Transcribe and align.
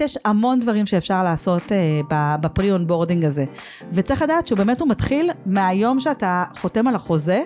יש 0.00 0.18
המון 0.24 0.60
דברים 0.60 0.86
שאפשר 0.86 1.22
לעשות 1.22 1.62
uh, 1.62 2.04
ב 2.40 2.72
pre-onboarding 2.72 3.24
הזה. 3.24 3.44
וצריך 3.92 4.22
לדעת 4.22 4.46
שהוא 4.46 4.56
באמת 4.56 4.80
הוא 4.80 4.88
מתחיל 4.88 5.30
מהיום 5.46 6.00
שאתה 6.00 6.44
חותם 6.58 6.88
על 6.88 6.94
החוזה. 6.94 7.42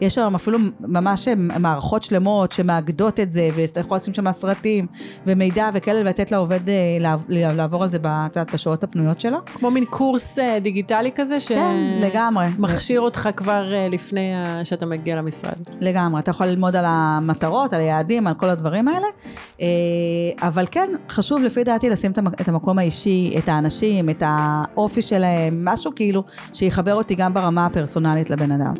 יש 0.00 0.18
היום 0.18 0.34
אפילו 0.34 0.58
ממש 0.80 1.28
מערכות 1.58 2.02
שלמות 2.02 2.52
שמאגדות 2.52 3.20
את 3.20 3.30
זה, 3.30 3.48
ואתה 3.54 3.80
יכול 3.80 3.96
לשים 3.96 4.14
שם 4.14 4.32
סרטים 4.32 4.86
ומידע 5.26 5.70
וכאלה, 5.74 6.00
ולתת 6.00 6.30
לעובד 6.30 6.60
uh, 6.66 6.70
לעבור 7.28 7.82
על 7.82 7.90
זה 7.90 7.98
בצד, 8.02 8.44
בשעות 8.52 8.84
הפנויות 8.84 9.20
שלו. 9.20 9.38
כמו 9.44 9.70
מין 9.70 9.84
קורס 9.84 10.38
uh, 10.38 10.60
דיגיטלי 10.60 11.10
כזה, 11.14 11.36
כן, 11.48 11.74
לגמרי. 12.00 12.46
שמכשיר 12.56 13.00
אותך 13.00 13.28
כבר 13.36 13.64
לפני 13.90 14.32
שאתה 14.64 14.86
מגיע 14.86 15.16
למשרד. 15.16 15.54
לגמרי, 15.80 16.20
אתה 16.20 16.30
יכול 16.30 16.46
ללמוד 16.46 16.76
על 16.76 16.84
המטרות, 16.88 17.72
על 17.72 17.80
היעדים, 17.80 18.26
על 18.26 18.34
כל 18.34 18.48
הדברים 18.48 18.88
האלה. 18.88 19.06
אבל 20.42 20.66
כן, 20.70 20.90
חשוב 21.10 21.42
לפי 21.42 21.64
דעתי 21.64 21.90
לשים 21.90 22.12
את 22.40 22.48
המקום 22.48 22.78
האישי, 22.78 23.34
את 23.38 23.48
האנשים, 23.48 24.10
את 24.10 24.22
האופי 24.26 25.02
שלהם, 25.02 25.64
משהו 25.64 25.92
כאילו 25.96 26.24
שיחבר 26.52 26.94
אותי 26.94 27.14
גם 27.14 27.34
ברמה 27.34 27.66
הפרסונלית 27.66 28.30
לבן 28.30 28.52
אדם. 28.52 28.74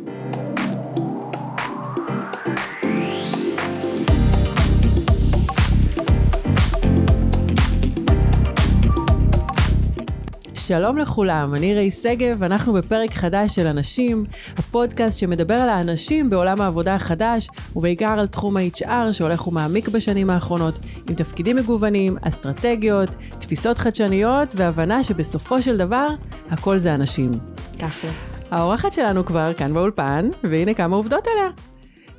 שלום 10.66 10.98
לכולם, 10.98 11.54
אני 11.54 11.74
ראי 11.74 11.90
שגב, 11.90 12.42
אנחנו 12.42 12.72
בפרק 12.72 13.14
חדש 13.14 13.54
של 13.54 13.66
אנשים, 13.66 14.24
הפודקאסט 14.56 15.18
שמדבר 15.18 15.54
על 15.54 15.68
האנשים 15.68 16.30
בעולם 16.30 16.60
העבודה 16.60 16.94
החדש, 16.94 17.48
ובעיקר 17.76 18.18
על 18.18 18.26
תחום 18.26 18.56
ה-HR 18.56 19.12
שהולך 19.12 19.46
ומעמיק 19.46 19.88
בשנים 19.88 20.30
האחרונות, 20.30 20.78
עם 21.08 21.14
תפקידים 21.14 21.56
מגוונים, 21.56 22.16
אסטרטגיות, 22.22 23.16
תפיסות 23.38 23.78
חדשניות, 23.78 24.54
והבנה 24.56 25.04
שבסופו 25.04 25.62
של 25.62 25.76
דבר, 25.76 26.08
הכל 26.50 26.78
זה 26.78 26.94
אנשים. 26.94 27.30
תכלס. 27.76 28.40
האורחת 28.50 28.92
שלנו 28.92 29.24
כבר 29.24 29.52
כאן 29.54 29.74
באולפן, 29.74 30.28
והנה 30.42 30.74
כמה 30.74 30.96
עובדות 30.96 31.26
עליה. 31.26 31.50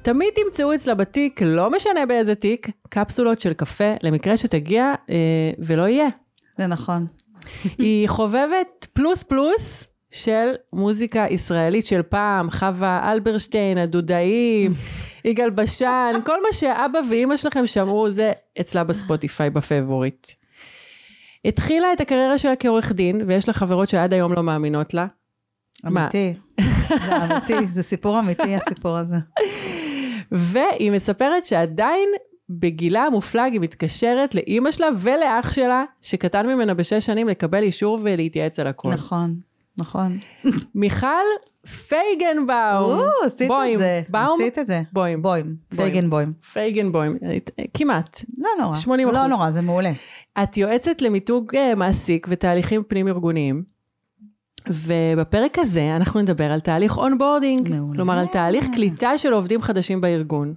תמיד 0.01 0.29
תמצאו 0.35 0.75
אצלה 0.75 0.95
בתיק, 0.95 1.41
לא 1.41 1.71
משנה 1.71 2.05
באיזה 2.05 2.35
תיק, 2.35 2.67
קפסולות 2.89 3.39
של 3.39 3.53
קפה, 3.53 3.91
למקרה 4.03 4.37
שתגיע 4.37 4.93
אה, 5.09 5.15
ולא 5.59 5.87
יהיה. 5.87 6.07
זה 6.57 6.67
נכון. 6.67 7.07
היא 7.77 8.07
חובבת 8.09 8.87
פלוס 8.93 9.23
פלוס 9.23 9.87
של 10.11 10.53
מוזיקה 10.73 11.25
ישראלית 11.29 11.87
של 11.87 12.01
פעם, 12.01 12.49
חווה 12.49 13.11
אלברשטיין, 13.11 13.77
הדודאים, 13.77 14.71
יגאל 15.25 15.49
בשן, 15.49 16.13
כל 16.25 16.41
מה 16.43 16.53
שאבא 16.53 16.99
ואימא 17.09 17.37
שלכם 17.37 17.67
שמעו, 17.67 18.11
זה 18.11 18.31
אצלה 18.61 18.83
בספוטיפיי 18.83 19.49
ב 19.49 19.57
favorite. 19.57 20.27
התחילה 21.45 21.93
את 21.93 22.01
הקריירה 22.01 22.37
שלה 22.37 22.55
כעורך 22.55 22.91
דין, 22.91 23.21
ויש 23.27 23.47
לה 23.47 23.53
חברות 23.53 23.89
שעד 23.89 24.13
היום 24.13 24.33
לא 24.33 24.43
מאמינות 24.43 24.93
לה. 24.93 25.05
אמיתי, 25.87 26.33
זה 26.89 27.25
אמיתי, 27.25 27.67
זה 27.67 27.83
סיפור 27.83 28.19
אמיתי 28.19 28.55
הסיפור 28.55 28.97
הזה. 28.97 29.15
והיא 30.31 30.91
מספרת 30.91 31.45
שעדיין 31.45 32.09
בגילה 32.49 33.03
המופלג 33.03 33.51
היא 33.51 33.61
מתקשרת 33.61 34.35
לאימא 34.35 34.71
שלה 34.71 34.87
ולאח 34.99 35.53
שלה, 35.53 35.83
שקטן 36.01 36.47
ממנה 36.47 36.73
בשש 36.73 37.05
שנים, 37.05 37.27
לקבל 37.27 37.63
אישור 37.63 37.99
ולהתייעץ 38.03 38.59
על 38.59 38.67
הכל. 38.67 38.89
נכון, 38.89 39.35
נכון. 39.77 40.19
מיכל 40.75 41.07
פייגנבאום. 41.87 42.99
או, 42.99 43.25
עשית 43.25 43.51
את 43.51 43.77
זה. 43.77 44.01
באום? 44.09 44.39
עשית 44.41 44.59
את 44.59 44.67
זה. 44.67 44.81
בוים. 44.93 45.21
בוים. 45.21 45.55
פייגנבוים. 45.75 46.33
פייגנבוים, 46.53 47.17
כמעט. 47.73 48.21
לא 48.37 48.49
נורא. 48.59 48.73
80 48.73 49.07
לא 49.07 49.27
נורא, 49.27 49.51
זה 49.51 49.61
מעולה. 49.61 49.91
את 50.43 50.57
יועצת 50.57 51.01
למיתוג 51.01 51.55
אה, 51.55 51.75
מעסיק 51.75 52.27
ותהליכים 52.29 52.83
פנים-ארגוניים. 52.87 53.63
ובפרק 54.69 55.59
הזה 55.59 55.95
אנחנו 55.95 56.21
נדבר 56.21 56.51
על 56.51 56.59
תהליך 56.59 56.97
onboarding, 56.97 57.75
כלומר 57.95 58.17
על 58.17 58.27
תהליך 58.27 58.65
קליטה 58.75 59.17
של 59.17 59.33
עובדים 59.33 59.61
חדשים 59.61 60.01
בארגון. 60.01 60.53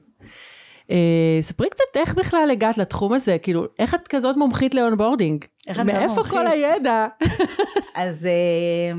אה, 0.91 1.39
ספרי 1.43 1.69
קצת 1.71 1.97
איך 1.97 2.15
בכלל 2.15 2.49
הגעת 2.53 2.79
לתחום 2.79 3.13
הזה, 3.13 3.39
כאילו, 3.39 3.67
איך 3.79 3.95
את 3.95 4.09
כזאת 4.09 4.37
מומחית 4.37 4.75
ל 4.75 4.80
onboarding? 4.80 5.45
איך 5.69 5.81
את 5.81 5.87
מומחית? 5.87 6.07
מאיפה 6.07 6.25
כל 6.25 6.47
הידע? 6.47 7.07
אז 7.95 8.27
אה, 8.27 8.93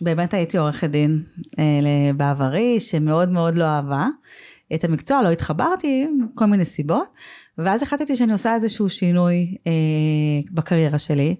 באמת 0.00 0.34
הייתי 0.34 0.58
עורכת 0.58 0.90
דין 0.90 1.22
אה, 1.58 2.10
בעברי, 2.16 2.80
שמאוד 2.80 3.28
מאוד 3.28 3.54
לא 3.54 3.64
אהבה 3.64 4.06
את 4.74 4.84
המקצוע, 4.84 5.22
לא 5.22 5.28
התחברתי, 5.28 6.06
כל 6.34 6.44
מיני 6.44 6.64
סיבות, 6.64 7.14
ואז 7.58 7.82
החלטתי 7.82 8.16
שאני 8.16 8.32
עושה 8.32 8.54
איזשהו 8.54 8.88
שינוי 8.88 9.54
בקריירה 10.52 10.98
שלי. 10.98 11.34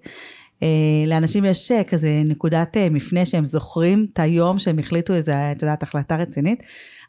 Uh, 0.59 1.07
לאנשים 1.07 1.45
יש 1.45 1.71
uh, 1.71 1.83
כזה 1.83 2.23
נקודת 2.29 2.77
uh, 2.77 2.79
מפנה 2.89 3.25
שהם 3.25 3.45
זוכרים 3.45 4.07
את 4.13 4.19
היום 4.19 4.59
שהם 4.59 4.79
החליטו 4.79 5.13
איזה, 5.13 5.51
את 5.51 5.61
יודעת, 5.61 5.83
החלטה 5.83 6.15
רצינית. 6.15 6.59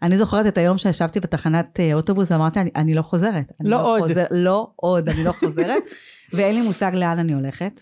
אני 0.03 0.19
זוכרת 0.19 0.47
את 0.47 0.59
היום 0.59 0.79
שישבתי 0.79 1.21
בתחנת 1.21 1.81
אוטובוס 1.95 2.31
ואמרתי, 2.31 2.61
אני, 2.61 2.71
אני 2.77 2.95
לא 2.95 3.03
חוזרת. 3.03 3.53
לא, 3.61 3.71
לא 3.71 3.93
עוד. 3.93 4.01
חוזר, 4.01 4.25
לא 4.31 4.71
עוד, 4.77 5.09
אני 5.09 5.25
לא 5.25 5.33
חוזרת, 5.33 5.83
ואין 6.33 6.55
לי 6.55 6.63
מושג 6.63 6.93
לאן 6.95 7.19
אני 7.19 7.33
הולכת. 7.33 7.81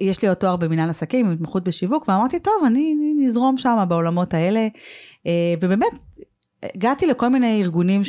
יש 0.00 0.22
לי 0.22 0.28
עוד 0.28 0.36
תואר 0.36 0.56
במנהל 0.56 0.90
עסקים, 0.90 1.32
התמחות 1.32 1.64
בשיווק, 1.64 2.08
ואמרתי, 2.08 2.38
טוב, 2.38 2.54
אני 2.66 2.94
נזרום 3.18 3.56
שם 3.56 3.84
בעולמות 3.88 4.34
האלה. 4.34 4.68
ובאמת, 5.60 5.98
הגעתי 6.74 7.06
לכל 7.06 7.28
מיני 7.28 7.62
ארגונים 7.62 8.02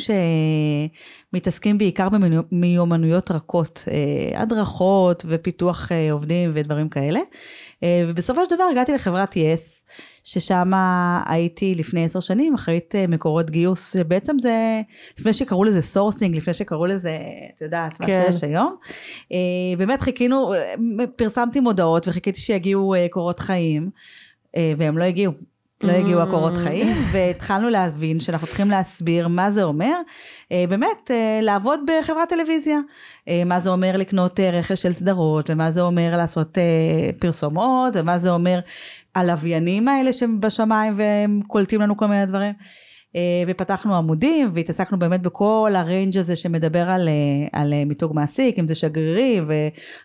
שמתעסקים 1.32 1.78
בעיקר 1.78 2.08
במיומנויות 2.52 3.30
רכות, 3.30 3.84
אה, 3.90 4.40
הדרכות 4.40 5.24
ופיתוח 5.28 5.92
אה, 5.92 6.12
עובדים 6.12 6.52
ודברים 6.54 6.88
כאלה. 6.88 7.20
אה, 7.82 8.04
ובסופו 8.08 8.44
של 8.44 8.54
דבר 8.54 8.64
הגעתי 8.70 8.92
לחברת 8.92 9.36
יס, 9.36 9.84
ששם 10.24 10.70
הייתי 11.26 11.74
לפני 11.74 12.04
עשר 12.04 12.20
שנים 12.20 12.54
אחראית 12.54 12.94
מקורות 13.08 13.50
גיוס, 13.50 13.92
שבעצם 13.92 14.38
זה, 14.38 14.80
לפני 15.18 15.32
שקראו 15.32 15.64
לזה 15.64 15.82
sourcing, 15.82 16.36
לפני 16.36 16.54
שקראו 16.54 16.86
לזה, 16.86 17.18
את 17.56 17.60
יודעת, 17.60 18.00
מה 18.00 18.06
כן. 18.06 18.22
שיש 18.32 18.44
היום. 18.44 18.76
באמת 19.78 20.00
חיכינו, 20.00 20.52
פרסמתי 21.16 21.60
מודעות 21.60 22.08
וחיכיתי 22.08 22.40
שיגיעו 22.40 22.94
קורות 23.10 23.40
חיים, 23.40 23.90
והם 24.76 24.98
לא 24.98 25.04
הגיעו. 25.04 25.32
לא 25.82 25.92
הגיעו 25.92 26.22
הקורות 26.22 26.54
mm. 26.54 26.58
חיים, 26.58 26.96
והתחלנו 27.12 27.68
להבין 27.68 28.20
שאנחנו 28.20 28.46
צריכים 28.46 28.70
להסביר 28.70 29.28
מה 29.28 29.50
זה 29.50 29.62
אומר, 29.62 29.94
אה, 30.52 30.64
באמת 30.68 31.10
אה, 31.10 31.40
לעבוד 31.42 31.80
בחברת 31.86 32.28
טלוויזיה. 32.28 32.78
אה, 33.28 33.42
מה 33.46 33.60
זה 33.60 33.70
אומר 33.70 33.96
לקנות 33.96 34.40
רכש 34.40 34.82
של 34.82 34.92
סדרות, 34.92 35.50
ומה 35.50 35.70
זה 35.70 35.80
אומר 35.80 36.16
לעשות 36.16 36.58
פרסומות, 37.18 37.92
ומה 37.96 38.18
זה 38.18 38.30
אומר 38.30 38.60
הלוויינים 39.14 39.88
האלה 39.88 40.12
שבשמיים 40.12 40.92
והם 40.96 41.40
קולטים 41.46 41.80
לנו 41.80 41.96
כל 41.96 42.06
מיני 42.06 42.26
דברים. 42.26 42.52
אה, 43.16 43.20
ופתחנו 43.46 43.96
עמודים 43.96 44.50
והתעסקנו 44.54 44.98
באמת 44.98 45.22
בכל 45.22 45.72
הריינג' 45.76 46.18
הזה 46.18 46.36
שמדבר 46.36 46.90
על, 46.90 47.08
אה, 47.08 47.60
על 47.60 47.72
אה, 47.72 47.84
מיתוג 47.84 48.12
מעסיק, 48.14 48.58
אם 48.58 48.66
זה 48.66 48.74
שגרירי 48.74 49.40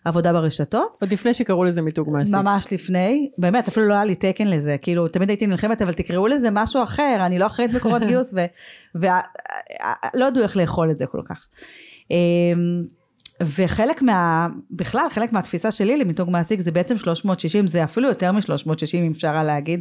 ועבודה 0.05 0.33
ברשתות. 0.33 0.97
עוד 1.01 1.13
לפני 1.13 1.33
שקראו 1.33 1.63
לזה 1.63 1.81
מיתוג 1.81 2.09
מעסיק. 2.09 2.35
ממש 2.35 2.67
לפני, 2.72 3.29
באמת 3.38 3.67
אפילו 3.67 3.88
לא 3.88 3.94
היה 3.94 4.05
לי 4.05 4.16
תקן 4.16 4.47
לזה, 4.47 4.75
כאילו 4.81 5.07
תמיד 5.07 5.29
הייתי 5.29 5.47
נלחמת 5.47 5.81
אבל 5.81 5.94
תקראו 5.94 6.27
לזה 6.27 6.49
משהו 6.51 6.83
אחר, 6.83 7.17
אני 7.25 7.39
לא 7.39 7.45
אחראית 7.45 7.73
מקורות 7.73 8.01
גיוס 8.07 8.33
ולא 8.95 10.25
ידעו 10.28 10.43
איך 10.43 10.57
לאכול 10.57 10.91
את 10.91 10.97
זה 10.97 11.05
כל 11.05 11.22
כך. 11.25 11.47
וחלק 13.46 14.02
מה, 14.02 14.47
בכלל, 14.72 15.06
חלק 15.09 15.34
מהתפיסה 15.34 15.72
שלי 15.72 15.97
למיתוג 15.97 16.29
מעסיק 16.29 16.59
זה 16.59 16.72
בעצם 16.72 16.97
360, 16.97 17.68
זה 17.68 17.84
אפילו 17.84 18.07
יותר 18.07 18.31
מ-360 18.31 18.97
אם 18.97 19.12
אפשר 19.12 19.31
היה 19.31 19.44
להגיד. 19.44 19.79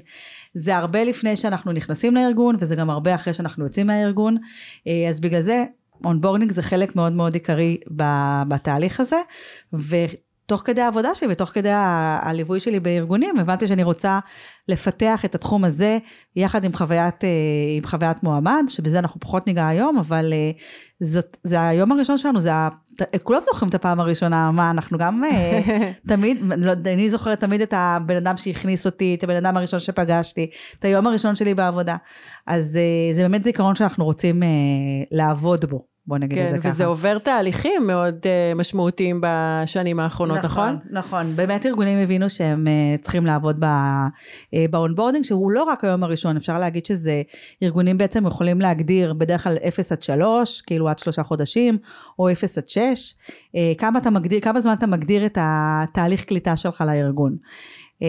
זה 0.54 0.76
הרבה 0.76 1.04
לפני 1.04 1.36
שאנחנו 1.36 1.72
נכנסים 1.72 2.14
לארגון, 2.14 2.56
וזה 2.60 2.76
גם 2.76 2.90
הרבה 2.90 3.14
אחרי 3.14 3.34
שאנחנו 3.34 3.64
יוצאים 3.64 3.86
מהארגון. 3.86 4.36
אה, 4.86 5.08
אז 5.08 5.20
בגלל 5.20 5.40
זה, 5.40 5.64
onboarding 6.04 6.50
זה 6.50 6.62
חלק 6.62 6.96
מאוד 6.96 7.12
מאוד 7.12 7.34
עיקרי 7.34 7.76
בתהליך 8.48 9.00
הזה, 9.00 9.16
ותוך 10.50 10.62
כדי 10.64 10.80
העבודה 10.80 11.14
שלי 11.14 11.28
ותוך 11.32 11.50
כדי 11.50 11.70
הליווי 12.22 12.60
שלי 12.60 12.80
בארגונים, 12.80 13.38
הבנתי 13.38 13.66
שאני 13.66 13.82
רוצה 13.82 14.18
לפתח 14.68 15.24
את 15.24 15.34
התחום 15.34 15.64
הזה 15.64 15.98
יחד 16.36 16.64
עם 16.64 16.72
חוויית, 16.72 17.24
אה, 17.24 17.28
עם 17.76 17.86
חוויית 17.86 18.22
מועמד, 18.22 18.64
שבזה 18.68 18.98
אנחנו 18.98 19.20
פחות 19.20 19.46
ניגע 19.46 19.66
היום, 19.66 19.98
אבל 19.98 20.32
אה, 20.32 20.50
זאת, 21.00 21.36
זה 21.44 21.68
היום 21.68 21.92
הראשון 21.92 22.18
שלנו, 22.18 22.40
זה 22.40 22.50
כולם 23.22 23.40
זוכרים 23.40 23.68
את 23.68 23.74
הפעם 23.74 24.00
הראשונה, 24.00 24.50
מה, 24.50 24.70
אנחנו 24.70 24.98
גם 24.98 25.24
אה, 25.24 25.60
תמיד, 26.08 26.38
לא, 26.56 26.72
אני 26.72 27.10
זוכרת 27.10 27.40
תמיד 27.40 27.60
את 27.60 27.74
הבן 27.76 28.16
אדם 28.16 28.36
שהכניס 28.36 28.86
אותי, 28.86 29.14
את 29.18 29.24
הבן 29.24 29.36
אדם 29.36 29.56
הראשון 29.56 29.80
שפגשתי, 29.80 30.50
את 30.78 30.84
היום 30.84 31.06
הראשון 31.06 31.34
שלי 31.34 31.54
בעבודה. 31.54 31.96
אז 32.46 32.78
זה 33.12 33.22
באמת 33.22 33.44
זיכרון 33.44 33.74
שאנחנו 33.74 34.04
רוצים 34.04 34.42
לעבוד 35.10 35.64
בו. 35.64 35.90
בוא 36.10 36.18
נגיד 36.18 36.38
כן, 36.38 36.46
את 36.46 36.52
זה 36.52 36.58
ככה. 36.58 36.68
וזה 36.68 36.86
עובר 36.86 37.18
תהליכים 37.18 37.86
מאוד 37.86 38.14
uh, 38.22 38.58
משמעותיים 38.58 39.20
בשנים 39.22 40.00
האחרונות, 40.00 40.38
נכון? 40.38 40.68
נכון, 40.74 40.78
נכון. 40.90 41.36
באמת 41.36 41.66
ארגונים 41.66 41.98
הבינו 41.98 42.30
שהם 42.30 42.66
uh, 42.66 43.02
צריכים 43.02 43.26
לעבוד 43.26 43.64
ב 44.70 44.75
onboarding, 44.75 45.24
שהוא 45.24 45.50
לא 45.50 45.62
רק 45.62 45.84
היום 45.84 46.02
הראשון, 46.04 46.36
אפשר 46.36 46.58
להגיד 46.58 46.86
שזה, 46.86 47.22
ארגונים 47.62 47.98
בעצם 47.98 48.26
יכולים 48.26 48.60
להגדיר 48.60 49.12
בדרך 49.12 49.44
כלל 49.44 49.58
0 49.68 49.92
עד 49.92 50.02
3, 50.02 50.60
כאילו 50.60 50.88
עד 50.88 50.98
שלושה 50.98 51.22
חודשים, 51.22 51.78
או 52.18 52.32
0 52.32 52.58
עד 52.58 52.68
6, 52.68 52.78
uh, 52.78 53.58
כמה, 53.78 53.98
אתה 53.98 54.10
מגדיר, 54.10 54.40
כמה 54.40 54.60
זמן 54.60 54.72
אתה 54.72 54.86
מגדיר 54.86 55.26
את 55.26 55.38
התהליך 55.40 56.24
קליטה 56.24 56.56
שלך 56.56 56.84
לארגון. 56.86 57.36
Uh, 58.02 58.04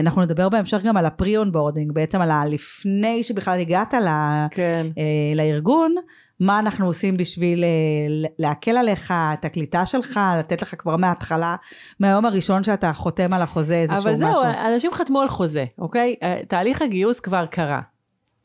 אנחנו 0.00 0.22
נדבר 0.22 0.48
בהמשך 0.48 0.78
גם 0.84 0.96
על 0.96 1.06
ה 1.06 1.36
pre-onboarding, 1.36 1.92
בעצם 1.92 2.20
על 2.20 2.30
הלפני 2.30 3.22
שבכלל 3.22 3.60
הגעת 3.60 3.94
ל, 3.94 4.08
כן. 4.50 4.86
uh, 4.90 5.36
לארגון, 5.36 5.94
מה 6.42 6.58
אנחנו 6.58 6.86
עושים 6.86 7.16
בשביל 7.16 7.64
uh, 7.64 8.28
להקל 8.38 8.76
עליך, 8.76 9.14
את 9.32 9.44
הקליטה 9.44 9.86
שלך, 9.86 10.20
לתת 10.38 10.62
לך 10.62 10.74
כבר 10.78 10.96
מההתחלה, 10.96 11.56
מהיום 12.00 12.26
הראשון 12.26 12.62
שאתה 12.62 12.92
חותם 12.92 13.32
על 13.34 13.42
החוזה 13.42 13.74
איזשהו 13.74 14.02
אבל 14.02 14.12
משהו. 14.12 14.26
זהו, 14.26 14.42
אנשים 14.72 14.92
חתמו 14.92 15.20
על 15.20 15.28
חוזה, 15.28 15.64
אוקיי? 15.78 16.14
אה, 16.22 16.40
תהליך 16.48 16.82
הגיוס 16.82 17.20
כבר 17.20 17.46
קרה, 17.46 17.80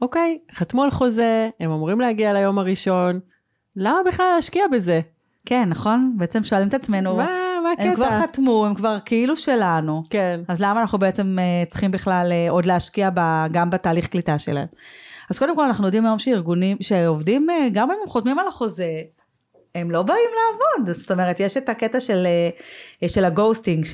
אוקיי? 0.02 0.38
חתמו 0.52 0.84
על 0.84 0.90
חוזה, 0.90 1.50
הם 1.60 1.72
אמורים 1.72 2.02
להגיע 2.02 2.34
ליום 2.34 2.60
הראשון, 2.60 3.20
למה 3.76 3.98
בכלל 4.08 4.26
להשקיע 4.36 4.64
בזה? 4.72 5.00
כן, 5.46 5.70
נכון? 5.70 6.10
בעצם 6.18 6.44
שואלים 6.44 6.68
את 6.68 6.74
עצמנו, 6.74 7.16
מה, 7.16 7.28
מה 7.64 7.72
הקטע? 7.72 7.88
הם 7.88 7.96
כבר 7.96 8.10
חתמו, 8.22 8.66
הם 8.66 8.76
כבר 8.76 8.98
כאילו 9.06 9.36
שלנו. 9.36 10.04
כן. 10.10 10.40
אז 10.48 10.62
למה 10.62 10.82
אנחנו 10.82 10.98
בעצם 11.00 11.38
uh, 11.40 11.70
צריכים 11.70 11.92
בכלל 11.92 12.32
עוד 12.50 12.66
להשקיע 12.66 13.10
ב, 13.14 13.46
גם 13.52 13.70
בתהליך 13.70 14.08
קליטה 14.08 14.40
שלהם? 14.40 14.68
אז 15.30 15.40
קודם 15.40 15.56
כל 15.56 15.64
אנחנו 15.64 15.86
יודעים 15.86 16.06
היום 16.06 16.20
שארגונים, 16.20 16.78
שעובדים, 16.82 17.48
uh, 17.50 17.54
גם 17.74 17.92
אם 17.92 17.98
הם 18.04 18.10
חותמים 18.10 18.40
על 18.40 18.48
החוזה, 18.48 19.02
הם 19.76 19.92
לא 19.92 20.02
באים 20.02 20.30
לעבוד. 20.36 20.96
זאת 20.96 21.12
אומרת, 21.12 21.40
יש 21.40 21.58
את 21.58 21.70
הקטע 21.70 22.00
של, 22.00 22.28
uh, 23.04 23.08
של 23.08 23.26
הגוסטינג, 23.26 23.86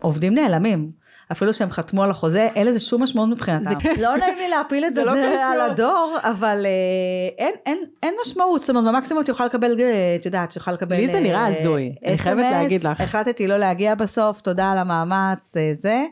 שעובדים 0.00 0.34
נעלמים. 0.34 1.01
אפילו 1.32 1.54
שהם 1.54 1.70
חתמו 1.70 2.02
על 2.04 2.10
החוזה, 2.10 2.48
אין 2.54 2.66
לזה 2.66 2.80
שום 2.80 3.02
משמעות 3.02 3.28
מבחינתם. 3.28 3.64
זה- 3.64 4.02
לא 4.02 4.16
נעים 4.16 4.38
לי 4.38 4.48
להפיל 4.48 4.84
את 4.84 4.92
זה, 4.94 5.00
זה 5.00 5.06
לא 5.06 5.12
זה 5.12 5.30
קשור. 5.34 5.44
על 5.44 5.70
הדור, 5.70 6.16
אבל 6.22 6.66
אה, 6.66 7.44
אין, 7.44 7.54
אין, 7.66 7.78
אין 8.02 8.14
משמעות, 8.26 8.60
זאת 8.60 8.70
אומרת, 8.70 8.84
במקסימום 8.84 9.22
את 9.22 9.28
יכולה 9.28 9.46
לקבל, 9.46 9.80
אה, 9.80 10.16
את 10.20 10.26
יודעת, 10.26 10.52
שיכולה 10.52 10.74
לקבל... 10.76 10.96
לי 10.96 11.08
זה 11.08 11.16
אה, 11.16 11.22
נראה 11.22 11.46
הזוי, 11.46 11.92
אני 12.06 12.18
חייבת 12.18 12.40
להגיד 12.50 12.84
לך. 12.84 13.00
החלטתי 13.00 13.46
לא 13.46 13.56
להגיע 13.56 13.94
בסוף, 13.94 14.40
תודה 14.40 14.72
על 14.72 14.78
המאמץ, 14.78 15.56
אה, 15.56 15.70
זה. 15.74 16.04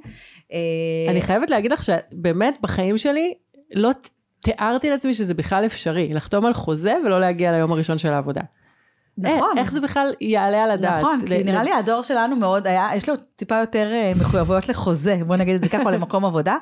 אה, 0.53 0.59
אני 1.11 1.23
חייבת 1.23 1.51
להגיד 1.51 1.73
לך 1.73 1.83
שבאמת 1.83 2.55
בחיים 2.61 2.99
שלי 2.99 3.35
לא 3.75 3.91
תיארתי 4.41 4.91
לעצמי 4.91 5.15
שזה 5.15 5.35
בכלל 5.35 5.67
אפשרי, 5.67 6.09
לחתום 6.15 6.47
על 6.47 6.53
חוזה 6.55 6.95
ולא 7.05 7.21
להגיע 7.21 7.53
ליום 7.53 7.73
הראשון 7.73 7.99
של 7.99 8.13
העבודה. 8.13 8.41
נכון. 9.21 9.59
איך 9.59 9.73
זה 9.73 9.81
בכלל 9.81 10.13
יעלה 10.21 10.65
על 10.65 10.71
הדעת? 10.71 11.01
נכון, 11.01 11.19
כי 11.27 11.45
נראה 11.45 11.63
לי 11.63 11.73
הדור 11.73 12.03
שלנו 12.03 12.37
מאוד 12.37 12.67
היה, 12.67 12.89
יש 12.95 13.09
לו 13.09 13.15
טיפה 13.37 13.57
יותר 13.57 13.93
אה, 13.93 14.13
מחויבויות 14.21 14.69
לחוזה, 14.69 15.19
בוא 15.27 15.37
נגיד 15.37 15.55
את 15.55 15.65
זה 15.65 15.69
ככה, 15.69 15.91
למקום 15.97 16.25
עבודה, 16.25 16.57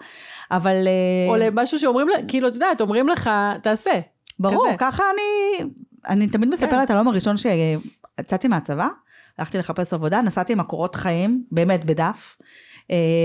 אבל... 0.50 0.76
אה, 0.87 1.32
או 1.32 1.37
למשהו 1.37 1.78
שאומרים, 1.78 2.08
כאילו, 2.28 2.49
את 2.49 2.55
יודעת, 2.55 2.81
אומרים 2.81 3.08
לך, 3.08 3.31
תעשה. 3.62 3.93
ברור. 4.38 4.69
ככה 4.78 5.02
אני, 5.14 5.70
אני 6.08 6.26
תמיד 6.26 6.49
מספרת 6.49 6.90
על 6.90 6.96
היום 6.96 7.08
הראשון 7.08 7.37
שיצאתי 7.37 8.49
מהצבא, 8.49 8.88
הלכתי 9.38 9.58
לחפש 9.58 9.94
עבודה, 9.94 10.20
נסעתי 10.22 10.52
עם 10.52 10.60
הקורות 10.60 10.94
חיים, 10.94 11.44
באמת 11.52 11.84
בדף, 11.84 12.37
אה, 12.40 12.46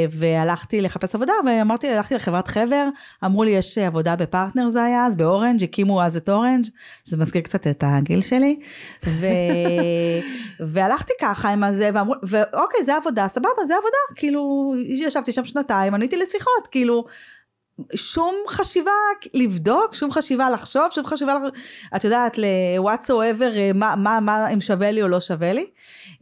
והלכתי 0.09 0.81
לחפש 0.81 1.15
עבודה, 1.15 1.33
ואמרתי, 1.45 1.89
הלכתי 1.89 2.15
לחברת 2.15 2.47
חבר, 2.47 2.87
אמרו 3.25 3.43
לי, 3.43 3.51
יש 3.51 3.77
עבודה 3.77 4.15
בפרטנר 4.15 4.67
זה 4.67 4.83
היה 4.83 5.05
אז, 5.05 5.15
באורנג', 5.15 5.63
הקימו 5.63 6.03
אז 6.03 6.17
את 6.17 6.29
אורנג', 6.29 6.65
שזה 7.03 7.17
מזכיר 7.17 7.41
קצת 7.41 7.67
את 7.67 7.83
הגיל 7.87 8.21
שלי, 8.21 8.59
ו... 9.05 9.25
והלכתי 10.73 11.13
ככה 11.21 11.49
עם 11.49 11.63
הזה, 11.63 11.89
ואמרו, 11.93 12.15
ואוקיי, 12.23 12.83
זה 12.83 12.95
עבודה, 12.95 13.27
סבבה, 13.27 13.65
זה 13.67 13.73
עבודה, 13.73 13.97
כאילו, 14.15 14.73
ישבתי 14.85 15.31
שם 15.31 15.45
שנתיים, 15.45 15.93
עניתי 15.93 16.17
לשיחות, 16.17 16.67
כאילו, 16.71 17.05
שום 17.95 18.35
חשיבה 18.49 18.91
לבדוק, 19.33 19.95
שום 19.95 20.11
חשיבה 20.11 20.49
לחשוב, 20.49 20.83
שום 20.91 21.05
חשיבה, 21.05 21.33
לח... 21.33 21.41
את 21.95 22.03
יודעת, 22.03 22.37
ל-what 22.37 23.05
so 23.05 23.09
ever, 23.09 23.55
אה, 23.55 23.71
מה, 23.73 23.93
מה, 23.97 24.19
מה 24.19 24.49
אם 24.49 24.59
שווה 24.61 24.91
לי 24.91 25.03
או 25.03 25.07
לא 25.07 25.19
שווה 25.19 25.53
לי. 25.53 25.65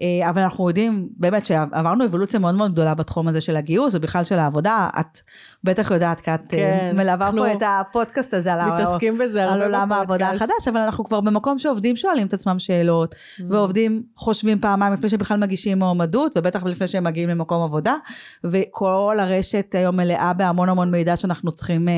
אה, 0.01 0.29
אבל 0.29 0.41
אנחנו 0.41 0.69
יודעים 0.69 1.07
באמת 1.17 1.45
שעברנו 1.45 2.05
אבולוציה 2.05 2.39
מאוד 2.39 2.55
מאוד 2.55 2.71
גדולה 2.71 2.93
בתחום 2.93 3.27
הזה 3.27 3.41
של 3.41 3.55
הגיוס 3.55 3.95
ובכלל 3.95 4.23
של 4.23 4.35
העבודה. 4.35 4.89
את 4.99 5.19
בטח 5.63 5.91
יודעת, 5.91 6.21
כי 6.21 6.33
את 6.33 6.41
כן, 6.49 6.57
כן, 6.57 6.97
מלווה 6.97 7.25
אנחנו 7.25 7.41
פה 7.41 7.51
את 7.51 7.63
הפודקאסט 7.65 8.33
הזה 8.33 8.53
על, 8.53 8.71
מתעסקים 8.71 9.17
בזה 9.17 9.51
על 9.51 9.61
עולם 9.61 9.91
העבודה. 9.91 10.29
החדש, 10.29 10.67
אבל 10.67 10.79
אנחנו 10.79 11.03
כבר 11.03 11.21
במקום 11.21 11.59
שעובדים 11.59 11.95
שואלים 11.95 12.27
את 12.27 12.33
עצמם 12.33 12.59
שאלות, 12.59 13.15
Mm. 13.39 13.43
ועובדים 13.49 14.03
חושבים 14.15 14.59
פעמיים 14.59 14.93
לפני 14.93 15.09
שבכלל 15.09 15.37
מגישים 15.37 15.79
מועמדות, 15.79 16.31
ובטח 16.37 16.63
לפני 16.63 16.87
שהם 16.87 17.03
מגיעים 17.03 17.29
למקום 17.29 17.63
עבודה, 17.63 17.95
וכל 18.43 19.17
הרשת 19.19 19.75
היום 19.75 19.95
מלאה 19.95 20.33
בהמון 20.33 20.69
המון 20.69 20.91
מידע 20.91 21.15
שאנחנו 21.15 21.50
צריכים, 21.51 21.89
אה, 21.89 21.93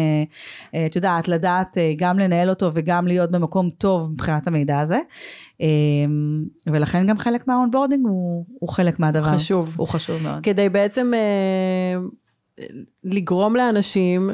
אה, 0.76 0.86
את 0.86 0.96
יודעת, 0.96 1.28
לדעת 1.28 1.78
אה, 1.78 1.94
גם 1.98 2.20
לנהל 2.20 2.50
אותו 2.50 2.72
וגם 2.74 3.08
להיות 3.08 3.32
במקום 3.32 3.70
טוב 3.70 4.12
מבחינת 4.12 4.48
המידע 4.48 4.80
הזה. 4.80 5.00
ולכן 6.68 7.08
גם 7.08 7.18
חלק 7.18 7.48
מה 7.48 7.58
onboarding 7.58 8.06
הוא, 8.06 8.46
הוא 8.60 8.70
חלק 8.70 9.00
מהדבר. 9.00 9.36
חשוב. 9.36 9.76
הוא 9.78 9.88
חשוב 9.88 10.22
מאוד. 10.22 10.44
כדי 10.44 10.70
בעצם 10.70 11.12
לגרום 13.04 13.56
לאנשים, 13.56 14.30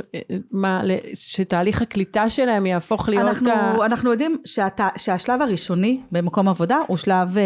מה, 0.52 0.82
שתהליך 1.14 1.82
הקליטה 1.82 2.30
שלהם 2.30 2.66
יהפוך 2.66 3.10
להיות... 3.10 3.28
אנחנו, 3.28 3.52
ה... 3.52 3.86
אנחנו 3.86 4.12
יודעים 4.12 4.38
שאתה, 4.46 4.88
שהשלב 4.98 5.42
הראשוני 5.42 6.02
במקום 6.12 6.50
עבודה 6.50 6.78
הוא 6.88 6.98
שלב, 6.98 7.38
אה, 7.38 7.44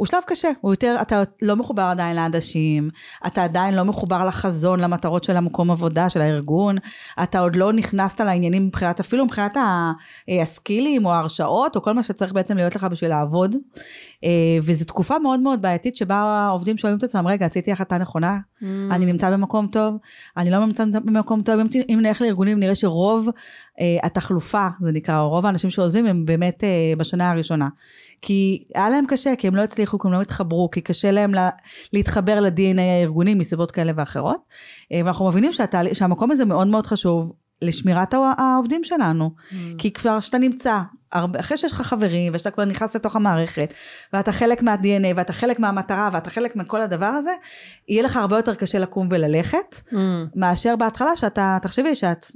הוא 0.00 0.06
שלב 0.06 0.20
קשה, 0.26 0.48
הוא 0.60 0.72
יותר, 0.72 0.96
אתה 1.02 1.22
לא 1.42 1.56
מחובר 1.56 1.82
עדיין 1.82 2.16
לאנשים, 2.16 2.88
אתה 3.26 3.44
עדיין 3.44 3.74
לא 3.74 3.84
מחובר 3.84 4.24
לחזון, 4.24 4.80
למטרות 4.80 5.24
של 5.24 5.36
המקום 5.36 5.70
עבודה, 5.70 6.08
של 6.08 6.20
הארגון, 6.20 6.76
אתה 7.22 7.38
עוד 7.38 7.56
לא 7.56 7.72
נכנסת 7.72 8.20
לעניינים 8.20 8.66
מבחינת, 8.66 9.00
אפילו 9.00 9.24
מבחינת 9.24 9.56
אה, 9.56 9.92
הסקילים 10.42 11.06
או 11.06 11.12
ההרשאות, 11.12 11.76
או 11.76 11.82
כל 11.82 11.92
מה 11.92 12.02
שצריך 12.02 12.32
בעצם 12.32 12.56
להיות 12.56 12.76
לך 12.76 12.84
בשביל 12.84 13.10
לעבוד. 13.10 13.56
אה, 14.24 14.58
וזו 14.62 14.84
תקופה 14.84 15.18
מאוד 15.18 15.40
מאוד 15.40 15.62
בעייתית 15.62 15.96
שבה 15.96 16.16
העובדים 16.16 16.78
שואלים 16.78 16.98
את 16.98 17.04
עצמם, 17.04 17.26
רגע, 17.26 17.46
עשיתי 17.46 17.72
החלטה 17.72 17.98
נכונה? 17.98 18.38
Mm. 18.38 18.64
אני 18.90 19.06
נמצא 19.06 19.30
במקום 19.30 19.66
טוב, 19.66 19.96
אני 20.36 20.50
לא 20.50 20.66
נמצא 20.66 20.84
במקום 21.04 21.42
טוב, 21.42 21.60
אם, 21.60 21.66
אם 21.88 21.98
נלך 22.02 22.22
לארגונים 22.22 22.60
נראה 22.60 22.74
שרוב 22.74 23.28
אה, 23.80 23.96
התחלופה, 24.02 24.66
זה 24.80 24.92
נקרא, 24.92 25.20
או 25.20 25.28
רוב 25.28 25.46
האנשים 25.46 25.70
שעוזבים 25.70 26.06
הם 26.06 26.24
באמת 26.24 26.64
בשנה 26.98 27.30
הראשונה. 27.30 27.68
כי 28.22 28.64
היה 28.74 28.88
להם 28.88 29.06
קשה, 29.06 29.36
כי 29.38 29.46
הם 29.48 29.56
לא 29.56 29.62
הצליחו, 29.62 29.98
כי 29.98 30.08
הם 30.08 30.12
לא 30.14 30.20
התחברו, 30.22 30.70
כי 30.70 30.80
קשה 30.80 31.10
להם 31.10 31.34
לה, 31.34 31.50
להתחבר 31.92 32.40
ל-DNA 32.40 32.80
הארגוני 32.80 33.34
מסיבות 33.34 33.70
כאלה 33.70 33.92
ואחרות. 33.96 34.40
אה, 34.92 35.00
ואנחנו 35.04 35.28
מבינים 35.28 35.52
שהתהל... 35.52 35.94
שהמקום 35.94 36.30
הזה 36.30 36.44
מאוד 36.44 36.66
מאוד 36.68 36.86
חשוב 36.86 37.32
לשמירת 37.62 38.14
הע- 38.14 38.32
העובדים 38.38 38.84
שלנו. 38.84 39.30
Mm. 39.36 39.54
כי 39.78 39.90
כבר 39.92 40.20
שאתה 40.20 40.38
נמצא, 40.38 40.78
הרבה, 41.12 41.40
אחרי 41.40 41.56
שיש 41.56 41.72
לך 41.72 41.80
חברים, 41.82 42.32
ושאתה 42.34 42.50
כבר 42.50 42.64
נכנס 42.64 42.96
לתוך 42.96 43.16
המערכת, 43.16 43.74
ואתה 44.12 44.32
חלק 44.32 44.62
מה-DNA, 44.62 45.06
ואתה 45.16 45.32
חלק 45.32 45.58
מהמטרה, 45.58 46.08
ואתה 46.12 46.30
חלק 46.30 46.56
מכל 46.56 46.82
הדבר 46.82 47.06
הזה, 47.06 47.30
יהיה 47.88 48.02
לך 48.02 48.16
הרבה 48.16 48.36
יותר 48.36 48.54
קשה 48.54 48.78
לקום 48.78 49.08
וללכת, 49.10 49.80
Mm. 49.90 49.94
מאשר 50.34 50.76
בהתחלה 50.76 51.16
שאתה, 51.16 51.58
תחשבי 51.62 51.94
שאת, 51.94 52.26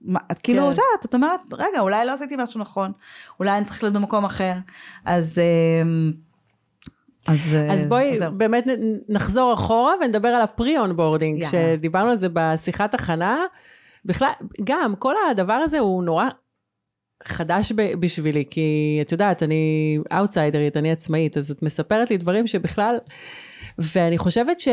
מה, 0.00 0.20
את 0.32 0.38
כאילו, 0.38 0.62
כן. 0.62 0.66
את 0.66 0.70
יודעת, 0.70 1.04
את 1.04 1.14
אומרת, 1.14 1.40
רגע, 1.52 1.80
אולי 1.80 2.06
לא 2.06 2.12
עשיתי 2.12 2.34
משהו 2.38 2.60
נכון, 2.60 2.92
אולי 3.40 3.56
אני 3.56 3.64
צריך 3.64 3.82
להיות 3.82 3.94
במקום 3.94 4.24
אחר, 4.24 4.52
אז... 5.04 5.38
אמ, 5.38 6.12
אז, 7.28 7.40
אז 7.70 7.86
בואי 7.86 8.18
זהו. 8.18 8.32
באמת 8.32 8.64
נחזור 9.08 9.54
אחורה 9.54 9.94
ונדבר 10.00 10.28
על 10.28 10.42
ה 10.42 10.78
pre-onboarding, 10.78 11.42
יאללה. 11.42 11.50
שדיברנו 11.50 12.10
על 12.10 12.16
זה 12.16 12.28
בשיחת 12.32 12.94
הכנה. 12.94 13.44
בכלל, 14.04 14.30
גם 14.64 14.94
כל 14.98 15.14
הדבר 15.30 15.52
הזה 15.52 15.78
הוא 15.78 16.04
נורא 16.04 16.24
חדש 17.24 17.72
ב- 17.72 18.00
בשבילי, 18.00 18.44
כי 18.50 18.98
את 19.00 19.12
יודעת, 19.12 19.42
אני 19.42 19.98
אאוטסיידרית, 20.12 20.76
אני 20.76 20.92
עצמאית, 20.92 21.36
אז 21.36 21.50
את 21.50 21.62
מספרת 21.62 22.10
לי 22.10 22.16
דברים 22.16 22.46
שבכלל, 22.46 22.98
ואני 23.78 24.18
חושבת 24.18 24.60
ש... 24.60 24.68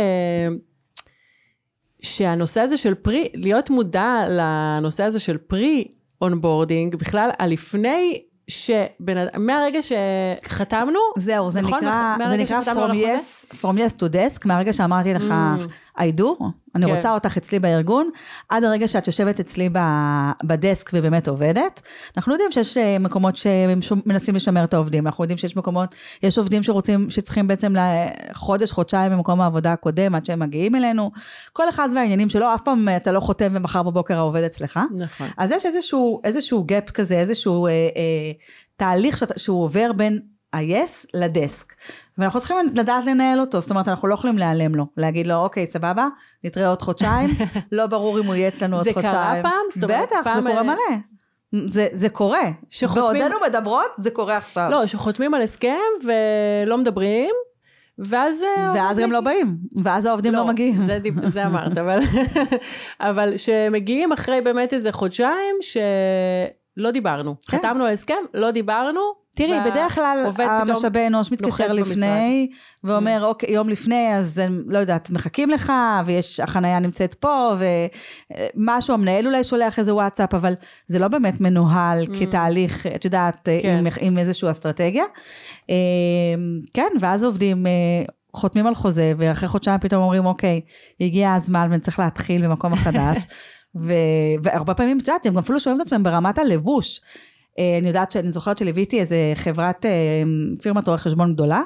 שהנושא 2.03 2.62
הזה 2.62 2.77
של 2.77 2.93
pre, 2.93 3.29
להיות 3.33 3.69
מודע 3.69 4.24
לנושא 4.29 5.03
הזה 5.03 5.19
של 5.19 5.38
pre 5.38 5.88
onboarding, 6.22 6.96
בכלל, 6.95 7.29
הלפני 7.39 8.22
שמהרגע 8.48 9.79
שחתמנו, 9.81 11.00
זהו, 11.17 11.50
זה 11.50 11.62
נכון? 11.62 11.77
נקרא, 11.77 12.15
זה 12.17 12.24
מהרגע 12.24 12.43
נקרא 12.43 12.62
from 12.62 12.91
yes, 12.93 13.55
from 13.62 13.77
yes 13.77 14.00
to 14.00 14.13
desk, 14.13 14.41
מהרגע 14.45 14.74
שאמרתי 14.74 15.13
לך, 15.13 15.33
Mm. 15.95 16.00
I 16.00 16.19
do, 16.19 16.43
אני 16.75 16.86
כן. 16.86 16.96
רוצה 16.96 17.13
אותך 17.13 17.38
אצלי 17.38 17.60
בארגון, 17.60 18.10
עד 18.50 18.63
הרגע 18.63 18.88
שאת 18.88 19.08
יושבת 19.08 19.39
אצלי 19.39 19.70
ב 20.43 20.53
desk 20.53 20.89
ובאמת 20.94 21.27
עובדת. 21.27 21.82
אנחנו 22.18 22.32
יודעים 22.32 22.51
שיש 22.51 22.77
אה, 22.77 23.00
מקומות 23.00 23.36
שמנסים 23.36 24.36
לשמר 24.36 24.63
את 24.63 24.74
העובדים, 24.74 25.08
אנחנו 25.08 25.24
יודעים 25.24 25.38
שיש 25.38 25.58
מקומות, 25.58 25.96
יש 26.24 26.38
עובדים 26.38 26.63
שרוצים, 26.63 27.10
שצריכים 27.10 27.48
בעצם 27.48 27.74
לחודש, 28.32 28.72
חודשיים 28.72 29.12
במקום 29.12 29.42
העבודה 29.42 29.72
הקודם, 29.72 30.15
עד 30.15 30.25
שהם 30.25 30.39
מגיעים 30.39 30.75
אלינו. 30.75 31.12
כל 31.53 31.70
אחד 31.70 31.89
והעניינים 31.96 32.30
שלו, 32.30 32.53
אף 32.56 32.62
פעם 32.62 32.88
אתה 32.96 33.12
לא 33.12 33.20
חותם 33.20 33.51
ומחר 33.56 33.84
בבוקר 33.84 34.18
העובד 34.18 34.44
אצלך. 34.44 34.80
נכון. 34.98 35.27
אז 35.38 35.51
יש 35.51 35.65
איזשהו, 35.65 36.22
איזשהו 36.24 36.65
gap 36.72 36.92
כזה, 36.92 37.20
איזשהו 37.20 37.68
אה, 37.68 37.72
אה, 37.72 38.32
תהליך 38.75 39.18
שאת, 39.18 39.32
שהוא 39.38 39.63
עובר 39.63 39.92
בין 39.94 40.20
ה-yes 40.53 41.07
לדסק. 41.13 41.74
ואנחנו 42.17 42.39
צריכים 42.39 42.57
לדעת 42.75 43.05
לנהל 43.05 43.39
אותו, 43.39 43.62
זאת 43.62 43.69
אומרת, 43.69 43.88
אנחנו 43.88 44.07
לא 44.07 44.13
יכולים 44.13 44.38
להיעלם 44.38 44.75
לו, 44.75 44.86
להגיד 44.98 45.27
לו, 45.27 45.36
אוקיי, 45.36 45.67
סבבה, 45.67 46.07
נתראה 46.43 46.67
עוד 46.69 46.81
חודשיים, 46.81 47.29
לא 47.72 47.88
ברור 47.88 48.19
אם 48.19 48.25
הוא 48.25 48.36
יהיה 48.36 48.48
אצלנו 48.48 48.75
עוד 48.77 48.83
זה 48.83 48.93
קרה 48.93 49.01
חודשיים. 49.03 49.43
פעם? 49.43 49.62
זאת 49.69 49.83
אומרת, 49.83 50.07
בטח, 50.07 50.17
פעם, 50.24 50.43
זה 50.43 50.50
קורה 50.50 50.63
מלא. 50.63 50.98
זה, 51.67 51.88
זה 51.91 52.10
קורה. 52.10 52.41
שחותמים- 52.69 53.22
בעודנו 53.22 53.36
מדברות, 53.48 53.91
זה 53.98 54.12
קורה 54.12 54.38
עכשיו. 54.38 54.67
לא, 54.72 54.88
שחותמים 54.88 55.33
על 55.33 55.41
הסכם 55.41 55.79
ולא 56.03 56.77
מדברים, 56.77 57.29
ואז... 57.98 58.43
אה, 58.43 58.72
ואז 58.75 59.00
גם 59.00 59.12
לא 59.12 59.22
באים, 59.22 59.57
ואז 59.83 60.05
העובדים 60.05 60.33
לא, 60.33 60.48
מגיעים. 60.48 60.81
זה, 60.81 61.00
זה 61.24 61.45
אמרת, 61.45 61.77
אבל, 61.77 62.00
אבל 63.00 63.38
שמגיעים 63.38 64.12
אחרי 64.12 64.41
באמת 64.41 64.74
איזה 64.74 64.91
חודשיים 64.91 65.55
שלא 65.62 66.91
דיברנו. 66.91 67.36
כן. 67.48 67.57
חתמנו 67.57 67.83
על 67.86 67.93
הסכם, 67.93 68.24
לא 68.33 68.51
דיברנו. 68.51 69.23
תראי, 69.36 69.60
בדרך 69.72 69.96
כלל 69.96 70.32
המשאבי 70.38 71.08
אנוש 71.08 71.32
מתקשר 71.32 71.68
נוחת 71.68 71.80
במשרד. 71.80 71.92
לפני, 71.92 72.50
ואומר, 72.84 73.24
אוקיי, 73.25 73.54
יום 73.54 73.70
לפני, 73.70 74.16
אז 74.16 74.42
לא 74.68 74.78
יודעת, 74.78 75.10
מחכים 75.10 75.50
לך, 75.50 75.74
ויש, 76.06 76.40
החנייה 76.40 76.80
נמצאת 76.80 77.13
פה, 77.13 77.56
ומשהו, 78.58 78.94
המנהל 78.94 79.28
אולי 79.28 79.44
שולח 79.44 79.80
איזה 79.80 79.94
וואטסאפ, 79.94 80.34
אבל 80.34 80.54
זה 80.88 81.00
לא 81.00 81.08
באמת 81.08 81.42
מנוהל 81.42 82.06
כתהליך, 82.20 82.88
את 82.88 83.06
יודעת, 83.06 83.50
כן. 83.62 83.78
עם, 83.78 83.88
עם 84.00 84.18
איזושהי 84.18 84.52
אסטרטגיה. 84.52 85.06
אה, 85.70 85.75
כן, 86.74 86.90
ואז 87.00 87.24
עובדים... 87.24 87.68
אה, 87.68 87.72
חותמים 88.36 88.68
על 88.68 88.75
חוזה, 88.75 89.13
ואחרי 89.18 89.50
חודשיים 89.50 89.80
פתאום 89.80 90.04
אומרים, 90.04 90.25
אוקיי, 90.25 90.62
הגיע 91.02 91.34
הזמן 91.34 91.68
ונצטרך 91.72 92.00
להתחיל 92.00 92.48
במקום 92.48 92.74
החדש. 92.74 93.18
ו- 93.82 93.94
והרבה 94.44 94.74
פעמים, 94.74 95.00
את 95.00 95.08
יודעת, 95.08 95.25
הם 95.25 95.34
גם 95.34 95.40
אפילו 95.40 95.60
שואלים 95.60 95.82
את 95.82 95.88
עצמם 95.88 96.04
ברמת 96.04 96.38
הלבוש. 96.38 97.02
אה, 97.60 97.77
אני 97.77 97.88
יודעת 97.88 98.12
שאני 98.12 98.31
זוכרת 98.31 98.57
שליוויתי 98.57 99.00
איזה 99.00 99.15
חברת, 99.36 99.86
אה, 99.86 99.91
פירמת 100.62 100.88
רואי 100.88 100.98
חשבון 100.98 101.33
גדולה, 101.33 101.62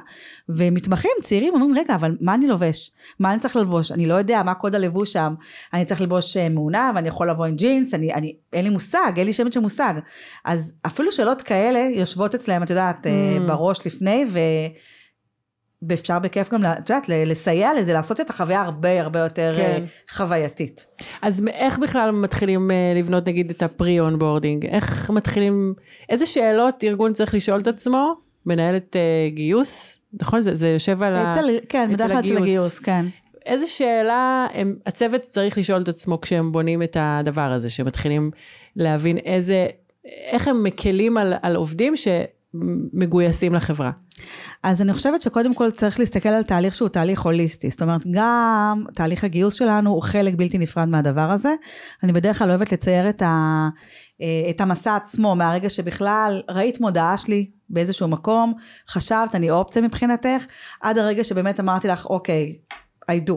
ומתמחים 0.50 1.12
צעירים 1.24 1.53
אומרים, 1.53 1.77
רגע, 1.77 1.96
אבל 1.96 2.17
מה 2.22 2.34
אני 2.34 2.48
לובש? 2.48 2.91
מה 3.20 3.32
אני 3.32 3.39
צריך 3.39 3.56
ללבוש? 3.56 3.91
אני 3.91 4.06
לא 4.06 4.15
יודע 4.15 4.44
מה 4.44 4.53
קוד 4.53 4.75
הלבוש 4.75 5.13
שם. 5.13 5.34
אני 5.74 5.86
צריך 5.86 6.01
ללבוש 6.01 6.38
אה, 6.38 6.50
מעונה, 6.50 6.91
ואני 6.96 7.08
יכול 7.08 7.29
לבוא 7.29 7.46
עם 7.46 7.56
ג'ינס, 7.56 7.94
אני, 7.94 8.13
אני, 8.13 8.36
אין 8.53 8.63
לי 8.63 8.70
מושג, 8.70 9.12
אין 9.17 9.25
לי 9.25 9.34
שמץ 9.34 9.53
של 9.53 9.60
מושג. 9.60 9.94
אז 10.46 10.74
אפילו 10.86 11.12
שאלות 11.12 11.41
כאלה 11.41 11.79
יושבות 11.96 12.36
אצלם, 12.36 12.63
את 12.63 12.70
יודעת, 12.70 13.08
Mm. 13.08 13.48
בראש 13.48 13.86
לפני, 13.86 14.25
ו... 14.29 14.39
ואפשר 15.81 16.19
בכיף 16.19 16.53
גם, 16.53 16.65
את 16.65 16.89
יודעת, 16.89 17.10
לסייע 17.10 17.72
לזה, 17.74 17.93
לעשות 17.93 18.22
את 18.22 18.29
החוויה 18.29 18.62
הרבה 18.62 19.01
הרבה 19.01 19.19
יותר 19.19 19.51
כן. 19.55 19.62
אה, 19.62 19.86
חווייתית. 20.10 20.86
אז 21.22 21.46
איך 21.48 21.79
בכלל 21.79 22.12
מתחילים 22.12 22.72
אה, 22.72 22.93
לבנות 22.96 23.27
נגיד 23.27 23.50
את 23.50 23.63
ה 23.63 24.00
pre-onboarding? 24.00 24.66
איך 24.65 25.10
מתחילים, 25.10 25.74
איזה 26.10 26.25
שאלות 26.25 26.84
ארגון 26.84 27.13
צריך 27.13 27.34
לשאול 27.34 27.60
את 27.60 27.67
עצמו? 27.67 28.15
מנהלת 28.46 28.96
אה, 28.96 29.29
גיוס, 29.29 30.00
נכון? 30.22 30.41
זה, 30.41 30.55
זה 30.55 30.67
יושב 30.67 31.03
על 31.03 31.15
ה... 31.15 31.31
אצל, 31.31 31.50
כן, 31.69 31.89
בדרך 31.93 32.12
כלל 32.12 32.19
אצל. 32.19 32.38
הגיוס, 32.38 32.79
כן. 32.79 33.05
איזה 33.46 33.67
שאלה 33.67 34.48
הם, 34.53 34.75
הצוות 34.86 35.22
צריך 35.29 35.57
לשאול 35.57 35.81
את 35.81 35.88
עצמו 35.88 36.22
כשהם 36.22 36.51
בונים 36.51 36.84
את 36.84 36.98
הדבר 37.00 37.51
הזה, 37.51 37.69
שמתחילים 37.69 38.31
להבין 38.75 39.17
איזה, 39.17 39.67
איך 40.05 40.48
הם 40.48 40.63
מקלים 40.63 41.17
על, 41.17 41.34
על 41.41 41.55
עובדים 41.55 41.93
שמגויסים 41.96 43.53
לחברה. 43.53 43.91
אז 44.63 44.81
אני 44.81 44.93
חושבת 44.93 45.22
שקודם 45.22 45.53
כל 45.53 45.72
צריך 45.72 46.00
להסתכל 46.00 46.29
על 46.29 46.43
תהליך 46.43 46.75
שהוא 46.75 46.89
תהליך 46.89 47.22
הוליסטי. 47.22 47.69
זאת 47.69 47.81
אומרת, 47.81 48.01
גם 48.12 48.84
תהליך 48.93 49.24
הגיוס 49.24 49.53
שלנו 49.53 49.91
הוא 49.91 50.01
חלק 50.03 50.34
בלתי 50.38 50.57
נפרד 50.57 50.88
מהדבר 50.88 51.31
הזה. 51.31 51.53
אני 52.03 52.13
בדרך 52.13 52.39
כלל 52.39 52.50
אוהבת 52.50 52.72
לצייר 52.72 53.10
את, 53.10 53.22
ה, 53.22 53.67
אה, 54.22 54.50
את 54.50 54.62
המסע 54.62 54.96
עצמו, 54.96 55.36
מהרגע 55.36 55.69
שבכלל 55.69 56.41
ראית 56.50 56.81
מודעה 56.81 57.17
שלי 57.17 57.50
באיזשהו 57.69 58.07
מקום, 58.07 58.53
חשבת, 58.89 59.36
אני 59.36 59.50
אופציה 59.51 59.81
מבחינתך, 59.81 60.46
עד 60.81 60.98
הרגע 60.98 61.24
שבאמת 61.24 61.60
אמרתי 61.60 61.88
לך, 61.88 62.05
אוקיי, 62.05 62.55
I 63.12 63.29
do. 63.29 63.34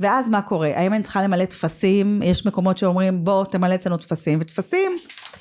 ואז 0.00 0.30
מה 0.30 0.42
קורה? 0.42 0.70
האם 0.74 0.92
אני 0.92 1.02
צריכה 1.02 1.22
למלא 1.22 1.44
טפסים? 1.44 2.22
יש 2.22 2.46
מקומות 2.46 2.78
שאומרים, 2.78 3.24
בוא 3.24 3.44
תמלא 3.44 3.74
אצלנו 3.74 3.96
טפסים, 3.96 4.38
וטפסים, 4.42 4.92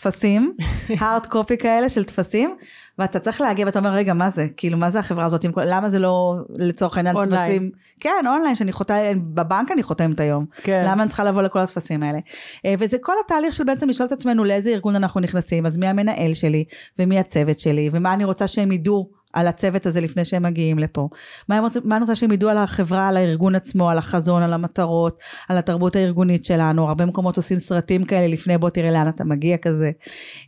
טפסים, 0.06 0.54
hard 0.90 1.28
copy 1.32 1.58
כאלה 1.60 1.90
של 1.90 2.04
טפסים, 2.04 2.56
ואתה 3.00 3.20
צריך 3.20 3.42
להגיע 3.42 3.66
ואתה 3.66 3.80
אומר, 3.80 3.90
רגע, 3.90 4.14
מה 4.14 4.30
זה? 4.30 4.48
כאילו, 4.58 4.78
מה 4.78 4.90
זה 4.90 5.00
החברה 5.00 5.26
הזאת? 5.26 5.46
למה 5.66 5.90
זה 5.90 6.00
לא, 6.00 6.36
לצורך 6.50 6.98
העניין. 6.98 7.16
טפסים? 7.26 7.72
כן, 8.00 8.26
אונליין, 8.28 8.56
שאני 8.56 8.72
חותמת, 8.72 9.24
בבנק 9.24 9.72
אני 9.72 9.84
חותמת 9.84 10.20
היום. 10.20 10.46
כן. 10.64 10.86
למה 10.88 11.02
אני 11.04 11.08
צריכה 11.10 11.24
לבוא 11.24 11.42
לכל 11.42 11.60
הטפסים 11.60 12.04
האלה? 12.04 12.20
אה, 12.66 12.74
וזה 12.80 12.98
כל 13.02 13.14
התהליך 13.26 13.54
של 13.54 13.64
בעצם 13.64 13.90
לשאול 13.90 14.08
את 14.08 14.12
עצמנו 14.12 14.44
לאיזה 14.44 14.70
ארגון 14.70 14.96
אנחנו 14.96 15.22
נכנסים, 15.22 15.66
אז 15.66 15.78
מי 15.78 15.88
המנהל 15.88 16.34
שלי, 16.34 16.64
ומי 17.00 17.20
הצוות 17.20 17.60
שלי, 17.60 17.90
ומה 17.92 18.14
אני 18.14 18.24
רוצה 18.24 18.48
שהם 18.48 18.72
ידעו 18.72 19.10
על 19.36 19.48
הצוות 19.48 19.86
הזה 19.86 20.02
לפני 20.02 20.26
שהם 20.26 20.44
מגיעים 20.44 20.80
לפה. 20.80 21.10
מה, 21.50 21.60
רוצים- 21.60 21.82
מה 21.86 21.96
אני 21.96 22.02
רוצה 22.02 22.16
שהם 22.16 22.32
ידעו 22.32 22.50
על 22.50 22.58
החברה, 22.58 23.08
על 23.08 23.18
הארגון 23.18 23.56
עצמו, 23.56 23.90
על 23.90 23.98
החזון, 23.98 24.44
על 24.44 24.54
המטרות, 24.54 25.20
על 25.50 25.58
התרבות 25.58 25.96
הארגונית 25.96 26.46
שלנו. 26.46 26.88
הרבה 26.88 27.06
מקומות 27.06 27.38
עושים 27.38 27.60
סרטים 27.60 28.04
כאלה 28.04 28.28
לפני, 28.28 28.58
בוא 28.58 28.70
תראה 28.70 28.92
לאן 28.92 29.08
אתה 29.10 29.24
מגיע 29.24 29.58
כזה. 29.58 29.92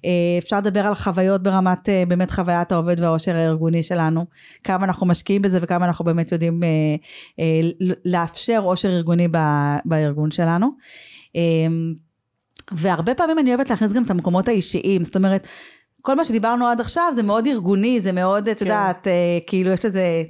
אה, 0.06 0.10
אפשר 0.40 0.58
לדבר 0.58 0.80
על 0.80 0.96
חוויות 0.96 1.44
ברמת, 1.44 1.90
אה, 1.90 2.04
באמת 2.08 2.32
חוויית 2.32 2.72
העובד 2.72 3.00
והעושר 3.00 3.36
הארגוני 3.36 3.84
שלנו. 3.84 4.26
כמה 4.64 4.86
אנחנו 4.86 5.06
משקיעים 5.06 5.42
בזה 5.42 5.60
וכמה 5.62 5.86
אנחנו 5.86 6.06
באמת 6.06 6.32
יודעים 6.32 6.64
אה, 6.64 6.70
אה, 7.40 7.70
לאפשר 8.06 8.60
עושר 8.64 8.90
ארגוני 8.90 9.28
ב- 9.32 9.78
בארגון 9.86 10.32
שלנו. 10.32 10.68
אה, 11.36 11.42
והרבה 12.72 13.16
פעמים 13.16 13.40
אני 13.40 13.50
אוהבת 13.56 13.70
להכניס 13.70 13.94
גם 13.94 14.04
את 14.04 14.10
המקומות 14.10 14.48
האישיים, 14.48 15.04
זאת 15.04 15.16
אומרת, 15.16 15.48
כל 16.02 16.16
מה 16.16 16.24
שדיברנו 16.24 16.68
עד 16.68 16.82
עכשיו 16.82 17.14
זה 17.16 17.24
מאוד 17.24 17.48
ארגוני, 17.48 18.02
זה 18.02 18.12
מאוד, 18.12 18.48
את 18.50 18.60
כן. 18.60 18.66
יודעת, 18.66 19.08
אה, 19.08 19.14
כאילו 19.48 19.72
יש 19.72 19.86
לזה 19.86 20.24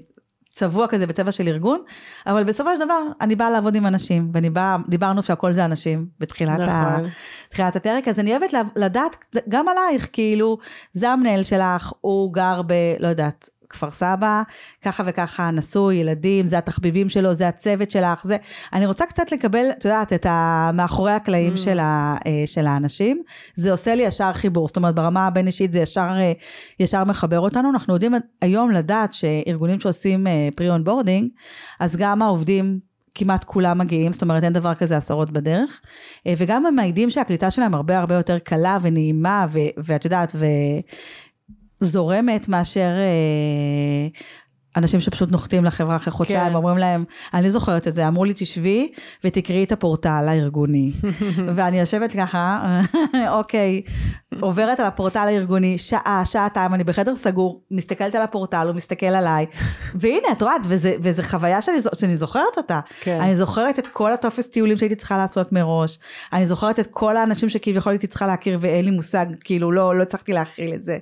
צבוע 0.57 0.87
כזה 0.87 1.07
בצבע 1.07 1.31
של 1.31 1.47
ארגון, 1.47 1.81
אבל 2.27 2.43
בסופו 2.43 2.69
של 2.75 2.85
דבר 2.85 2.99
אני 3.21 3.35
באה 3.35 3.49
לעבוד 3.49 3.75
עם 3.75 3.85
אנשים, 3.85 4.31
ואני 4.33 4.49
באה, 4.49 4.77
דיברנו 4.89 5.23
שהכל 5.23 5.53
זה 5.53 5.65
אנשים 5.65 6.07
בתחילת, 6.19 6.59
ה, 6.59 6.63
נכון. 6.63 7.09
תחילת 7.49 7.75
הפרק, 7.75 8.07
אז 8.07 8.19
אני 8.19 8.31
אוהבת 8.31 8.53
לדעת 8.75 9.25
גם 9.49 9.65
עלייך, 9.67 10.09
כאילו, 10.13 10.57
זה 10.93 11.09
המנהל 11.09 11.43
שלך, 11.43 11.91
הוא 12.01 12.33
גר 12.33 12.61
ב... 12.67 12.73
לא 12.99 13.07
יודעת. 13.07 13.49
כפר 13.69 13.89
סבא, 13.91 14.41
ככה 14.81 15.03
וככה, 15.05 15.51
נשוי, 15.51 15.95
ילדים, 15.95 16.47
זה 16.47 16.57
התחביבים 16.57 17.09
שלו, 17.09 17.33
זה 17.33 17.47
הצוות 17.47 17.91
שלך, 17.91 18.25
זה... 18.25 18.37
אני 18.73 18.85
רוצה 18.85 19.05
קצת 19.05 19.31
לקבל, 19.31 19.65
את 19.77 19.85
יודעת, 19.85 20.13
את 20.13 20.25
ה... 20.25 20.71
מאחורי 20.73 21.11
הקלעים 21.11 21.53
Mm. 21.53 21.57
של, 21.57 21.79
ה... 21.79 22.15
אה, 22.27 22.43
של 22.45 22.67
האנשים. 22.67 23.21
זה 23.55 23.71
עושה 23.71 23.95
לי 23.95 24.03
ישר 24.03 24.33
חיבור, 24.33 24.67
זאת 24.67 24.77
אומרת, 24.77 24.95
ברמה 24.95 25.27
הבין-אישית 25.27 25.71
זה 25.71 25.79
ישר, 25.79 26.07
אה, 26.17 26.31
ישר 26.79 27.03
מחבר 27.03 27.39
אותנו. 27.39 27.69
אנחנו 27.69 27.93
יודעים 27.93 28.13
היום 28.41 28.71
לדעת 28.71 29.13
שארגונים 29.13 29.79
שעושים 29.79 30.27
pre-onboarding, 30.55 31.29
אז 31.79 31.95
גם 31.95 32.21
העובדים 32.21 32.79
כמעט 33.15 33.43
כולם 33.43 33.77
מגיעים, 33.77 34.11
זאת 34.11 34.21
אומרת 34.21 34.43
אין 34.43 34.53
דבר 34.53 34.75
כזה 34.75 34.97
נשירות 34.97 35.31
בדרך, 35.31 35.81
אה, 36.27 36.33
וגם 36.37 36.65
הם 36.65 36.75
מעידים 36.75 37.09
שהקליטה 37.09 37.51
שלהם 37.51 37.73
הרבה 37.73 37.99
הרבה 37.99 38.15
יותר 38.15 38.39
קלה 38.39 38.77
ונעימה, 38.81 39.45
ו- 39.49 39.59
ואת 39.83 40.05
יודעת, 40.05 40.35
וזורמת 41.81 42.47
מאשר 42.47 42.89
אה, 42.97 44.19
אנשים 44.77 44.99
שפשוט 44.99 45.31
נוחתים 45.31 45.65
לחברה 45.65 45.95
אחרי 45.95 46.11
חודשיים, 46.11 46.49
כן. 46.49 46.55
אומרים 46.55 46.77
להם, 46.77 47.03
אני 47.33 47.51
זוכרת 47.51 47.87
את 47.87 47.93
זה, 47.93 48.07
אמרו 48.07 48.25
לי 48.25 48.33
תשבי 48.35 48.91
ותקראי 49.23 49.63
את 49.63 49.71
הפורטל 49.71 50.25
הארגוני. 50.27 50.91
ואני 51.55 51.79
יושבת 51.79 52.11
ככה, 52.11 52.81
אוקיי, 53.29 53.81
עוברת 54.39 54.79
על 54.79 54.85
הפורטל 54.85 55.19
הארגוני, 55.19 55.77
שעה, 55.77 56.21
שעתיים, 56.25 56.73
אני 56.73 56.83
בחדר 56.83 57.15
סגור, 57.15 57.61
מסתכלת 57.71 58.15
על 58.15 58.21
הפורטל, 58.21 58.67
הוא 58.67 58.75
מסתכל 58.75 59.05
עליי, 59.05 59.45
והנה, 59.99 60.27
את 60.31 60.41
רואה, 60.41 60.55
וזה 61.01 61.23
חוויה 61.23 61.61
שאני, 61.61 61.77
שאני 61.95 62.17
זוכרת 62.17 62.57
אותה. 62.57 62.79
כן. 63.01 63.21
אני 63.21 63.35
זוכרת 63.35 63.79
את 63.79 63.87
כל 63.87 64.13
הטופס 64.13 64.47
טיולים 64.47 64.77
שהייתי 64.77 64.95
צריכה 64.95 65.17
לעשות 65.17 65.51
מראש, 65.51 65.99
אני 66.33 66.47
זוכרת 66.47 66.79
את 66.79 66.87
כל 66.91 67.17
האנשים 67.17 67.49
שכביכול 67.49 67.91
הייתי 67.91 68.07
צריכה 68.07 68.27
להכיר 68.27 68.57
ואין 68.61 68.85
לי 68.85 68.91
מושג, 68.91 69.25
כאילו 69.43 69.71
לא, 69.71 69.95
לא 69.95 70.03
הצלחתי 70.03 70.33
להכיל 70.33 70.73
את 70.73 70.83
זה. 70.83 70.97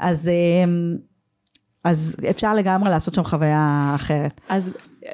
אז, 0.00 0.28
אמ, 0.28 0.96
אז 1.84 2.16
אפשר 2.30 2.54
לגמרי 2.54 2.90
לעשות 2.90 3.14
שם 3.14 3.24
חוויה 3.24 3.92
אחרת. 3.94 4.40
אז 4.48 4.72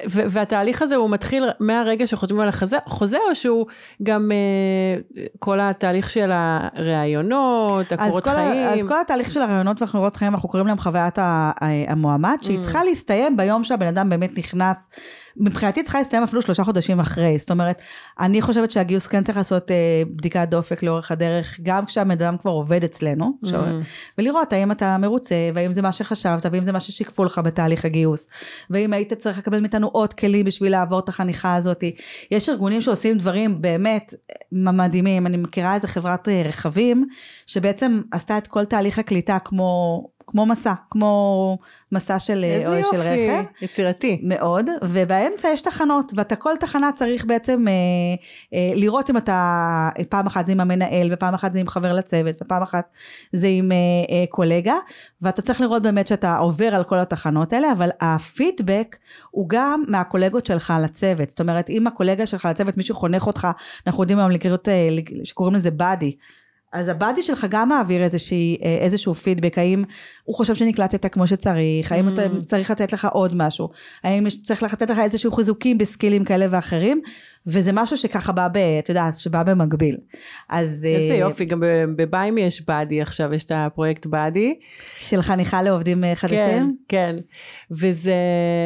ו- 0.09 0.21
והתהליך 0.29 0.81
הזה 0.81 0.95
הוא 0.95 1.09
מתחיל 1.09 1.43
מהרגע 1.59 2.07
שחותמים 2.07 2.39
על 2.41 2.49
החוזה, 2.49 2.77
חוזה, 2.87 3.17
או 3.29 3.35
שהוא 3.35 3.65
גם 4.03 4.31
אה, 4.31 5.01
כל 5.39 5.59
התהליך 5.59 6.09
של 6.09 6.31
הראיונות, 6.33 7.91
הקורות 7.91 8.23
כל, 8.23 8.29
חיים? 8.29 8.67
אז 8.67 8.83
כל 8.87 9.01
התהליך 9.01 9.31
של 9.31 9.41
הראיונות 9.41 9.81
והקורות 9.81 10.15
חיים, 10.15 10.33
אנחנו 10.33 10.49
קוראים 10.49 10.67
להם 10.67 10.77
חוויית 10.77 11.17
ה- 11.19 11.23
ה- 11.61 11.91
המועמד, 11.91 12.37
שהיא 12.41 12.57
Mm. 12.57 12.61
צריכה 12.61 12.83
להסתיים 12.83 13.37
ביום 13.37 13.63
שהבן 13.63 13.87
אדם 13.87 14.09
באמת 14.09 14.37
נכנס. 14.37 14.87
מבחינתי 15.37 15.83
צריכה 15.83 15.97
להסתיים 15.97 16.23
אפילו 16.23 16.41
שלושה 16.41 16.63
חודשים 16.63 16.99
אחרי. 16.99 17.37
זאת 17.37 17.51
אומרת, 17.51 17.81
אני 18.19 18.41
חושבת 18.41 18.71
שהגיוס 18.71 19.07
כן 19.07 19.23
צריך 19.23 19.37
לעשות 19.37 19.71
אה, 19.71 20.03
בדיקת 20.15 20.47
דופק 20.49 20.83
לאורך 20.83 21.11
הדרך, 21.11 21.59
גם 21.63 21.85
כשהבן 21.85 22.11
אדם 22.11 22.37
כבר 22.37 22.51
עובד 22.51 22.83
אצלנו, 22.83 23.25
Mm. 23.25 23.45
עכשיו, 23.45 23.63
ולראות 24.17 24.53
האם 24.53 24.71
אתה 24.71 24.97
מרוצה, 24.97 25.35
והאם 25.53 25.71
זה 25.71 25.81
מה 25.81 25.91
שחשבת, 25.91 26.45
והאם 26.51 26.63
זה 26.63 26.71
מה 26.71 26.79
ששיקפו 26.79 27.23
לך 27.23 27.41
בתהליך 27.43 27.85
הגיוס, 27.85 28.27
ואם 28.69 28.93
היית 28.93 29.13
צריך 29.13 29.37
לקבל 29.37 29.59
מאיתנו 29.59 29.87
עוד 29.87 30.13
כלים 30.13 30.45
בשביל 30.45 30.71
לעבור 30.71 30.99
את 30.99 31.09
החניכה 31.09 31.55
הזאת. 31.55 31.83
יש 32.31 32.49
ארגונים 32.49 32.81
שעושים 32.81 33.17
דברים 33.17 33.61
באמת 33.61 34.13
מדהימים, 34.51 35.27
אני 35.27 35.37
מכירה 35.37 35.75
איזה 35.75 35.87
חברת 35.87 36.29
אה, 36.29 36.41
רכבים, 36.45 37.07
שבעצם 37.47 38.01
עשתה 38.11 38.37
את 38.37 38.47
כל 38.47 38.65
תהליך 38.65 38.99
הקליטה 38.99 39.37
כמו, 39.39 40.01
כמו 40.35 40.45
מסע, 40.45 40.73
כמו 40.91 41.57
מסע 41.91 42.19
של, 42.19 42.43
אה, 42.43 42.55
איזה 42.55 42.67
או 42.67 42.83
של 42.83 42.95
יופי, 42.95 43.29
רכב. 43.29 43.43
יצירתי. 43.61 44.21
מאוד, 44.23 44.69
ובאמצע 44.83 45.49
יש 45.53 45.61
תחנות, 45.61 46.11
ואתה 46.15 46.35
כל 46.35 46.53
תחנה 46.59 46.89
צריך 46.95 47.25
בעצם 47.25 47.65
אה, 47.67 47.73
אה, 48.53 48.75
לראות 48.75 49.09
אם 49.09 49.17
אתה, 49.17 49.89
פעם 50.09 50.27
אחת 50.27 50.45
זה 50.45 50.51
עם 50.51 50.59
המנהל, 50.59 51.09
ופעם 51.11 51.33
אחת 51.33 51.53
זה 51.53 51.59
עם 51.59 51.67
חבר 51.67 51.93
לצוות, 51.93 52.35
ופעם 52.41 52.63
אחת 52.63 52.89
זה 53.33 53.47
עם 53.47 53.71
אה, 53.71 53.77
אה, 54.09 54.25
קולגה, 54.29 54.75
ואתה 55.21 55.41
צריך 55.41 55.61
לראות 55.61 55.83
באמת 55.83 56.07
שאתה 56.07 56.37
עובר 56.37 56.75
על 56.75 56.83
כל 56.83 56.99
התחנות 56.99 57.53
האלה, 57.53 57.71
אבל 57.71 57.89
הפידבק 58.01 58.97
הוא 59.31 59.49
גם 59.49 59.83
מהקולגות 59.87 60.45
שלך 60.45 60.73
לצוות, 60.83 61.29
זאת 61.29 61.41
אומרת, 61.41 61.69
אם 61.69 61.87
הקולגה 61.87 62.25
שלך 62.25 62.47
לצוות, 62.51 62.77
מישהו 62.77 62.95
חונך 62.95 63.27
אותך, 63.27 63.47
אנחנו 63.87 64.03
יודעים 64.03 64.19
היום 64.19 64.31
לקרוא, 64.31 64.57
שקוראים 65.23 65.55
לזה 65.55 65.71
באדי. 65.71 66.15
אז 66.75 66.87
הבאדי 66.87 67.23
שלך 67.23 67.47
גם 67.49 67.69
מעביר 67.69 68.03
איזושהי, 68.03 68.57
אה, 68.63 68.77
איזשהו 68.81 69.15
פידבק, 69.15 69.57
האם 69.57 69.83
הוא 70.23 70.35
חושב 70.35 70.55
שנקלטת 70.55 71.13
כמו 71.13 71.27
שצריך, 71.27 71.91
האם 71.91 72.13
אתה 72.13 72.25
Mm. 72.25 72.45
צריך 72.45 72.71
לתת 72.71 72.93
לך 72.93 73.07
עוד 73.11 73.35
משהו, 73.35 73.69
האם 74.03 74.29
צריך 74.43 74.63
לתת 74.63 74.89
לך 74.89 74.99
איזשהו 74.99 75.31
חיזוקים 75.31 75.77
בסקילים 75.77 76.23
כאלה 76.23 76.45
ואחרים, 76.49 77.01
וזה 77.47 77.71
משהו 77.73 77.97
שככה 77.97 78.31
בא, 78.31 78.47
ב, 78.47 78.57
את 78.57 78.89
יודעת, 78.89 79.15
שבא 79.15 79.43
במקביל. 79.43 79.97
אז... 80.49 80.85
איזה 80.85 81.13
אה, 81.13 81.17
יופי, 81.17 81.45
גם 81.45 81.63
בביימי 81.95 82.41
יש 82.41 82.65
באדי 82.65 83.01
עכשיו, 83.01 83.33
יש 83.33 83.43
את 83.43 83.51
הפרויקט 83.55 84.05
באדי. 84.05 84.59
של 84.99 85.21
חניכה 85.21 85.61
לעובדים 85.61 86.03
אה, 86.03 86.09
כן, 86.09 86.15
חדשים? 86.15 86.77
כן. 86.87 87.15
וזה 87.71 88.13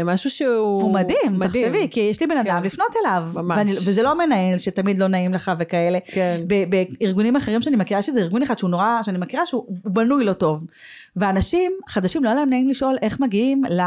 משהו 0.06 0.30
שהוא... 0.30 0.82
הוא 0.82 0.94
מדהים, 0.94 1.44
תחשבי, 1.44 1.88
כי 1.92 2.00
יש 2.00 2.22
לי 2.22 2.28
בן 2.28 2.38
אדם 2.38 2.60
כן. 2.60 2.64
לפנות 2.64 2.90
אליו, 3.02 3.24
ממש. 3.34 3.58
ואני, 3.58 3.72
וזה 3.72 4.04
לא 4.04 4.18
מנהל 4.18 4.58
שתמיד 4.58 4.98
לא 4.98 5.08
נעים 5.08 5.34
לך 5.34 5.52
וכאלה. 5.60 6.00
כן. 6.06 6.42
בארגונים 6.48 7.36
אחרים 7.36 7.62
שאני 7.62 7.76
מכירה 7.76 8.02
שזה 8.02 8.20
ארגון 8.20 8.42
אחד 8.42 8.58
שהוא 8.58 8.70
נורא, 8.70 9.00
שאני 9.04 9.18
מכירה 9.18 9.46
שהוא 9.46 9.66
בנוי 9.86 10.26
לא 10.26 10.34
טוב. 10.34 10.64
ואנשים 11.16 11.72
חדשים 11.88 12.24
לא 12.24 12.30
היה 12.30 12.36
להם 12.36 12.50
נעים 12.50 12.70
לשאול 12.70 12.98
איך 13.02 13.20
מגיעים 13.20 13.64
ל... 13.70 13.82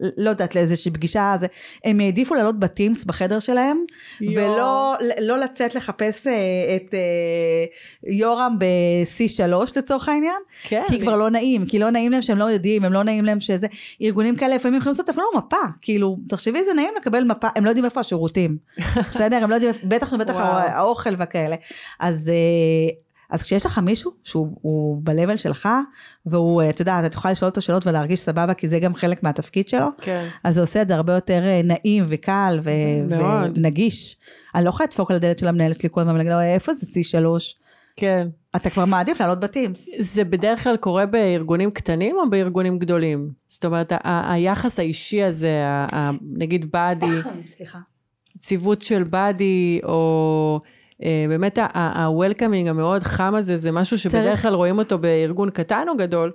לא 0.00 0.30
יודעת, 0.30 0.54
לאיזושהי 0.54 0.90
פגישה, 0.90 1.34
זה, 1.40 1.46
הם 1.84 2.00
העדיפו 2.00 2.34
לעלות 2.34 2.58
בטימס 2.58 3.04
בחדר 3.04 3.38
שלהם, 3.38 3.84
יואו. 4.20 4.52
ולא 4.52 4.96
לא 5.20 5.38
לצאת 5.38 5.74
לחפש 5.74 6.26
אה, 6.26 6.32
את 6.76 6.94
אה, 6.94 7.64
יורם 8.12 8.56
ב-C3 8.58 9.52
לצורך 9.76 10.08
העניין, 10.08 10.42
כן. 10.62 10.84
כי 10.88 11.00
כבר 11.00 11.16
לא 11.16 11.30
נעים, 11.30 11.66
כי 11.66 11.78
לא 11.78 11.90
נעים 11.90 12.12
להם 12.12 12.22
שהם 12.22 12.38
לא 12.38 12.44
יודעים, 12.44 12.84
הם 12.84 12.92
לא 12.92 13.02
נעים 13.02 13.24
להם 13.24 13.40
שזה, 13.40 13.66
ארגונים 14.02 14.36
כאלה 14.36 14.54
לפעמים 14.54 14.78
יכולים 14.78 14.92
לעשות 14.92 15.08
אפילו 15.08 15.26
מפה, 15.36 15.56
כאילו, 15.82 16.18
תחשבי 16.28 16.64
זה 16.64 16.74
נעים 16.74 16.90
לקבל 16.96 17.24
מפה, 17.24 17.48
הם 17.56 17.64
לא 17.64 17.70
יודעים 17.70 17.84
איפה 17.84 18.00
השירותים, 18.00 18.56
בסדר? 19.10 19.36
הם 19.36 19.50
לא 19.50 19.54
יודעים, 19.54 19.72
בטח 19.84 20.12
ובטח. 20.12 20.36
האוכל 20.36 21.14
וכאלה. 21.18 21.56
אז, 22.00 22.28
אה, 22.28 23.09
אז 23.30 23.42
כשיש 23.42 23.66
לך 23.66 23.78
מישהו 23.78 24.10
שהוא 24.24 24.48
הוא 24.62 25.00
ב-level 25.04 25.36
שלך, 25.36 25.68
והוא, 26.26 26.62
אה, 26.62 26.70
את 26.70 26.80
יודעת, 26.80 27.04
את 27.04 27.14
יכולה 27.14 27.32
לשאול 27.32 27.48
אותו 27.48 27.60
שאלות 27.60 27.86
ולהרגיש 27.86 28.20
סבבה, 28.20 28.54
כי 28.54 28.68
זה 28.68 28.78
גם 28.78 28.94
חלק 28.94 29.22
מהתפקיד 29.22 29.68
שלו, 29.68 29.86
כן. 30.00 30.28
אז 30.44 30.54
זה 30.54 30.60
עושה 30.60 30.82
את 30.82 30.88
זה 30.88 30.94
הרבה 30.94 31.14
יותר 31.14 31.42
אה, 31.44 31.60
נעים 31.64 32.04
וקל 32.08 32.60
ו-. 32.62 32.70
ונגיש. 33.56 34.16
אני 34.54 34.64
לא 34.64 34.68
יכולה 34.70 34.86
לדפוק 34.86 35.10
על 35.10 35.16
הדלת 35.16 35.38
של 35.38 35.48
המנהלת 35.48 35.80
שלי 35.80 35.88
כל 35.92 36.00
הזמן 36.00 36.14
ולהגיד 36.14 36.32
לו, 36.32 36.40
איפה 36.40 36.74
זה 36.74 36.86
C3? 36.86 37.24
כן. 37.96 38.28
אתה 38.56 38.70
כבר 38.70 38.84
מעדיף 38.84 39.20
לעלות 39.20 39.40
בטימס. 39.40 39.86
זה 40.00 40.24
בדרך 40.24 40.64
כלל 40.64 40.76
קורה 40.76 41.06
בארגונים 41.06 41.70
קטנים 41.70 42.16
או 42.16 42.30
בארגונים 42.30 42.78
גדולים? 42.78 43.30
זאת 43.46 43.64
אומרת, 43.64 43.92
ה- 43.92 44.32
היחס 44.32 44.78
האישי 44.78 45.22
הזה, 45.22 45.62
ה- 45.64 45.96
ה- 45.96 46.10
נגיד 46.22 46.72
באדי, 46.72 47.06
סליחה. 47.56 47.78
ציוות 48.38 48.82
של 48.82 49.02
באדי, 49.04 49.80
או 49.84 50.60
אה, 50.64 50.70
באמת 51.28 51.58
ה-welcoming 51.58 52.68
המאוד 52.70 53.02
חם 53.02 53.34
הזה, 53.34 53.56
זה 53.56 53.72
משהו 53.72 53.98
שבדרך 53.98 54.24
צריך- 54.30 54.42
כלל 54.42 54.54
רואים 54.54 54.78
אותו 54.78 54.98
בארגון 54.98 55.50
קטן 55.50 55.86
או 55.88 55.96
גדול? 55.96 56.32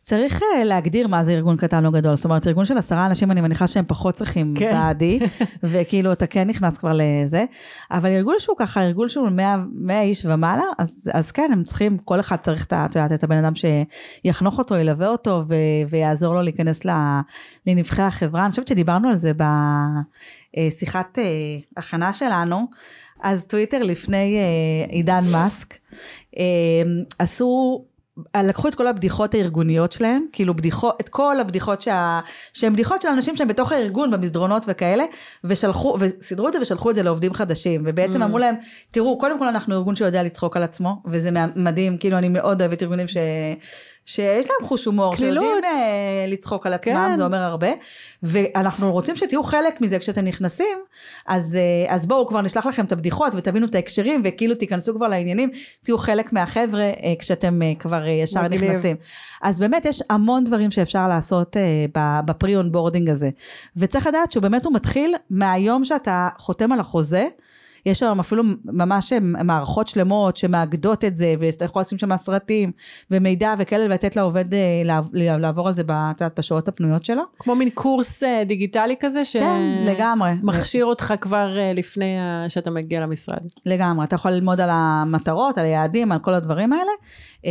צריך 0.00 0.42
אה, 0.42 0.64
להגדיר 0.64 1.08
מה 1.08 1.24
זה 1.24 1.32
ארגון 1.32 1.56
קטן 1.56 1.86
או 1.86 1.92
גדול. 1.92 2.16
זאת 2.16 2.24
אומרת, 2.24 2.46
ארגון 2.46 2.64
של 2.64 2.78
עשרה 2.78 3.06
אנשים, 3.06 3.30
אני 3.30 3.40
מניחה 3.40 3.66
שהם 3.66 3.84
פחות 3.88 4.14
צריכים 4.14 4.54
כן. 4.58 4.72
בעדי, 4.72 5.18
וכאילו 5.62 6.12
אתה 6.12 6.26
כן 6.26 6.48
נכנס 6.48 6.78
כבר 6.78 6.92
לזה. 6.94 7.44
אבל 7.90 8.10
ארגון 8.10 8.34
שהוא 8.38 8.56
ככה, 8.58 8.82
ארגון 8.82 9.08
שהוא 9.08 9.28
100, 9.30 9.56
100 9.74 10.00
איש 10.02 10.26
ומעלה, 10.26 10.62
אז, 10.78 11.10
אז 11.14 11.32
כן, 11.32 11.48
הם 11.52 11.64
צריכים, 11.64 11.98
כל 11.98 12.20
אחד 12.20 12.36
צריך 12.36 12.64
את 12.64 12.72
את 12.72 12.96
יודעת, 12.96 13.12
את 13.12 13.24
הבן 13.24 13.36
אדם 13.44 13.52
שיחנוך 14.24 14.58
אותו, 14.58 14.76
ילווה 14.76 15.08
אותו, 15.08 15.42
ו, 15.48 15.54
ויעזור 15.90 16.34
לו 16.34 16.42
להיכנס 16.42 16.84
ל- 16.84 17.20
לנבחי 17.66 18.02
החברה. 18.02 18.42
אני 18.42 18.50
חושבת 18.50 18.68
שדיברנו 18.68 19.08
על 19.08 19.16
זה 19.16 19.32
בשיחת 20.56 21.18
אה, 21.18 21.24
הכנה 21.76 22.12
שלנו. 22.12 22.66
אז 23.22 23.46
טוויטר 23.46 23.78
לפני 23.82 24.38
אה, 24.38 24.94
עידן 24.94 25.24
מאסק, 25.32 25.74
אה, 26.38 26.42
עשו 27.18 27.84
לקחו 28.36 28.68
את 28.68 28.74
כל 28.74 28.86
הבדיחות 28.86 29.34
הארגוניות 29.34 29.92
שלהם, 29.92 30.26
כאילו 30.32 30.54
בדיחות, 30.54 30.96
את 31.00 31.08
כל 31.08 31.40
הבדיחות 31.40 31.82
שה, 31.82 32.20
שהן 32.52 32.72
בדיחות 32.72 33.02
של 33.02 33.08
אנשים 33.08 33.36
שהם 33.36 33.48
בתוך 33.48 33.72
הארגון, 33.72 34.10
במסדרונות 34.10 34.64
וכאלה, 34.68 35.04
ושלחו, 35.44 35.96
וסידרו 36.00 36.48
את 36.48 36.52
זה 36.52 36.60
ושלחו 36.60 36.90
את 36.90 36.94
זה 36.94 37.02
לעובדים 37.02 37.34
חדשים, 37.34 37.82
ובעצם 37.86 38.22
Mm. 38.22 38.24
אמרו 38.24 38.38
להם, 38.38 38.54
תראו, 38.90 39.18
קודם 39.18 39.38
כל 39.38 39.48
אנחנו 39.48 39.74
ארגון 39.74 39.96
שיודע 39.96 40.22
לצחוק 40.22 40.56
על 40.56 40.62
עצמו, 40.62 41.02
וזה 41.06 41.30
מדהים, 41.56 41.98
כאילו 41.98 42.18
אני 42.18 42.28
מאוד 42.28 42.62
אוהבת 42.62 42.82
ארגונים 42.82 43.08
ש... 43.08 43.16
שיש 44.06 44.46
להם 44.46 44.68
חוש 44.68 44.84
הומור. 44.84 45.16
שיודעים 45.16 45.64
אה, 45.64 46.26
לצחוק 46.28 46.66
על 46.66 46.72
עצמם, 46.72 47.08
כן. 47.10 47.14
זה 47.14 47.24
אומר 47.24 47.38
הרבה, 47.38 47.68
ואנחנו 48.22 48.92
רוצים 48.92 49.16
שתהיו 49.16 49.42
חלק 49.42 49.80
מזה 49.80 49.98
כשאתם 49.98 50.24
נכנסים, 50.24 50.78
אז, 51.26 51.56
אה, 51.56 51.94
אז 51.94 52.06
בואו 52.06 52.26
כבר 52.26 52.40
נשלח 52.40 52.66
לכם 52.66 52.84
את 52.84 52.92
הבדיחות 52.92 53.34
ותבינו 53.34 53.66
את 53.66 53.74
ההקשרים, 53.74 54.22
וכאילו 54.24 54.54
תיכנסו 54.54 54.94
כבר 54.94 55.08
לעניינים, 55.08 55.50
תהיו 55.82 55.98
חלק 55.98 56.32
מהחבר'ה 56.32 56.82
אה, 56.82 57.12
כשאתם 57.18 57.62
אה, 57.62 57.72
כבר 57.78 58.06
אה, 58.06 58.12
ישר 58.12 58.42
מגניב. 58.42 58.64
נכנסים. 58.64 58.96
אז 59.42 59.60
באמת 59.60 59.86
יש 59.86 60.02
המון 60.10 60.44
דברים 60.44 60.70
שאפשר 60.70 61.08
לעשות 61.08 61.56
אה, 61.56 62.20
ב 62.24 62.32
pre 62.32 62.56
onboarding 62.56 63.10
הזה, 63.10 63.30
וצריך 63.76 64.06
לדעת 64.06 64.32
שהוא 64.32 64.42
באמת 64.42 64.64
הוא 64.64 64.74
מתחיל 64.74 65.14
מהיום 65.30 65.84
שאתה 65.84 66.28
חותם 66.38 66.72
על 66.72 66.80
החוזה, 66.80 67.26
יש 67.86 68.02
היום 68.02 68.20
אפילו 68.20 68.42
ממש 68.64 69.12
מערכות 69.44 69.88
שלמות 69.88 70.36
שמאגדות 70.36 71.04
את 71.04 71.16
זה, 71.16 71.34
ואתה 71.38 71.64
יכול 71.64 71.82
לשים 71.82 71.98
שם 71.98 72.16
סרטים 72.16 72.72
ומידע 73.10 73.54
וכאלה, 73.58 73.84
ולתת 73.84 74.16
לעובד 74.16 74.54
אה, 74.54 74.58
לעב- 74.84 75.08
לעבור 75.14 75.68
על 75.68 75.74
זה 75.74 75.84
ב- 75.84 75.90
את 75.90 76.20
יודעת, 76.20 76.38
בשעות 76.38 76.68
הפנויות 76.68 77.04
שלו. 77.04 77.22
כמו 77.38 77.54
מין 77.54 77.70
קורס 77.70 78.22
אה, 78.22 78.42
דיגיטלי 78.46 78.94
כזה, 79.00 79.22
כן, 79.32 79.84
לגמרי. 79.86 80.30
שמכשיר 80.40 80.84
אותך 80.84 81.14
כבר 81.20 81.58
אה, 81.58 81.72
לפני 81.72 82.16
שאתה 82.48 82.70
מגיע 82.70 83.00
למשרד. 83.00 83.38
לגמרי, 83.66 84.04
אתה 84.06 84.14
יכול 84.14 84.30
ללמוד 84.30 84.60
על 84.60 84.68
המטרות, 84.72 85.58
על 85.58 85.64
היעדים, 85.64 86.12
על 86.12 86.18
כל 86.18 86.34
הדברים 86.34 86.72
האלה, 86.72 86.90
אה, 87.46 87.50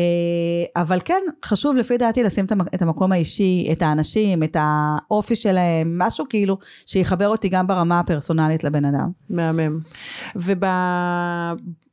אבל 0.81 0.99
כן, 1.05 1.21
חשוב 1.45 1.75
לפי 1.75 1.97
דעתי 1.97 2.23
לשים 2.23 2.45
את 2.75 2.81
המקום 2.81 3.11
האישי, 3.11 3.67
את 3.71 3.81
האנשים, 3.81 4.43
את 4.43 4.57
האופי 4.59 5.35
שלהם, 5.35 5.97
משהו 5.97 6.25
כאילו 6.29 6.57
שיחבר 6.85 7.27
אותי 7.27 7.49
גם 7.49 7.67
ברמה 7.67 7.99
הפרסונלית 7.99 8.63
לבן 8.63 8.85
אדם. 8.85 9.09
מהמם. 9.29 9.79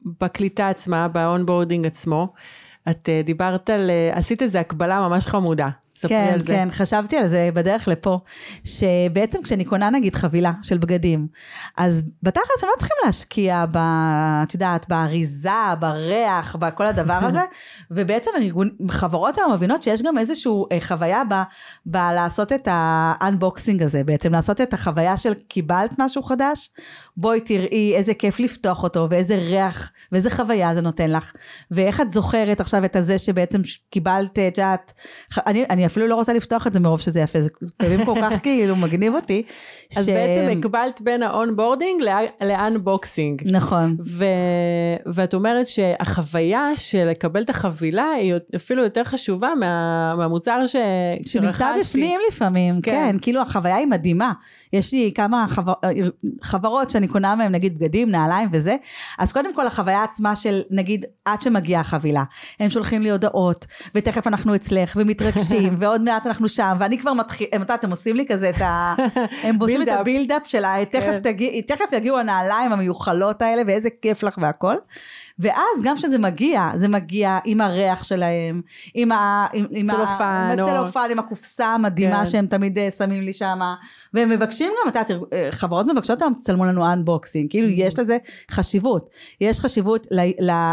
ובקליטה 0.02 0.68
עצמה, 0.68 1.08
ב 1.09 1.16
onboarding 1.16 1.87
עצמו, 1.86 2.32
את 2.90 3.08
אה, 3.08 3.22
דיברת 3.24 3.70
על, 3.70 3.90
אה, 3.90 4.10
עשית 4.14 4.42
איזו 4.42 4.58
הקבלה 4.58 5.08
ממש 5.08 5.26
חמודה. 5.26 5.68
ספרי 6.00 6.16
כן, 6.16 6.30
על 6.32 6.40
זה. 6.40 6.52
כן, 6.52 6.68
חשבתי 6.70 7.16
על 7.16 7.28
זה 7.28 7.48
בדרך 7.54 7.88
לפה, 7.88 8.18
שבעצם 8.64 9.42
כשאני 9.42 9.64
קונה 9.64 9.90
נגיד 9.90 10.16
חבילה 10.16 10.52
של 10.62 10.78
בגדים, 10.78 11.26
אז 11.76 12.02
בתכלס 12.22 12.62
הם 12.62 12.68
לא 12.68 12.74
צריכים 12.78 12.96
להשקיע 13.06 13.64
ב... 13.72 13.78
את 14.42 14.54
יודעת, 14.54 14.88
באריזה, 14.88 15.74
בריח, 15.80 16.56
בכל 16.56 16.86
הדבר 16.86 17.18
הזה, 17.22 17.40
ובעצם 17.90 18.30
חברות 18.90 19.38
היום 19.38 19.52
מבינות 19.52 19.82
שיש 19.82 20.02
גם 20.02 20.18
איזושהי 20.18 20.52
אה, 20.72 20.80
חוויה 20.80 21.22
ב, 21.30 21.34
בלעשות 21.86 22.52
את 22.52 22.68
האנבוקסינג 22.70 23.82
הזה, 23.82 24.04
בעצם 24.04 24.32
לעשות 24.32 24.60
את 24.60 24.74
החוויה 24.74 25.16
של 25.16 25.34
קיבלת 25.34 25.94
משהו 25.98 26.22
חדש, 26.22 26.70
בואי 27.16 27.40
תראי 27.40 27.94
איזה 27.96 28.14
כיף 28.14 28.40
לפתוח 28.40 28.82
אותו, 28.82 29.06
ואיזה 29.10 29.36
ריח, 29.36 29.90
ואיזה 30.12 30.30
חוויה 30.30 30.74
זה 30.74 30.80
נותן 30.80 31.10
לך, 31.10 31.32
ואיך 31.70 32.00
את 32.00 32.10
זוכרת 32.10 32.60
עכשיו 32.60 32.84
את 32.84 32.96
הזה 32.96 33.18
שבעצם 33.18 33.60
קיבלת, 33.90 34.38
את 34.38 34.58
יודעת, 34.58 34.92
אני, 35.46 35.64
אני 35.70 35.86
אפילו 35.90 36.07
לא 36.07 36.14
רוצה 36.14 36.33
לפתוח 36.33 36.66
את 36.66 36.72
זה 36.72 36.81
מרוב 36.81 37.00
שזה 37.00 37.20
יפה, 37.20 37.42
זה 37.42 37.48
כאבים 37.79 38.05
כל 38.05 38.14
כך 38.22 38.42
כאילו 38.42 38.76
מגניב 38.76 39.14
אותי. 39.14 39.42
אז 39.96 40.07
ש- 40.07 40.09
בעצם 40.09 40.59
הקבלת 40.59 41.00
בין 41.00 41.22
ה 41.22 41.30
onboarding 41.30 42.02
ל 42.40 42.51
unboxing. 42.51 43.42
נכון. 43.44 43.96
ו... 44.07 44.24
ואת 45.14 45.35
אומרת 45.35 45.66
שהחוויה 45.66 46.70
של 46.76 47.07
לקבל 47.09 47.42
את 47.42 47.50
החבילה 47.50 48.11
היא 48.11 48.35
אפילו 48.57 48.83
יותר 48.83 49.05
חשובה 49.05 49.53
מה... 49.61 50.14
מהמוצר 50.16 50.66
ש... 50.66 50.76
שנמצא 51.26 51.59
שרכשתי. 51.59 51.98
בפנים 51.98 52.20
לפעמים, 52.29 52.81
כן. 52.81 52.90
כן. 52.92 53.11
כן, 53.12 53.16
כאילו 53.22 53.42
החוויה 53.42 53.76
היא 53.76 53.87
מדהימה. 53.87 54.33
יש 54.72 54.92
לי 54.92 55.12
כמה 55.14 55.44
חבר, 55.48 55.72
חברות 56.42 56.90
שאני 56.90 57.09
קונה 57.09 57.35
מהן, 57.35 57.53
נגיד 57.53 57.79
בגדים, 57.79 58.11
נעליים 58.11 58.48
וזה, 58.53 58.76
אז 59.18 59.33
קודם 59.33 59.55
כל 59.55 59.66
החוויה 59.66 60.05
עצמה 60.05 60.37
של, 60.37 60.61
נגיד, 60.70 61.05
עד 61.24 61.42
שמגיעה 61.42 61.81
החבילה, 61.81 62.22
הם 62.61 62.70
שולחים 62.70 63.03
לי 63.03 63.11
הודעות, 63.11 63.66
ותכף 63.94 64.26
אנחנו 64.26 64.55
אצלך, 64.55 64.96
ומתרגשים, 65.00 65.69
ועוד 65.78 66.02
מעט 66.02 66.26
אנחנו 66.26 66.48
שם, 66.48 66.76
ואני 66.80 66.98
כבר 66.98 67.12
מתחיל, 67.12 67.46
את 67.54 67.61
יודעת, 67.61 67.85
הם 67.85 67.90
עושים 67.90 68.16
לי 68.16 68.26
כזה 68.26 68.50
את 68.50 68.61
ה... 68.61 68.94
הם 69.42 69.56
עושים 69.61 69.83
את 69.83 69.87
buildup. 69.87 70.00
ה 70.00 70.06
buildup 70.06 70.42
של 70.46 70.64
ה... 70.64 70.85
תכף, 70.85 71.12
כן. 71.12 71.18
תגיע, 71.18 71.61
תכף 71.66 71.92
יגיעו 71.92 72.18
הנעליים 72.18 72.72
המיוחלות 72.72 73.42
האלה, 73.42 73.62
ואיזה 73.66 73.88
כיף 74.02 74.22
לך 74.22 74.38
והכל. 74.42 74.74
ואז 75.38 75.83
גם 75.83 75.96
כשזה 75.96 76.18
מגיע, 76.18 76.70
זה 76.76 76.88
מגיע 76.88 77.38
עם 77.44 77.61
הריח 77.61 78.04
שלהם, 78.04 78.62
עם 78.94 79.12
ה... 79.12 79.46
עם, 79.52 79.66
עם 79.70 79.87
צלופן. 79.87 80.48
עם 80.52 80.61
או- 80.61 80.68
הצלופן, 80.68 81.09
עם 81.11 81.18
הקופסה 81.18 81.66
המדהימה 81.66 82.18
כן. 82.18 82.26
שהם 82.26 82.46
תמיד 82.46 82.78
אה, 82.78 82.90
שמים 82.90 83.22
לי 83.22 83.33
שמה. 83.33 83.74
והם 84.14 84.28
מבקשים 84.30 84.72
גם, 84.83 84.88
את 84.88 84.96
יודעת, 84.96 85.33
אה, 85.33 85.48
חברות 85.50 85.87
מבקשות 85.87 86.22
היום, 86.22 86.35
תצלמו 86.35 86.64
לנו 86.64 86.92
unboxing. 86.92 87.50
כאילו, 87.50 87.68
יש 87.68 87.98
לזה 87.98 88.16
חשיבות. 88.50 89.11
יש 89.40 89.61
חשיבות 89.61 90.06
ל... 90.11 90.50
ל... 90.50 90.72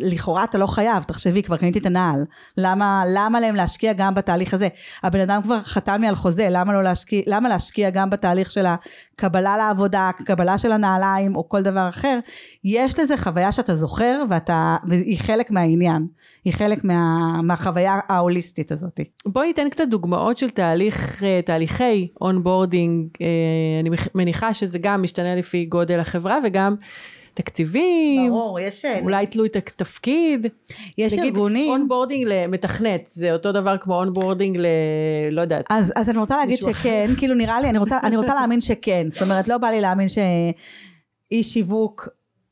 לכאורה 0.00 0.44
אתה 0.44 0.58
לא 0.58 0.66
חייב, 0.66 1.02
תחשבי, 1.02 1.42
כבר 1.42 1.56
קניתי 1.56 1.78
את 1.78 1.86
הנעל. 1.86 2.24
למה, 2.56 3.02
למה 3.14 3.40
להם 3.40 3.54
להשקיע 3.54 3.92
גם 3.92 4.14
בתהליך 4.14 4.54
הזה? 4.54 4.68
הבן 5.02 5.20
אדם 5.20 5.42
כבר 5.42 5.60
חתם 5.62 6.00
לי 6.00 6.08
על 6.08 6.14
חוזה, 6.14 6.48
למה 6.50 6.72
לא 6.72 6.82
להשקיע, 6.82 7.22
למה 7.26 7.48
להשקיע 7.48 7.90
גם 7.90 8.10
בתהליך 8.10 8.50
של 8.50 8.66
הקבלה 8.66 9.56
לעבודה, 9.56 10.10
קבלה 10.24 10.58
של 10.58 10.72
הנעליים 10.72 11.36
או 11.36 11.48
כל 11.48 11.62
דבר 11.62 11.88
אחר? 11.88 12.18
יש 12.64 12.98
לזה 12.98 13.16
חוויה 13.16 13.52
שאתה 13.52 13.76
זוכר 13.76 14.22
ואתה, 14.30 14.76
והיא 14.88 15.18
חלק 15.18 15.50
מהעניין. 15.50 16.06
היא 16.44 16.52
חלק 16.52 16.84
מה, 16.84 17.42
מהחוויה 17.42 17.98
ההוליסטית 18.08 18.72
הזאת. 18.72 19.00
בואי 19.26 19.46
ניתן 19.46 19.68
קצת 19.68 19.88
דוגמאות 19.88 20.38
של 20.38 20.50
תהליך, 20.50 21.22
אה, 21.22 21.40
תהליכי 21.44 22.08
onboarding. 22.20 23.08
אה, 23.20 23.26
אני 23.80 23.90
מניחה 24.14 24.54
שזה 24.54 24.78
גם 24.78 25.02
משתנה 25.02 25.34
לפי 25.34 25.64
גודל 25.64 26.00
החברה 26.00 26.38
וגם 26.44 26.74
תקציבים. 27.36 28.30
ברור, 28.30 28.60
יש... 28.60 28.84
אולי 29.02 29.26
תלוי 29.26 29.48
את 29.48 29.56
התפקיד. 29.56 30.46
יש 30.98 31.12
נגיד 31.12 31.24
ארגונים... 31.24 31.70
onboarding 31.70 32.24
למתכנת, 32.28 33.08
זה 33.10 33.32
אותו 33.32 33.52
דבר 33.52 33.76
כמו 33.76 33.94
onboarding 33.94 34.56
ל... 34.56 34.66
לא 35.30 35.40
יודעת. 35.40 35.64
אז, 35.70 35.92
אז 35.96 36.10
אני 36.10 36.18
רוצה 36.18 36.36
להגיד 36.36 36.58
שכן, 36.58 37.10
כאילו 37.18 37.34
נראה 37.34 37.60
לי, 37.60 37.70
אני 37.70 37.78
רוצה, 37.78 37.98
אני 38.02 38.16
רוצה 38.16 38.34
להאמין 38.34 38.60
שכן, 38.60 39.06
זאת 39.08 39.22
אומרת 39.22 39.48
לא 39.48 39.58
בא 39.58 39.68
לי 39.68 39.80
להאמין 39.80 40.06
שאיש 40.08 41.52
שיווק, 41.52 42.08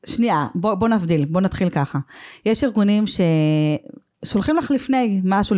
שנייה, 0.06 0.46
בוא, 0.54 0.74
בוא 0.74 0.88
נבדיל, 0.88 1.24
בוא 1.24 1.40
נתחיל 1.40 1.70
ככה. 1.70 1.98
יש 2.46 2.64
ארגונים 2.64 3.06
ש... 3.06 3.20
שולחים 4.24 4.56
לך 4.56 4.70
לפני, 4.70 5.20
משהו, 5.24 5.56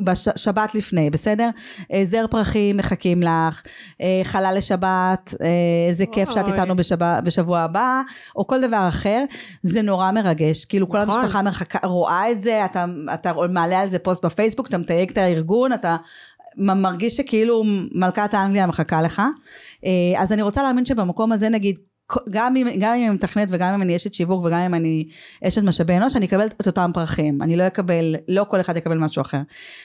בשבת 0.00 0.74
לפני, 0.74 1.10
בסדר? 1.10 1.48
אה, 1.92 2.04
זר 2.04 2.26
פרחים 2.30 2.76
מחכים 2.76 3.22
לך, 3.22 3.62
אה, 4.00 4.20
חלל 4.24 4.54
לשבת, 4.56 5.34
אה, 5.40 5.46
איזה 5.88 6.04
כיף 6.06 6.30
שאת. 6.30 6.48
איתנו 6.48 6.76
בשבוע, 6.76 7.20
בשבוע 7.20 7.60
הבא, 7.60 8.00
או 8.36 8.46
כל 8.46 8.60
דבר 8.60 8.88
אחר, 8.88 9.24
זה 9.62 9.82
נורא 9.82 10.12
מרגש, 10.12 10.64
כאילו 10.64 10.88
כל 10.88 11.04
נכון. 11.04 11.20
המשפחה 11.20 11.42
מחכה, 11.42 11.86
רואה 11.86 12.30
את 12.30 12.40
זה, 12.40 12.64
אתה, 12.64 12.84
אתה 13.14 13.32
מעלה 13.50 13.80
על 13.80 13.90
זה 13.90 13.98
פוסט 13.98 14.24
בפייסבוק, 14.24 14.68
אתה 14.68 14.78
מתייג 14.78 15.10
את 15.10 15.18
הארגון, 15.18 15.72
אתה 15.72 15.96
מרגיש 16.56 17.16
שכאילו 17.16 17.62
מלכת 17.92 18.34
האנגליה 18.34 18.66
מחכה 18.66 19.02
לך. 19.02 19.22
אז 20.18 20.32
אני 20.32 20.42
רוצה 20.42 20.62
להאמין 20.62 20.84
שבמקום 20.84 21.32
הזה 21.32 21.48
נגיד, 21.48 21.78
גם 22.30 22.56
אם, 22.56 22.68
גם 22.78 22.94
אם 22.94 23.06
אני 23.06 23.10
מתכנת 23.10 23.48
וגם 23.50 23.74
אם 23.74 23.82
אני 23.82 23.96
אשת 23.96 24.14
שיווק 24.14 24.44
וגם 24.44 24.58
אם 24.58 24.74
אני 24.74 25.08
אשת 25.44 25.62
משאבי 25.62 25.96
אנוש, 25.96 26.16
אני 26.16 26.26
אקבל 26.26 26.46
את 26.46 26.66
אותם 26.66 26.90
פרחים. 26.94 27.42
אני 27.42 27.56
לא 27.56 27.66
אקבל, 27.66 28.14
לא 28.28 28.46
כל 28.48 28.60
אחד 28.60 28.76
יקבל 28.76 28.98
משהו 28.98 29.22
אחר. 29.22 29.40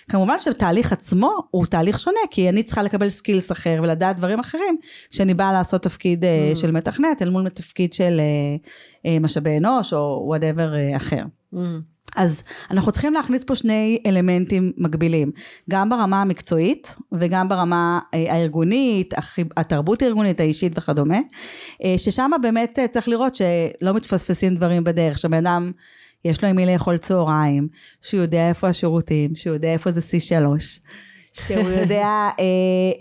כמובן 0.09 0.39
שהתהליך 0.39 0.93
עצמו 0.93 1.35
הוא 1.51 1.65
תהליך 1.65 1.99
שונה, 1.99 2.19
כי 2.31 2.49
אני 2.49 2.63
צריכה 2.63 2.83
לקבל 2.83 3.09
skills 3.09 3.51
אחר 3.51 3.79
ולדעת 3.83 4.17
דברים 4.17 4.39
אחרים, 4.39 4.77
כשאני 5.09 5.33
באה 5.33 5.51
לעשות 5.51 5.83
תפקיד 5.83 6.25
אה, 6.25 6.51
של 6.55 6.71
מתכנת 6.71 7.21
אל 7.21 7.29
מול 7.29 7.49
תפקיד 7.49 7.93
של 7.93 8.19
אה, 8.19 9.11
אה, 9.11 9.19
משאבי 9.19 9.57
אנוש 9.57 9.93
או 9.93 10.23
whatever 10.25 10.73
אחר. 10.95 11.23
Mm. 11.53 11.57
אז 12.15 12.43
אנחנו 12.71 12.91
צריכים 12.91 13.13
להכניס 13.13 13.43
פה 13.43 13.55
שני 13.55 13.99
אלמנטים 14.05 14.71
מקבילים, 14.77 15.31
גם 15.69 15.89
ברמה 15.89 16.21
המקצועית 16.21 16.95
וגם 17.11 17.49
ברמה 17.49 17.99
אה, 18.13 18.33
הארגונית, 18.33 19.13
התרבות 19.57 20.01
הארגונית, 20.01 20.39
האישית 20.39 20.77
וכדומה, 20.77 21.19
אה, 21.83 21.97
ששם 21.97 22.31
באמת 22.41 22.79
אה, 22.79 22.87
צריך 22.87 23.07
לראות 23.07 23.35
שלא 23.35 23.93
מתפספסים 23.93 24.55
דברים 24.55 24.83
בדרך, 24.83 25.19
שבן 25.19 25.47
אדם 25.47 25.71
יש 26.25 26.43
לו 26.43 26.49
עם 26.49 26.55
מי 26.55 26.65
לאכול 26.65 26.97
צהריים, 26.97 27.67
שהוא 28.01 28.21
יודע 28.21 28.49
איפה 28.49 28.67
השירותים, 28.67 29.35
שהוא 29.35 29.53
יודע 29.53 29.73
איפה 29.73 29.91
זה 29.91 30.01
C3. 30.01 30.45
שהוא 31.47 31.69
יודע 31.69 32.05
אה, 32.05 32.45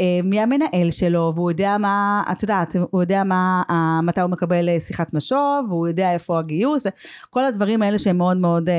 אה, 0.01 0.20
מי 0.24 0.40
המנהל 0.40 0.90
שלו, 0.90 1.33
והוא 1.35 1.51
יודע 1.51 1.77
מה, 1.79 2.22
את 2.33 2.42
יודעת, 2.42 2.77
הוא 2.90 3.03
יודע 3.03 3.24
מה, 3.24 3.62
אה, 3.70 4.01
מתי 4.03 4.20
הוא 4.20 4.31
מקבל 4.31 4.68
אה, 4.68 4.81
שיחת 4.81 5.14
משוב, 5.14 5.66
והוא 5.68 5.88
יודע 5.88 6.12
איפה 6.12 6.38
הגיוס, 6.38 6.83
וכל 7.29 7.44
הדברים 7.44 7.83
האלה 7.83 7.98
שהם 7.98 8.18
מאוד 8.18 8.37
מאוד 8.37 8.68
אה, 8.68 8.74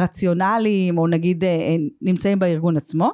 רציונליים, 0.00 0.98
או 0.98 1.06
נגיד 1.06 1.44
אה, 1.44 1.48
אה, 1.48 1.76
נמצאים 2.02 2.38
בארגון 2.38 2.76
עצמו. 2.76 3.10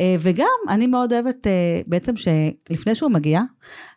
אה, 0.00 0.16
וגם, 0.20 0.46
אני 0.68 0.86
מאוד 0.86 1.12
אוהבת 1.12 1.46
אה, 1.46 1.80
בעצם 1.86 2.12
שלפני 2.16 2.94
שהוא 2.94 3.10
מגיע, 3.10 3.40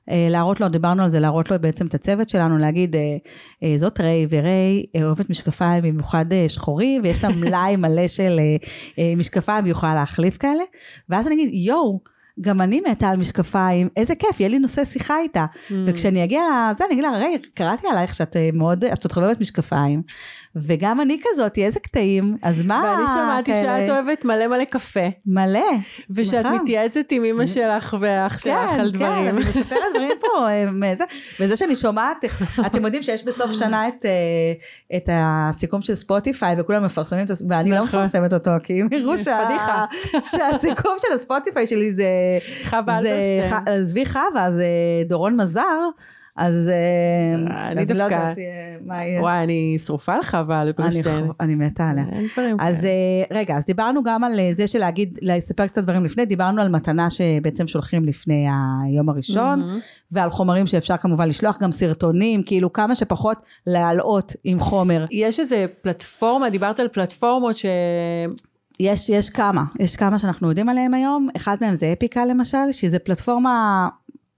להראות 0.08 0.60
לו, 0.60 0.70
דיברנו 0.70 1.04
על 1.04 1.10
זה, 1.10 1.20
להראות 1.20 1.52
לו 1.52 1.60
בעצם 1.62 1.88
את 1.88 1.94
הצוות 1.94 2.30
שלנו, 2.30 2.58
להגיד, 2.58 2.96
אה, 2.96 3.18
אה, 3.64 3.78
זאת 3.78 4.00
ריי, 4.00 4.28
וריי 4.30 4.86
אה, 4.96 5.04
אוהבת 5.04 5.30
משקפיים 5.30 5.84
במיוחד 5.84 6.34
אה, 6.34 6.50
שחורים, 6.50 7.02
ויש 7.04 7.24
לה 7.24 7.30
מלאי 7.30 7.76
מלא 7.76 8.08
של 8.08 8.40
אה, 8.40 8.56
אה, 9.00 9.16
משקפיים, 9.16 9.64
והיא 9.64 9.72
יכולה 9.72 9.94
להחליף 9.94 10.38
כאלה, 10.38 10.64
ואז 11.10 11.28
אני 11.28 11.36
אגיד, 11.36 11.50
יואו, 11.54 12.00
גם 12.42 12.62
אני 12.62 12.82
מתה 12.90 13.10
על 13.10 13.18
משקפיים, 13.18 13.90
איזה 13.98 14.16
כיף, 14.16 14.40
יהיה 14.40 14.50
לי 14.50 14.60
נושא 14.60 14.86
שיחה 14.86 15.20
איתה. 15.20 15.46
Mm. 15.54 15.74
וכשאני 15.88 16.24
אגיע 16.24 16.42
לזה, 16.74 16.86
אני 16.86 16.94
אגיד 16.94 17.04
לה, 17.04 17.18
ריי, 17.18 17.38
קראתי 17.54 17.88
עלייך 17.88 18.14
שאת 18.14 18.36
אה, 18.36 18.50
מאוד, 18.54 18.86
שאת 19.02 19.12
חובבת 19.12 19.40
משקפיים, 19.42 20.02
וגם 20.56 21.02
אני 21.02 21.18
כזאת, 21.24 21.58
איזה 21.58 21.80
קטעים, 21.80 22.38
אז 22.42 22.64
מה, 22.64 22.96
ואני 22.98 23.08
שמעתי 23.08 23.54
כאלה? 23.54 23.88
שאת 23.88 23.90
אוהבת 23.90 24.26
מלא 24.26 24.48
מלא 24.48 24.64
קפה, 24.64 25.08
מלא. 25.26 25.60
ושאת 26.10 26.46
נכון. 26.46 26.60
מתייעצת 26.62 27.12
עם 27.12 27.24
אמא 27.24 27.46
שלך 27.46 27.98
ואח 28.02 28.38
שלך 28.38 28.70
על 28.80 28.92
דברים. 28.92 29.12
כן, 29.12 29.28
אני 29.28 29.32
מספרת 29.32 29.80
דברים 29.94 30.12
פה, 30.22 30.50
אה, 30.50 30.72
מזה, 30.72 31.04
וזה 31.40 31.56
שאני 31.56 31.76
שומעת, 31.76 32.26
אתם 32.66 32.86
יודעים 32.86 33.04
שיש 33.04 33.24
בסוף 33.24 33.52
שנה 33.52 33.88
את, 33.88 34.06
אה, 34.06 34.98
את 34.98 35.10
הסיכום 35.12 35.82
של 35.82 35.96
ספוטיפיי, 35.96 36.56
וכולם 36.60 36.86
מפרסמים 36.86 37.22
את 37.24 37.28
זה, 37.28 37.46
ואני 37.50 37.72
לא 37.72 37.84
נכון. 37.84 38.00
מפרסמת 38.00 38.34
אותו, 38.34 38.52
כי 38.64 38.82
הם 38.82 38.88
יראו 38.92 39.18
שה-. 39.24 39.86
שהסיכום 40.12 40.96
של 41.00 41.14
הספוטיפיי 41.16 41.68
שלי 41.68 41.94
זה... 41.94 42.04
חווה 42.64 43.00
זה 43.02 43.10
אלברשטיין. 43.10 43.68
עזבי 43.68 44.06
חווה, 44.06 44.52
זה 44.52 44.66
דורון 45.08 45.42
מזר, 45.42 45.62
אז... 46.38 46.70
אה, 46.74 47.68
אני 47.72 47.82
אז 47.82 47.92
לא 47.92 47.98
דווקא- 47.98 48.16
אה. 48.16 49.22
וואי, 49.22 49.44
אני 49.44 49.76
שרופה 49.86 50.16
אני 50.52 50.62
אלברשטיין. 50.62 51.26
חו- 51.28 51.34
אני 51.40 51.56
מתה 51.56 51.90
עליה. 51.90 52.04
אין 52.12 52.26
דברים 52.34 52.58
אז 52.60 52.76
כאלה. 52.82 52.90
אה, 53.32 53.38
רגע, 53.40 53.58
אז 53.58 53.66
דיברנו 53.66 54.04
גם 54.04 54.24
על 54.24 54.40
זה 54.54 54.68
של 54.68 54.80
להגיד, 54.80 55.20
לספר 55.22 55.68
קצת 55.68 55.84
דברים 55.84 56.06
לפני, 56.06 56.26
דיברנו 56.26 56.62
על 56.62 56.70
מתנה 56.70 57.10
שבעצם 57.10 57.68
שולחים 57.68 58.06
לפני 58.06 58.48
היום 58.86 59.10
הראשון. 59.10 59.62
ועל 60.12 60.30
חומרים 60.30 60.68
שאפשר 60.68 60.98
כמובן 60.98 61.28
לשלוח, 61.28 61.58
גם 61.62 61.72
סרטונים, 61.72 62.44
כאילו 62.44 62.74
כמה 62.74 62.96
שפחות 62.96 63.38
להלאות 63.68 64.34
עם 64.44 64.60
חומר. 64.60 65.06
יש 65.12 65.40
איזה 65.40 65.66
פלטפורמה, 65.82 66.50
דיברת 66.50 66.80
על 66.80 66.88
פלטפורמות 66.88 67.58
ש... 67.58 67.66
יש, 68.82 69.10
יש 69.10 69.30
כמה, 69.30 69.64
יש 69.80 69.96
כמה 69.96 70.20
שאנחנו 70.20 70.50
יודעים 70.50 70.70
עליהם 70.70 70.94
היום, 70.94 71.30
אחד 71.36 71.58
מהם 71.62 71.76
זה 71.76 71.94
אפיקה 71.98 72.26
למשל, 72.26 72.72
שזה 72.72 73.00
פלטפורמה 73.00 73.88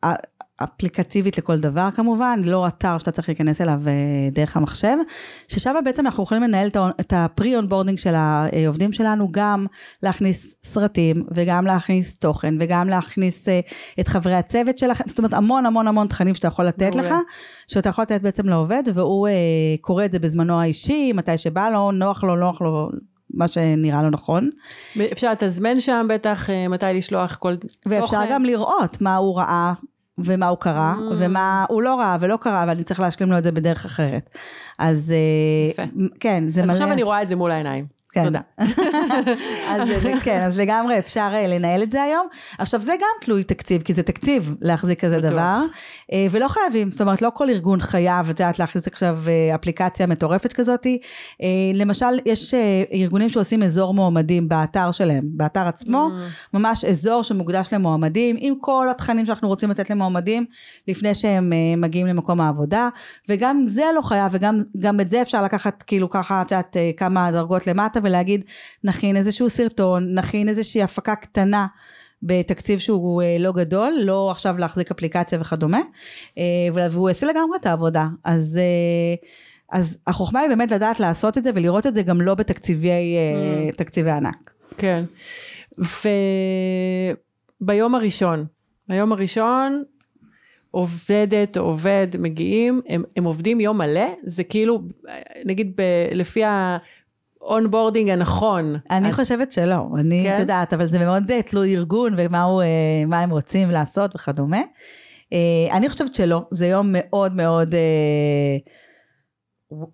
אה, 0.03 0.13
אפליקטיבית 0.63 1.37
לכל 1.37 1.59
דבר 1.59 1.89
כמובן, 1.95 2.39
לא 2.45 2.67
אתר 2.67 2.97
שאתה 2.97 3.11
צריך 3.11 3.29
להיכנס 3.29 3.61
אליו 3.61 3.81
אה, 3.87 3.93
דרך 4.31 4.57
המחשב, 4.57 4.97
ששם 5.47 5.73
בעצם 5.85 6.05
אנחנו 6.05 6.23
יכולים 6.23 6.43
לנהל 6.43 6.67
את 6.67 6.75
ה- 6.75 6.89
את 6.99 7.13
ה 7.15 7.25
pre 7.25 7.55
onboarding 7.55 7.97
של 7.97 8.13
העובדים 8.15 8.91
שלנו, 8.93 9.27
גם 9.31 9.65
להכניס 10.03 10.55
סרטים 10.63 11.25
וגם 11.35 11.65
להכניס 11.65 12.15
תוכן 12.15 12.55
וגם 12.59 12.89
להכניס 12.89 13.49
אה, 13.49 13.59
את 13.99 14.07
חברי 14.07 14.35
הצוות 14.35 14.77
שלכם, 14.77 15.03
זאת 15.07 15.17
אומרת 15.17 15.33
המון 15.33 15.65
המון 15.65 15.87
המון 15.87 16.07
תכנים 16.07 16.35
שאתה 16.35 16.47
יכול 16.47 16.65
לתת 16.65 16.95
מעולה. 16.95 17.07
לך, 17.09 17.13
שאתה 17.67 17.89
יכול 17.89 18.01
לתת 18.01 18.21
בעצם 18.21 18.49
לעובד, 18.49 18.83
והוא 18.93 19.27
קורא 19.81 20.05
את 20.05 20.11
זה 20.11 20.19
בזמנו 20.19 20.61
האישי, 20.61 21.13
מתי 21.13 21.37
שבא 21.37 21.69
לו, 21.69 21.91
נוח 21.91 22.23
לו, 22.23 22.35
נוח 22.35 22.61
לו. 22.61 22.89
מה 23.33 23.47
שנראה 23.47 24.01
לו 24.03 24.09
נכון, 24.09 24.49
אפשר 25.11 25.31
לתזמן 25.31 25.79
שם 25.79 26.05
בטח 26.09 26.49
אה, 26.49 26.67
מתי 26.67 26.85
לשלוח 26.93 27.35
כל 27.35 27.53
ואפשר 27.85 28.17
תוכן. 28.21 28.31
גם 28.31 28.45
לראות 28.45 29.01
מה 29.01 29.15
הוא 29.15 29.37
ראה 29.37 29.73
ומה 30.17 30.47
הוא 30.47 30.57
קרא, 30.57 30.93
Mm. 30.97 31.01
ומה 31.17 31.65
הוא 31.69 31.81
לא 31.81 31.95
ראה 31.99 32.17
ולא 32.19 32.37
קרא, 32.41 32.65
ואני 32.67 32.83
צריך 32.83 32.99
להשלים 32.99 33.31
לו 33.31 33.37
את 33.37 33.43
זה 33.43 33.51
בדרך 33.51 33.85
אחרת. 33.85 34.29
אז 34.79 35.11
אה, 35.11 35.71
יפה. 35.71 35.83
כן, 36.19 36.43
זה 36.47 36.61
אז 36.61 36.67
מלא. 36.67 36.73
עכשיו 36.73 36.91
אני 36.91 37.03
רואה 37.03 37.21
את 37.21 37.27
זה 37.27 37.35
מול 37.35 37.51
העיניים. 37.51 38.02
כן. 38.13 38.23
תודה. 38.23 38.39
אז 39.71 39.89
אה, 40.05 40.19
כן, 40.23 40.39
אז 40.43 40.57
לגמרי 40.57 40.99
אפשר 40.99 41.29
אה, 41.33 41.47
לנהל 41.47 41.83
את 41.83 41.91
זה 41.91 42.03
היום. 42.03 42.27
עכשיו 42.57 42.81
זה 42.81 42.93
גם 42.99 43.07
תלוי 43.21 43.43
תקציב, 43.43 43.81
כי 43.81 43.93
זה 43.93 44.03
תקציב 44.03 44.55
להחזיק 44.61 44.99
כזה 45.05 45.17
בטוח. 45.17 45.31
דבר, 45.31 45.61
אה, 46.13 46.27
ולא 46.31 46.47
חייבים, 46.47 46.91
זאת 46.91 47.01
אומרת 47.01 47.21
לא 47.21 47.31
כל 47.33 47.49
ארגון 47.49 47.79
חייב, 47.79 48.29
את 48.29 48.39
יודעת, 48.39 48.59
להכניס 48.59 48.87
עכשיו 48.87 49.17
אפליקציה 49.55 50.07
מטורפת 50.07 50.53
כזאת. 50.53 50.87
למשל, 51.73 52.05
יש 52.25 52.53
ארגונים 52.93 53.29
שעושים 53.29 53.63
אזור 53.63 53.93
מועמדים 53.93 54.49
באתר 54.49 54.91
שלהם, 54.91 55.23
באתר 55.25 55.67
עצמו, 55.67 56.09
Mm. 56.13 56.57
ממש 56.57 56.85
אזור 56.85 57.23
שמוקדש 57.23 57.73
למועמדים, 57.73 58.35
עם 58.39 58.53
כל 58.59 58.87
התכנים 58.91 59.25
שאנחנו 59.25 59.47
רוצים 59.47 59.69
לתת 59.69 59.89
למועמדים, 59.89 60.45
לפני 60.87 61.15
שהם 61.15 61.53
מגיעים 61.77 62.07
למקום 62.07 62.41
העבודה, 62.41 62.89
וגם 63.29 63.63
זה 63.65 63.83
לא 63.95 64.01
חייב, 64.01 64.31
וגם 64.31 64.63
גם 64.79 64.99
את 64.99 65.09
זה 65.09 65.21
אפשר 65.21 65.43
לקחת 65.43 65.83
כאילו 65.83 66.09
ככה, 66.09 66.41
את 66.41 66.51
יודעת, 66.51 66.77
כמה 66.97 67.31
דרגות 67.31 67.67
למטה, 67.67 67.99
ולהגיד, 68.03 68.43
נכין 68.83 69.17
איזשהו 69.17 69.49
סרטון, 69.49 70.13
נכין 70.13 70.49
איזושהי 70.49 70.83
הפקה 70.83 71.15
קטנה. 71.15 71.67
בתקציב 72.23 72.79
שהוא 72.79 73.21
אה, 73.21 73.37
לא 73.39 73.51
גדול, 73.51 73.93
לא 74.03 74.31
עכשיו 74.31 74.57
להחזיק 74.57 74.91
אפליקציה 74.91 75.41
וכדומה, 75.41 75.81
אה, 76.37 76.43
והוא 76.91 77.09
יעשה 77.09 77.27
לגמרי 77.27 77.57
את 77.61 77.65
העבודה. 77.65 78.07
אז, 78.23 78.59
אה, 78.61 79.15
אז 79.79 79.97
החוכמה 80.07 80.39
היא 80.39 80.49
באמת 80.49 80.71
לדעת 80.71 80.99
לעשות 80.99 81.37
את 81.37 81.43
זה 81.43 81.51
ולראות 81.55 81.87
את 81.87 81.95
זה 81.95 82.03
גם 82.03 82.21
לא 82.21 82.35
בתקציבי 82.35 82.89
אה, 82.89 83.71
תקציבי 83.71 84.11
ענק. 84.11 84.51
כן. 84.77 85.03
וביום 87.61 87.95
הראשון, 87.95 88.45
ביום 88.87 89.11
הראשון 89.11 89.83
עובדת 90.71 91.57
או 91.57 91.63
עובד 91.63 92.07
מגיעים, 92.19 92.81
הם, 92.87 93.03
הם 93.15 93.23
עובדים 93.23 93.59
יום 93.59 93.77
מלא, 93.77 94.07
זה 94.23 94.43
כאילו, 94.43 94.81
נגיד 95.45 95.73
ב, 95.75 95.81
לפי 96.11 96.41
ה 97.47 97.53
onboarding 97.53 98.09
הנכון. 98.09 98.75
אני 98.91 99.09
את- 99.09 99.13
חושבת 99.15 99.51
שלא, 99.51 99.81
אני, 99.99 100.19
כן? 100.23 100.33
את 100.33 100.39
יודעת, 100.39 100.73
אבל 100.73 100.87
זה 100.87 100.99
מאוד 100.99 101.31
אה, 101.31 101.41
תלוי 101.41 101.75
ארגון 101.75 102.13
ומה 102.17 102.43
הוא, 102.43 102.61
אה, 102.61 102.67
מה 103.07 103.19
הם 103.19 103.29
רוצים 103.29 103.69
לעשות 103.71 104.15
וכדומה. 104.15 104.61
אה, 105.33 105.37
אני 105.77 105.89
חושבת 105.89 106.15
שלא, 106.15 106.41
זה 106.51 106.67
יום 106.67 106.89
מאוד 106.93 107.35
מאוד 107.35 107.75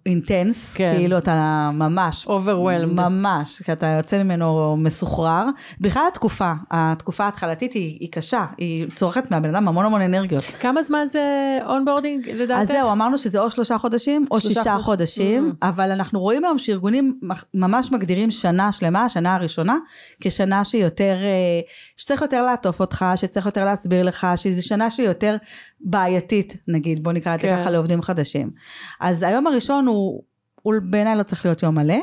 intense, 0.06 0.74
כן. 0.74 0.94
כאילו 0.98 1.18
אתה 1.18 1.34
ממש, 1.74 2.28
Overwhelmed. 2.28 3.02
ממש, 3.02 3.62
כי 3.66 3.72
אתה 3.72 3.88
יוצא 3.88 4.24
ממנו 4.24 4.78
מסוחרר. 4.78 5.46
בכלל 5.82 6.04
התקופה, 6.12 6.52
התקופה 6.72 7.24
ההתחלתית 7.26 7.74
היא, 7.74 7.98
היא 8.00 8.12
קשה, 8.12 8.46
היא 8.58 8.86
צורכת 8.96 9.32
מהבן 9.32 9.56
אדם 9.56 9.68
המון 9.68 9.86
המון 9.86 10.02
אנרגיות. 10.02 10.44
כמה 10.44 10.84
זמן 10.84 11.06
זה 11.08 11.24
onboarding 11.66 12.30
לדעתך? 12.30 12.62
אז 12.62 12.68
זהו, 12.68 12.92
אמרנו 12.92 13.18
שזה 13.18 13.40
או 13.40 13.52
שלושה 13.52 13.78
חודשים 13.78 14.26
או 14.32 14.40
שלושה 14.40 14.60
שישה 14.60 14.74
חודש- 14.74 14.84
חודשים, 14.86 15.52
Mm. 15.64 15.68
אבל 15.68 15.92
אנחנו 15.92 16.20
רואים 16.20 16.46
היום 16.46 16.58
שארגונים 16.58 17.20
ממש 17.54 17.92
מגדירים 17.92 18.32
שנה 18.32 18.72
שלמה, 18.72 19.04
השנה 19.06 19.36
הראשונה, 19.36 19.78
כשנה 20.22 20.64
שיותר, 20.64 21.16
אה, 21.22 21.60
שצריך 21.98 22.22
יותר 22.22 22.42
לעטוף 22.42 22.80
אותך, 22.80 23.06
שצריך 23.16 23.46
יותר 23.46 23.66
להסביר 23.66 24.04
לך, 24.04 24.28
שזו 24.36 24.68
שנה 24.68 24.92
שהיא 24.92 25.08
יותר 25.08 25.36
בעייתית, 25.82 26.56
נגיד, 26.68 27.04
בוא 27.04 27.12
נקרא 27.12 27.36
את 27.36 27.40
זה 27.40 27.48
כן. 27.48 27.58
ככה 27.60 27.72
לעובדים 27.72 28.02
חדשים. 28.02 28.50
אז 29.02 29.24
היום 29.24 29.48
הראשון 29.48 29.69
הוא... 29.74 30.24
הוא 30.62 30.74
בעיניי 30.84 31.16
לא 31.16 31.24
צריך 31.24 31.46
להיות 31.46 31.64
יום 31.64 31.76
מלא, 31.76 31.98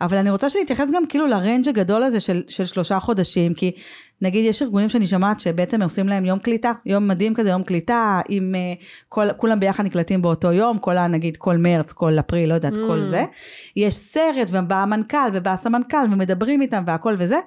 אבל 0.00 0.16
אני 0.16 0.30
רוצה 0.30 0.48
שנתייחס 0.48 0.90
גם 0.94 1.06
כאילו 1.06 1.26
לרנג' 1.26 1.68
הגדול 1.68 2.02
הזה 2.02 2.20
של, 2.20 2.42
של 2.48 2.64
שלושה 2.64 3.00
חודשים, 3.00 3.54
כי 3.54 3.72
נגיד 4.22 4.44
יש 4.44 4.62
ארגונים 4.62 4.88
שאני 4.88 5.06
שומעת 5.06 5.40
שבעצם 5.40 5.82
עושים 5.82 6.08
להם 6.08 6.24
יום 6.24 6.38
קליטה, 6.38 6.72
יום 6.86 7.08
מדהים 7.08 7.34
כזה, 7.34 7.50
יום 7.50 7.62
קליטה, 7.62 8.20
עם 8.28 8.54
אה, 8.54 8.74
כל, 9.08 9.26
כולם 9.36 9.60
ביחד 9.60 9.84
נקלטים 9.84 10.22
באותו 10.22 10.52
יום, 10.52 10.78
כל. 10.78 11.06
נגיד 11.06 11.36
כל 11.36 11.56
מרץ, 11.56 11.92
כל 11.92 12.18
אפריל, 12.18 12.48
לא 12.48 12.54
יודעת, 12.54 12.72
Mm. 12.72 12.88
כל 12.88 13.04
זה. 13.04 13.24
יש 13.76 13.94
סרט 13.94 14.48
ובא 14.50 14.82
המנכ"ל 14.82 15.30
ובא 15.32 15.50
הסמנכ"ל 15.52 16.12
ומדברים 16.12 16.62
איתם 16.62 16.84
והכל 16.86 17.16
וזה, 17.18 17.38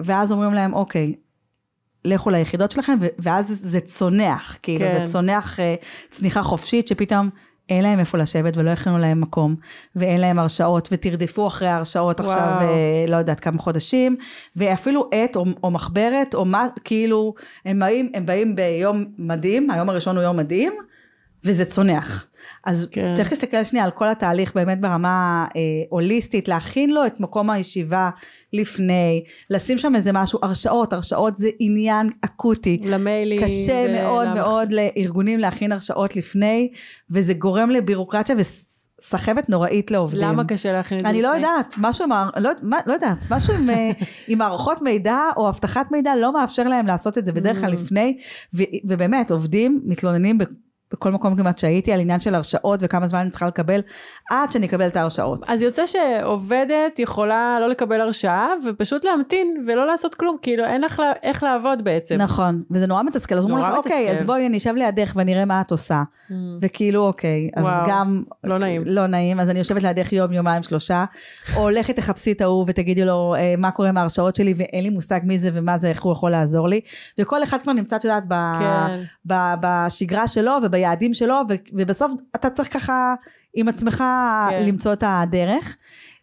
ואז 0.00 0.32
אומרים 0.32 0.54
להם, 0.54 0.74
אוקיי, 0.74 1.14
לכו 2.04 2.30
ליחידות 2.30 2.72
שלכם, 2.72 2.96
ואז 3.18 3.60
זה 3.62 3.80
צונח, 3.80 4.58
כאילו, 4.62 4.78
כן. 4.78 5.04
זה 5.04 5.12
צונח 5.12 5.60
אה, 5.60 5.74
צניחה 6.10 6.42
חופשית, 6.42 6.88
שפתאום 6.88 7.30
אין 7.68 7.82
להם 7.82 7.98
איפה 7.98 8.18
לשבת 8.18 8.56
ולא 8.56 8.70
הכינו 8.70 8.98
להם 8.98 9.20
מקום, 9.20 9.54
ואין 9.96 10.20
להם 10.20 10.38
הרשאות, 10.38 10.88
ותרדפו 10.92 11.46
אחרי 11.46 11.68
ההרשאות 11.68 12.20
וואו. 12.20 12.30
עכשיו, 12.30 12.58
אה, 12.60 13.04
לא 13.08 13.16
יודעת 13.16 13.40
כמה 13.40 13.58
חודשים, 13.58 14.16
ואפילו 14.56 15.08
עט 15.12 15.36
או, 15.36 15.44
או 15.62 15.70
מחברת, 15.70 16.34
או 16.34 16.44
מה, 16.44 16.66
כאילו, 16.84 17.34
הם 17.64 17.78
באים, 17.78 18.10
הם 18.14 18.26
באים 18.26 18.56
ביום 18.56 19.04
מדהים, 19.18 19.70
היום 19.70 19.90
הראשון 19.90 20.16
הוא 20.16 20.24
יום 20.24 20.36
מדהים, 20.36 20.72
וזה 21.44 21.64
צונח. 21.64 22.26
אז 22.68 22.86
כן. 22.90 23.14
צריך 23.16 23.30
להסתכל 23.32 23.64
שנייה 23.64 23.84
על 23.84 23.90
כל 23.90 24.08
התהליך 24.08 24.54
באמת 24.54 24.80
ברמה 24.80 25.46
אה, 25.56 25.60
הוליסטית, 25.90 26.48
להכין 26.48 26.90
לו 26.90 27.06
את 27.06 27.20
מקום 27.20 27.50
הישיבה 27.50 28.10
לפני, 28.52 29.24
לשים 29.50 29.78
שם 29.78 29.94
איזה 29.94 30.10
משהו, 30.12 30.38
הרשאות, 30.42 30.92
הרשאות 30.92 31.36
זה 31.36 31.48
עניין 31.58 32.10
אקוטי. 32.24 32.78
למיילים. 32.84 33.42
קשה 33.44 33.84
ול- 33.88 33.92
מאוד 34.02 34.26
למח- 34.28 34.34
מאוד 34.34 34.72
לארגונים 34.72 35.38
להכין 35.38 35.72
הרשאות 35.72 36.16
לפני, 36.16 36.70
וזה 37.10 37.34
גורם 37.34 37.70
לבירוקרטיה 37.70 38.36
וסחבת 38.38 39.48
נוראית 39.48 39.90
לעובדים. 39.90 40.20
למה 40.22 40.44
קשה 40.44 40.72
להכין 40.72 40.98
את 40.98 41.02
זה? 41.02 41.10
אני 41.10 41.22
לא? 41.22 41.28
יודעת, 41.28 41.74
משהו 41.78 42.04
עם, 42.04 42.10
לא, 42.36 42.50
לא 42.86 42.92
יודעת, 42.92 43.18
משהו 43.30 43.54
עם, 43.54 43.70
אה, 43.70 43.90
עם 44.28 44.38
מערכות 44.38 44.82
מידע 44.82 45.18
או 45.36 45.48
אבטחת 45.48 45.86
מידע 45.92 46.16
לא 46.20 46.32
מאפשר 46.32 46.62
להם 46.68 46.86
לעשות 46.86 47.18
את 47.18 47.26
זה 47.26 47.32
בדרך 47.32 47.60
כלל 47.60 47.70
Mm. 47.72 47.76
לפני, 47.76 48.18
ו, 48.54 48.62
ובאמת 48.84 49.30
עובדים 49.30 49.80
מתלוננים 49.84 50.38
ב, 50.38 50.44
בכל 50.92 51.10
מקום 51.12 51.36
כמעט 51.36 51.58
שהייתי 51.58 51.92
על 51.92 52.00
עניין 52.00 52.20
של 52.20 52.34
הרשאות 52.34 52.80
וכמה 52.82 53.08
זמן 53.08 53.18
אני 53.20 53.30
צריכה 53.30 53.46
לקבל 53.46 53.80
עד 54.30 54.52
שאני 54.52 54.66
אקבל 54.66 54.86
את 54.86 54.96
ההרשאות. 54.96 55.50
אז 55.50 55.62
יוצא 55.62 55.82
שעובדת 55.86 56.98
יכולה 56.98 57.58
לא 57.60 57.68
לקבל 57.68 58.00
הרשאה 58.00 58.48
ופשוט 58.66 59.04
להמתין 59.04 59.64
ולא 59.68 59.86
לעשות 59.86 60.14
כלום, 60.14 60.36
כאילו 60.42 60.64
אין 60.64 60.80
לך 60.80 60.98
לה- 60.98 61.12
איך 61.22 61.42
לעבוד 61.42 61.84
בעצם. 61.84 62.14
נכון, 62.14 62.62
וזה 62.70 62.86
נורא 62.86 63.02
מתסכל, 63.02 63.34
אז 63.34 63.44
אומרים 63.44 63.58
לך, 63.64 63.74
אוקיי. 63.76 64.10
אז 64.18 64.24
בואי 64.24 64.46
אני 64.46 64.56
אשב 64.56 64.74
לידך 64.74 65.12
ואני 65.16 65.34
אראה 65.34 65.44
מה 65.44 65.60
את 65.60 65.70
עושה. 65.70 66.02
Mm, 66.30 66.32
וכאילו 66.62 67.06
אוקיי, 67.06 67.50
אז 67.56 67.64
וואו, 67.64 67.88
גם... 67.88 68.22
לא 68.44 68.58
נעים. 68.58 68.82
לא 68.86 69.06
נעים, 69.06 69.40
אז 69.40 69.50
אני 69.50 69.58
יושבת 69.58 69.82
לידך 69.82 70.12
יום, 70.12 70.32
יומיים, 70.32 70.62
שלושה, 70.62 71.04
או 71.56 71.70
לכי 71.70 71.92
תחפשי 71.92 72.32
את 72.32 72.40
ההוא 72.40 72.64
ותגידי 72.68 73.04
לו 73.04 73.34
אה, 73.38 73.54
מה 73.58 73.70
קורה 73.70 73.88
עם 73.88 73.96
ההרשאות 73.98 74.36
שלי, 74.36 74.54
ואין 74.58 74.84
לי 74.84 74.90
מושג 74.90 75.20
מי 75.24 75.38
זה 75.38 75.50
ומה 75.52 75.78
זה, 75.78 75.88
איך 75.88 76.02
הוא 76.02 76.12
יכול 76.12 76.30
לעזור 76.30 76.68
לי. 76.68 76.80
וכל 77.18 77.42
אחד 77.42 77.58
כבר 77.62 77.72
נמצא, 77.72 77.96
את 77.96 78.04
יודעת, 78.04 78.22
ב- 78.28 78.52
כן. 78.58 78.96
ב- 79.26 79.54
בשגרה 79.60 80.26
שלו 80.28 80.52
וביעדים 80.78 81.14
שלו, 81.14 81.34
ו- 81.48 81.54
ובסוף 81.72 82.12
אתה 82.34 82.50
צריך 82.50 82.72
ככה 82.72 83.14
עם 83.54 83.68
עצמך 83.68 84.04
כן. 84.50 84.66
למצוא 84.66 84.92
את 84.92 85.04
הדרך. 85.06 85.76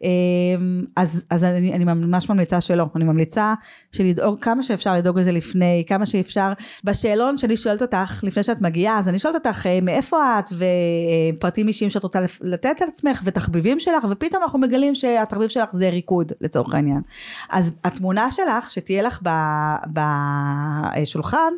אמ, 0.04 0.86
אז, 0.96 1.24
אז 1.30 1.44
אני, 1.44 1.74
אני 1.74 1.84
ממש 1.84 2.30
ממליצה 2.30 2.62
שלא, 2.62 2.86
אני 2.96 3.04
ממליצה 3.04 3.54
שלדאוג 3.92 4.40
כמה 4.42 4.64
שאפשר 4.64 4.94
לדאוג 4.94 5.20
לזה 5.20 5.32
לפני, 5.32 5.84
כמה 5.88 6.06
שאפשר. 6.06 6.54
בשאלון 6.84 7.38
שאני 7.38 7.56
שואלת 7.58 7.82
אותך 7.82 8.24
לפני 8.24 8.44
שאת 8.44 8.62
מגיעה, 8.62 9.00
אז 9.00 9.10
אני 9.10 9.20
שואלת 9.20 9.36
אותך 9.36 9.66
אה, 9.66 9.80
מאיפה 9.82 10.40
את 10.40 10.50
ופרטים 11.36 11.68
אישיים 11.68 11.90
שאת 11.90 12.04
רוצה 12.04 12.20
לתת 12.42 12.82
לעצמך 12.82 13.22
ותחביבים 13.26 13.80
שלך, 13.80 14.08
ופתאום 14.10 14.44
אנחנו 14.44 14.60
מגלים 14.60 14.96
שהתחביב 14.96 15.48
שלך 15.48 15.76
זה 15.76 15.90
ריקוד 15.90 16.32
לצורך 16.42 16.74
העניין. 16.74 17.02
אז 17.50 17.74
התמונה 17.84 18.32
שלך 18.32 18.70
שתהיה 18.70 19.04
לך 19.04 19.20
בשולחן, 20.98 21.54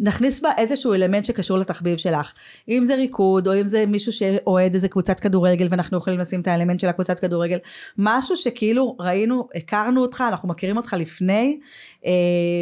נכניס 0.00 0.40
בה 0.40 0.50
איזשהו 0.56 0.94
אלמנט 0.94 1.24
שקשור 1.24 1.58
לתחביב 1.58 1.98
שלך. 1.98 2.32
אם 2.68 2.84
זה 2.84 2.94
ריקוד, 2.94 3.48
או 3.48 3.60
אם 3.60 3.66
זה 3.66 3.86
מישהו 3.86 4.12
שאוהד 4.12 4.74
איזה 4.74 4.88
קבוצת 4.88 5.20
כדורגל, 5.20 5.68
ואנחנו 5.70 5.98
יכולים 5.98 6.18
לשים 6.18 6.40
את 6.40 6.48
האלמנט 6.48 6.80
של 6.80 6.88
הקבוצת 6.88 7.20
כדורגל. 7.20 7.58
משהו 7.98 8.36
שכאילו 8.36 8.96
ראינו, 9.00 9.48
הכרנו 9.54 10.02
אותך, 10.02 10.24
אנחנו 10.28 10.48
מכירים 10.48 10.76
אותך 10.76 10.96
לפני, 10.98 11.60
אה, 12.06 12.10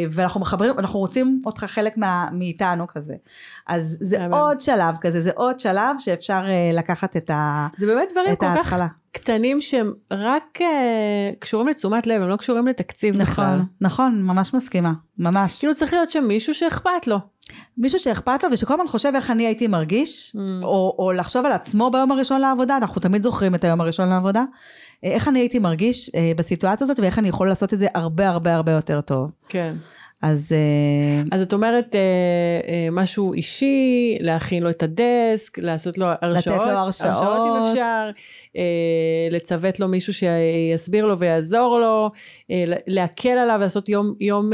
ואנחנו 0.09 0.41
מחברים, 0.41 0.79
אנחנו 0.79 0.99
רוצים 0.99 1.41
אותך 1.45 1.63
חלק 1.63 1.97
מה, 1.97 2.27
מאיתנו 2.31 2.87
כזה. 2.87 3.15
אז 3.67 3.97
זה 4.01 4.25
אמן. 4.25 4.33
עוד 4.33 4.61
שלב 4.61 4.95
כזה, 5.01 5.21
זה 5.21 5.31
עוד 5.35 5.59
שלב 5.59 5.95
שאפשר 5.99 6.41
אה, 6.47 6.71
לקחת 6.73 7.17
את, 7.17 7.29
ה, 7.29 7.67
זה 7.75 7.85
באמת 7.85 8.11
דברים 8.11 8.35
כל 8.35 8.45
כך 8.45 8.55
ההתחלה. 8.55 8.87
קטנים 9.15 9.61
שהם 9.61 9.93
רק 10.11 10.59
אה, 10.61 11.31
קשורים 11.39 11.67
לתשומת 11.67 12.07
לב, 12.07 12.21
הם 12.21 12.29
לא 12.29 12.35
קשורים 12.35 12.67
לתקציב 12.67 13.15
בכלל. 13.21 13.45
נכון, 13.45 13.65
נכון, 13.81 14.21
ממש 14.21 14.53
מסכימה, 14.53 14.93
ממש. 15.17 15.59
כאילו 15.59 15.75
צריך 15.75 15.93
להיות 15.93 16.11
שם 16.11 16.23
מישהו 16.23 16.53
שאכפת 16.53 17.07
לו. 17.07 17.17
מישהו 17.77 17.99
שאכפת 17.99 18.43
לו 18.43 18.49
ושכל 18.51 18.73
הזמן 18.73 18.87
חושב 18.87 19.11
איך 19.15 19.31
אני 19.31 19.45
הייתי 19.45 19.67
מרגיש, 19.67 20.35
Mm. 20.35 20.63
או, 20.65 20.95
או 20.99 21.11
לחשוב 21.11 21.45
על 21.45 21.51
עצמו 21.51 21.91
ביום 21.91 22.11
הראשון 22.11 22.41
לעבודה, 22.41 22.77
אנחנו 22.77 23.01
תמיד 23.01 23.23
זוכרים 23.23 23.55
את 23.55 23.63
היום 23.63 23.81
הראשון 23.81 24.09
לעבודה, 24.09 24.43
אה, 25.03 25.11
איך 25.11 25.27
אני 25.27 25.39
הייתי 25.39 25.59
מרגיש 25.59 26.11
אה, 26.15 26.31
בסיטואציה 26.35 26.85
הזאת 26.85 26.99
ואיך 26.99 27.19
אני 27.19 27.27
יכול 27.27 27.47
לעשות 27.47 27.73
את 27.73 27.79
זה 27.79 27.87
הרבה 27.95 28.29
הרבה 28.29 28.55
הרבה 28.55 28.71
יותר 28.71 29.01
טוב. 29.01 29.31
כן. 29.49 29.75
אז 30.25 30.51
אה, 30.51 31.23
אז 31.31 31.41
את 31.41 31.53
אומרת 31.53 31.95
אה, 31.95 31.99
אה, 32.67 32.87
משהו 32.91 33.33
אישי, 33.33 34.17
להכין 34.19 34.63
לו 34.63 34.69
את 34.69 34.83
הדסק, 34.83 35.59
לעשות 35.59 35.97
לו 35.97 36.05
הרשאות, 36.21 36.57
לו 36.57 36.71
הרשאות. 36.71 37.15
הרשאות 37.15 37.57
אם 37.57 37.63
אפשר, 37.63 38.09
לצוות 39.31 39.79
לו 39.79 39.87
מישהו 39.87 40.13
שיסביר 40.13 41.05
לו 41.05 41.19
ויעזור 41.19 41.79
לו, 41.79 42.11
להקל 42.87 43.29
עליו, 43.29 43.57
לעשות 43.61 43.89
יום, 43.89 44.13
יום 44.19 44.49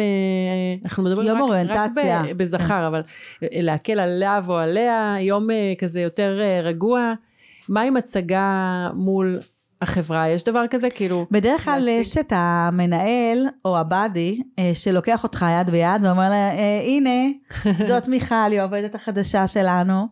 אנחנו 0.83 1.03
מדברים 1.03 1.27
יום 1.27 1.37
רק, 1.37 1.43
אוריינטציה. 1.43 2.21
רק 2.21 2.27
ב- 2.29 2.37
בזכר, 2.37 2.87
אבל 2.87 3.01
אה, 3.43 3.47
להקל 3.53 3.99
עליו 3.99 4.43
או 4.47 4.57
עליה, 4.57 5.15
יום 5.19 5.47
כזה 5.77 6.01
יותר 6.01 6.39
רגוע. 6.63 7.13
מה 7.69 7.81
עם 7.81 7.97
הצגה 7.97 8.89
מול 8.93 9.39
החברה? 9.81 10.29
יש 10.29 10.43
דבר 10.43 10.67
כזה? 10.69 10.89
כאילו... 10.89 11.25
בדרך 11.31 11.63
כלל. 11.63 11.87
יש 11.87 12.17
את 12.17 12.33
המנהל 12.35 13.47
או 13.65 13.77
הבאדי 13.77 14.41
אה, 14.59 14.71
שלוקח 14.73 15.23
אותך 15.23 15.45
יד 15.59 15.69
ביד 15.69 16.03
ואומר 16.03 16.29
לה, 16.29 16.51
אה, 16.51 16.81
הנה, 16.83 17.29
זאת 17.89 18.07
מיכל, 18.07 18.35
היא 18.51 18.59
העובדת 18.59 18.95
החדשה 18.95 19.47
שלנו. 19.47 20.07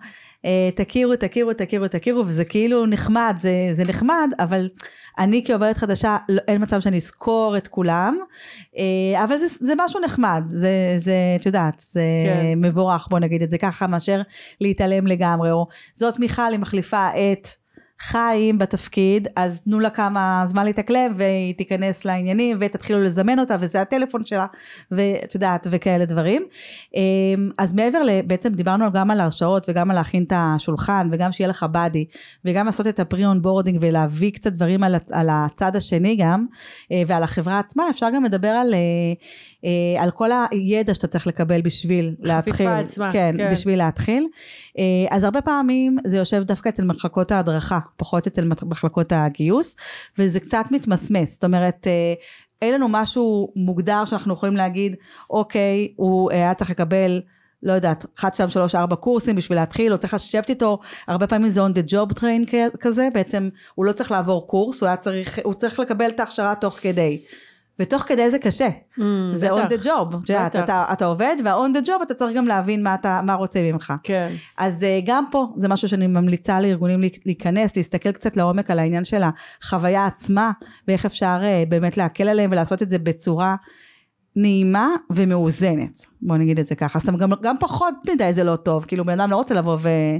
אה, 0.45 0.69
תכירו, 0.75 1.15
תכירו, 1.15 1.53
תכירו, 1.53 1.87
תכירו, 1.87 2.23
וזה 2.27 2.45
כאילו 2.45 2.85
נחמד, 2.85 3.33
זה, 3.37 3.51
זה 3.71 3.83
נחמד, 3.83 4.29
אבל 4.39 4.69
אני 5.19 5.43
כעובדת 5.45 5.77
חדשה, 5.77 6.17
לא, 6.29 6.41
אין 6.47 6.61
מצב 6.61 6.79
שאני 6.79 6.97
אזכור 6.97 7.57
את 7.57 7.67
כולם, 7.67 8.17
אבל 9.23 9.37
זה, 9.37 9.45
זה 9.59 9.73
משהו 9.77 9.99
נחמד, 9.99 10.43
זה, 10.45 10.93
זה, 10.97 11.13
את 11.35 11.45
יודעת, 11.45 11.83
זה 11.87 12.01
כן. 12.25 12.59
מבורך, 12.61 13.07
בוא 13.09 13.19
נגיד 13.19 13.41
את 13.41 13.49
זה 13.49 13.57
ככה, 13.57 13.87
מאשר 13.87 14.21
להתעלם 14.61 15.07
לגמרי, 15.07 15.51
או 15.51 15.67
זאת 15.93 16.19
מיכל, 16.19 16.41
היא 16.51 16.59
מחליפה 16.59 17.07
את 17.07 17.47
חיים 18.01 18.57
בתפקיד, 18.57 19.27
אז 19.35 19.61
תנו 19.61 19.79
לה 19.79 19.89
כמה 19.89 20.43
זמן 20.47 20.65
להתאקלם 20.65 21.13
והיא 21.15 21.53
תיכנס 21.53 22.05
לעניינים 22.05 22.57
ותתחילו 22.59 23.03
לזמן 23.03 23.39
אותה 23.39 23.55
וזה 23.59 23.81
הטלפון 23.81 24.25
שלה 24.25 24.45
ואת 24.91 25.35
יודעת 25.35 25.67
וכאלה 25.71 26.05
דברים. 26.05 26.45
אמ, 26.95 27.49
אז 27.57 27.73
מעבר 27.73 28.03
ל... 28.03 28.21
בעצם 28.27 28.53
דיברנו 28.53 28.91
גם 28.91 29.11
על 29.11 29.21
הרשאות 29.21 29.65
וגם 29.69 29.91
על 29.91 29.97
להכין 29.97 30.23
את 30.23 30.33
השולחן 30.35 31.09
וגם 31.11 31.31
שיהיה 31.31 31.47
לך 31.47 31.65
buddy 31.71 32.05
וגם 32.45 32.65
לעשות 32.65 32.87
את 32.87 32.99
ה 32.99 33.06
pre 33.06 33.25
onboarding 33.25 33.77
ולהביא 33.81 34.31
קצת 34.31 34.53
דברים 34.53 34.83
על, 34.83 34.95
על 35.11 35.27
הצד 35.31 35.75
השני 35.75 36.15
גם 36.15 36.45
אה, 36.91 37.01
ועל 37.07 37.23
החברה 37.23 37.59
עצמה 37.59 37.89
אפשר 37.89 38.07
גם 38.15 38.23
לדבר 38.23 38.47
על, 38.47 38.73
אה, 39.65 40.03
על 40.03 40.11
כל 40.11 40.29
הידע 40.51 40.93
שאתה 40.93 41.07
צריך 41.07 41.27
לקבל 41.27 41.61
בשביל 41.61 42.15
להתחיל. 42.19 42.67
עצמה, 42.67 43.11
כן, 43.11 43.33
כן. 43.37 43.51
בשביל 43.51 43.77
להתחיל. 43.77 44.27
אה, 44.77 44.83
אז 45.09 45.23
הרבה 45.23 45.41
פעמים 45.41 45.97
זה 46.07 46.17
יושב 46.17 46.43
דווקא 46.43 46.69
אצל 46.69 46.85
מחלקות 46.85 47.31
ההדרכה, 47.31 47.79
פחות 47.97 48.27
אצל 48.27 48.47
מחלקות 48.65 49.11
הגיוס, 49.11 49.75
וזה 50.17 50.39
קצת 50.39 50.65
מתמסמס. 50.71 51.33
זאת 51.33 51.43
אומרת, 51.43 51.87
אה, 51.87 52.13
אין 52.61 52.73
לנו 52.73 52.87
משהו 52.89 53.53
מוגדר 53.55 54.05
שאנחנו 54.05 54.33
יכולים 54.33 54.55
להגיד, 54.55 54.95
אוקיי, 55.29 55.93
הוא 55.95 56.31
אה, 56.31 56.35
היה 56.35 56.53
צריך 56.53 56.69
לקבל, 56.69 57.21
לא 57.63 57.73
יודעת, 57.73 58.05
1, 58.19 58.33
2, 58.33 58.49
3, 58.49 58.75
4 58.75 58.95
קורסים 58.95 59.35
בשביל 59.35 59.57
להתחיל, 59.57 59.93
או 59.93 59.97
צריך 59.97 60.13
לשבת 60.13 60.49
איתו, 60.49 60.79
הרבה 61.07 61.27
פעמים 61.27 61.49
זה 61.49 61.65
on 61.65 61.69
the 61.69 61.91
job 61.91 62.19
train 62.19 62.55
כזה, 62.79 63.07
בעצם 63.13 63.49
הוא 63.75 63.85
לא 63.85 63.91
צריך 63.91 64.11
לעבור 64.11 64.47
קורס, 64.47 64.83
הוא 64.83 64.95
צריך, 64.95 65.39
הוא 65.43 65.53
צריך 65.53 65.79
לקבל 65.79 66.07
את 66.09 66.19
ההכשרה 66.19 66.55
תוך 66.55 66.79
כדי. 66.81 67.21
ותוך 67.79 68.01
כדי 68.03 68.29
זה 68.29 68.39
קשה. 68.39 68.67
Mm, 68.97 69.01
זה 69.33 69.51
on 69.51 69.65
בטח. 69.65 69.81
the 69.81 69.85
job. 69.85 70.15
בטח. 70.15 70.63
אתה, 70.63 70.85
אתה 70.93 71.05
עובד, 71.05 71.35
וה-on 71.45 71.77
the 71.77 71.87
job 71.87 72.03
אתה 72.03 72.13
צריך 72.13 72.37
גם 72.37 72.47
להבין 72.47 72.83
מה, 72.83 72.93
אתה, 72.95 73.21
מה 73.23 73.33
רוצה 73.33 73.61
ממך. 73.63 73.93
כן. 74.03 74.31
אז 74.57 74.83
אה, 74.83 74.99
גם 75.05 75.25
פה 75.31 75.47
זה 75.57 75.67
משהו 75.67 75.87
שאני 75.89 76.07
ממליצה 76.07 76.61
לארגונים 76.61 77.01
להיכ- 77.01 77.21
להיכנס, 77.25 77.75
להסתכל 77.75 78.11
קצת 78.11 78.37
לעומק 78.37 78.71
על 78.71 78.79
העניין 78.79 79.03
של 79.03 79.21
החוויה 79.63 80.05
עצמה, 80.05 80.51
ואיך 80.87 81.05
אפשר 81.05 81.39
אה, 81.43 81.63
באמת 81.69 81.97
להקל 81.97 82.29
עליהם 82.29 82.51
ולעשות 82.51 82.81
את 82.83 82.89
זה 82.89 82.97
בצורה 82.99 83.55
נעימה 84.35 84.87
ומאוזנת. 85.09 86.05
בוא 86.21 86.37
נגיד 86.37 86.59
את 86.59 86.67
זה 86.67 86.75
ככה. 86.75 86.99
אז 86.99 87.03
אתם 87.03 87.17
גם, 87.17 87.29
גם 87.41 87.55
פחות 87.59 87.93
מדי 88.09 88.33
זה 88.33 88.43
לא 88.43 88.55
טוב, 88.55 88.85
כאילו 88.85 89.05
בן 89.05 89.19
אדם 89.19 89.31
לא 89.31 89.35
רוצה 89.35 89.53
לבוא 89.53 89.77
ולא 89.81 90.19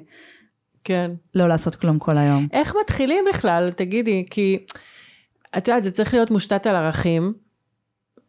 כן. 0.83 1.11
לעשות 1.33 1.75
כלום 1.75 1.99
כל 1.99 2.17
היום. 2.17 2.47
איך 2.53 2.73
מתחילים 2.81 3.25
בכלל? 3.33 3.71
תגידי, 3.71 4.25
כי 4.29 4.57
את 5.57 5.67
יודעת, 5.67 5.83
זה 5.83 5.91
צריך 5.91 6.13
להיות 6.13 6.31
מושתת 6.31 6.67
על 6.67 6.75
ערכים. 6.75 7.33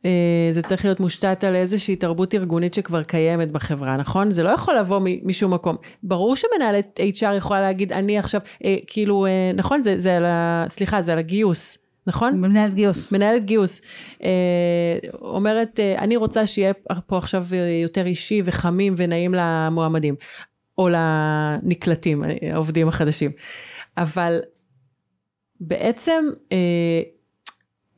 אה, 0.05 0.51
זה 0.53 0.63
צריך 0.63 0.85
להיות 0.85 1.01
מושתת 1.01 1.45
על 1.45 1.57
איזושהי 1.57 1.97
תרבות 1.97 2.35
ארגונית 2.35 2.75
שכבר 2.75 3.03
קיימת 3.03 3.51
בחברה, 3.51 3.97
נכון? 3.97 4.31
זה 4.31 4.43
לא 4.43 4.49
יכול 4.49 4.79
לבוא 4.79 5.01
משום 5.23 5.55
מקום. 5.55 5.77
ברור 6.03 6.37
שמנהלת 6.37 7.01
HR 7.19 7.35
יכולה 7.37 7.61
להגיד, 7.61 7.93
אני 7.93 8.19
עכשיו, 8.19 8.41
אה, 8.65 8.77
כאילו, 8.87 9.27
אה, 9.27 9.51
נכון? 9.55 9.81
זה, 9.81 9.99
זה 9.99 10.17
על 10.17 10.25
ה... 10.25 10.65
סליחה, 10.69 11.03
זה 11.03 11.13
על 11.13 11.19
הגיוס, 11.19 11.79
נכון? 12.07 12.41
מנהלת 12.41 12.75
גיוס. 12.75 13.13
מנהלת 13.13 13.45
גיוס 13.45 13.81
אה, 14.23 14.99
אומרת, 15.21 15.81
אה, 15.81 15.99
אני 15.99 16.17
רוצה 16.17 16.47
שיהיה 16.47 16.73
פה 17.07 17.19
עכשיו 17.19 17.47
אה, 17.53 17.59
יותר 17.83 18.07
אישי 18.07 18.43
וחמים 18.45 18.95
ונעים 18.97 19.35
למועמדים, 19.35 20.15
או 20.79 20.89
לנקלטים, 20.89 22.25
אה, 22.25 22.37
העובדים 22.53 22.89
החדשים. 22.89 23.31
אבל 23.97 24.41
בעצם, 25.61 26.25
אה, 26.53 27.03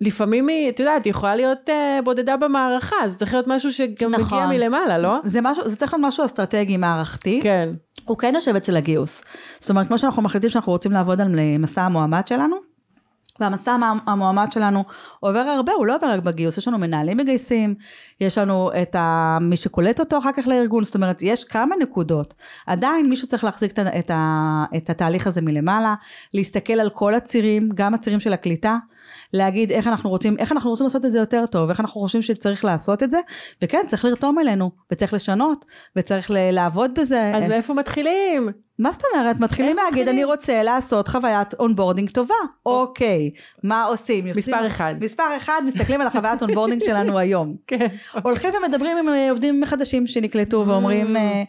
לפעמים 0.03 0.49
היא, 0.49 0.69
את 0.69 0.81
יודעת, 0.81 1.05
היא 1.05 1.11
יכולה 1.11 1.37
להיות 1.37 1.71
אה, 1.71 1.99
בודדה 2.05 2.37
במערכה, 2.37 2.97
זה 3.07 3.19
צריך 3.19 3.35
להיות 3.35 3.47
משהו 3.49 3.73
שגם 3.73 4.11
נכון. 4.11 4.39
מגיע 4.39 4.59
מלמעלה, 4.59 4.99
לא? 4.99 5.19
זה 5.25 5.41
משהו, 5.43 5.69
זה 5.69 5.77
צריך 5.77 5.95
להיות 5.95 6.07
משהו 6.07 6.25
אסטרטגי 6.25 6.77
מערכתי. 6.77 7.41
כן, 7.43 7.69
הוא 8.05 8.19
כן 8.19 8.33
יושב 8.35 8.57
אצל 8.57 8.77
הגיוס. 8.77 9.23
זאת 9.61 9.71
אומרת, 9.71 9.87
כמו 9.87 9.99
שאנחנו 9.99 10.23
מחליטים 10.23 10.51
שאנחנו 10.51 10.73
רוצים 10.73 10.93
לעבוד 10.93 11.21
על 11.21 11.29
מסע 11.59 11.83
המועמד 11.83 12.27
שלנו, 12.27 12.72
והמסע 13.43 13.73
המ- 13.73 13.99
המועמד 14.07 14.53
שלנו 14.53 14.85
עובר 15.21 15.39
הרבה, 15.39 15.73
הוא 15.73 15.87
לא 15.87 15.97
עובר 15.97 16.11
רק 16.11 16.21
בגיוס, 16.21 16.59
יש 16.59 16.69
לנו 16.69 16.79
מנהלים 16.79 17.17
מגייסים, 17.17 17.75
יש 18.21 18.39
לנו 18.39 18.71
את 18.83 18.95
ה... 18.95 19.39
מי 19.41 19.57
שקולט 19.57 20.01
אותו 20.01 20.19
אחר 20.19 20.31
כך 20.37 20.49
לארגון, 20.49 20.85
זאת 20.85 20.95
אומרת, 20.95 21.23
יש 21.23 21.45
כמה 21.45 21.75
נקודות. 21.81 22.35
עדיין 22.67 23.09
מישהו 23.09 23.27
צריך 23.29 23.45
להחזיק 23.45 23.73
את, 23.73 23.79
ה- 23.79 23.99
את, 23.99 24.11
ה... 24.11 24.65
את 24.77 24.91
התהליך 24.91 25.27
הזה 25.27 25.41
מלמעלה, 25.41 25.95
להסתכל 26.35 26.73
על 26.73 26.91
כל 26.91 27.15
הצירים, 27.15 27.71
גם 27.75 27.95
הצירים 27.95 28.21
של 28.21 28.33
הקליטה, 28.33 28.77
להגיד 29.33 29.71
איך 29.73 29.87
אנחנו 29.87 30.11
רוצים, 30.11 30.37
איך 30.39 30.53
אנחנו 30.53 30.71
רוצים 30.71 30.87
לעשות 30.87 31.05
את 31.05 31.13
זה 31.13 31.19
יותר 31.19 31.45
טוב, 31.47 31.69
איך 31.71 31.81
אנחנו 31.81 32.01
חושבים 32.01 32.23
שצריך 32.23 32.65
לעשות 32.65 33.03
את 33.03 33.11
זה, 33.11 33.19
וכן, 33.63 33.83
צריך 33.89 34.05
לרתום 34.05 34.39
אלינו, 34.39 34.71
וצריך 34.93 35.15
לשנות, 35.15 35.65
וצריך 35.97 36.31
לעבוד 36.35 36.91
בזה. 37.01 37.33
אז 37.37 37.49
מאיפה 37.49 37.75
מתחילים? 37.75 38.49
מה 38.83 38.93
זאת 38.93 39.03
אומרת? 39.13 39.41
מתחילים 39.41 39.77
להגיד? 39.77 40.09
אני 40.09 40.25
רוצה 40.25 40.63
לעשות 40.63 41.09
חוויית 41.09 41.55
onboarding 41.55 42.11
טובה. 42.11 42.35
אוקיי, 42.67 43.31
מה 43.63 43.85
עושים? 43.85 44.25
מספר 44.37 44.67
אחד. 44.67 44.95
מספר 45.01 45.37
אחד, 45.37 45.63
מסתכלים 45.67 46.01
על 46.01 46.07
החוויית 46.07 46.43
onboarding 46.43 46.85
שלנו 46.85 47.19
היום. 47.19 47.57
כן. 47.67 47.87
הולכים 48.23 48.51
ומדברים 48.55 48.97
עם 48.97 49.09
עובדים 49.31 49.65
חדשים 49.65 50.07
שנקלטו 50.07 50.65
ואומרים, 50.67 51.17
אה, 51.17 51.43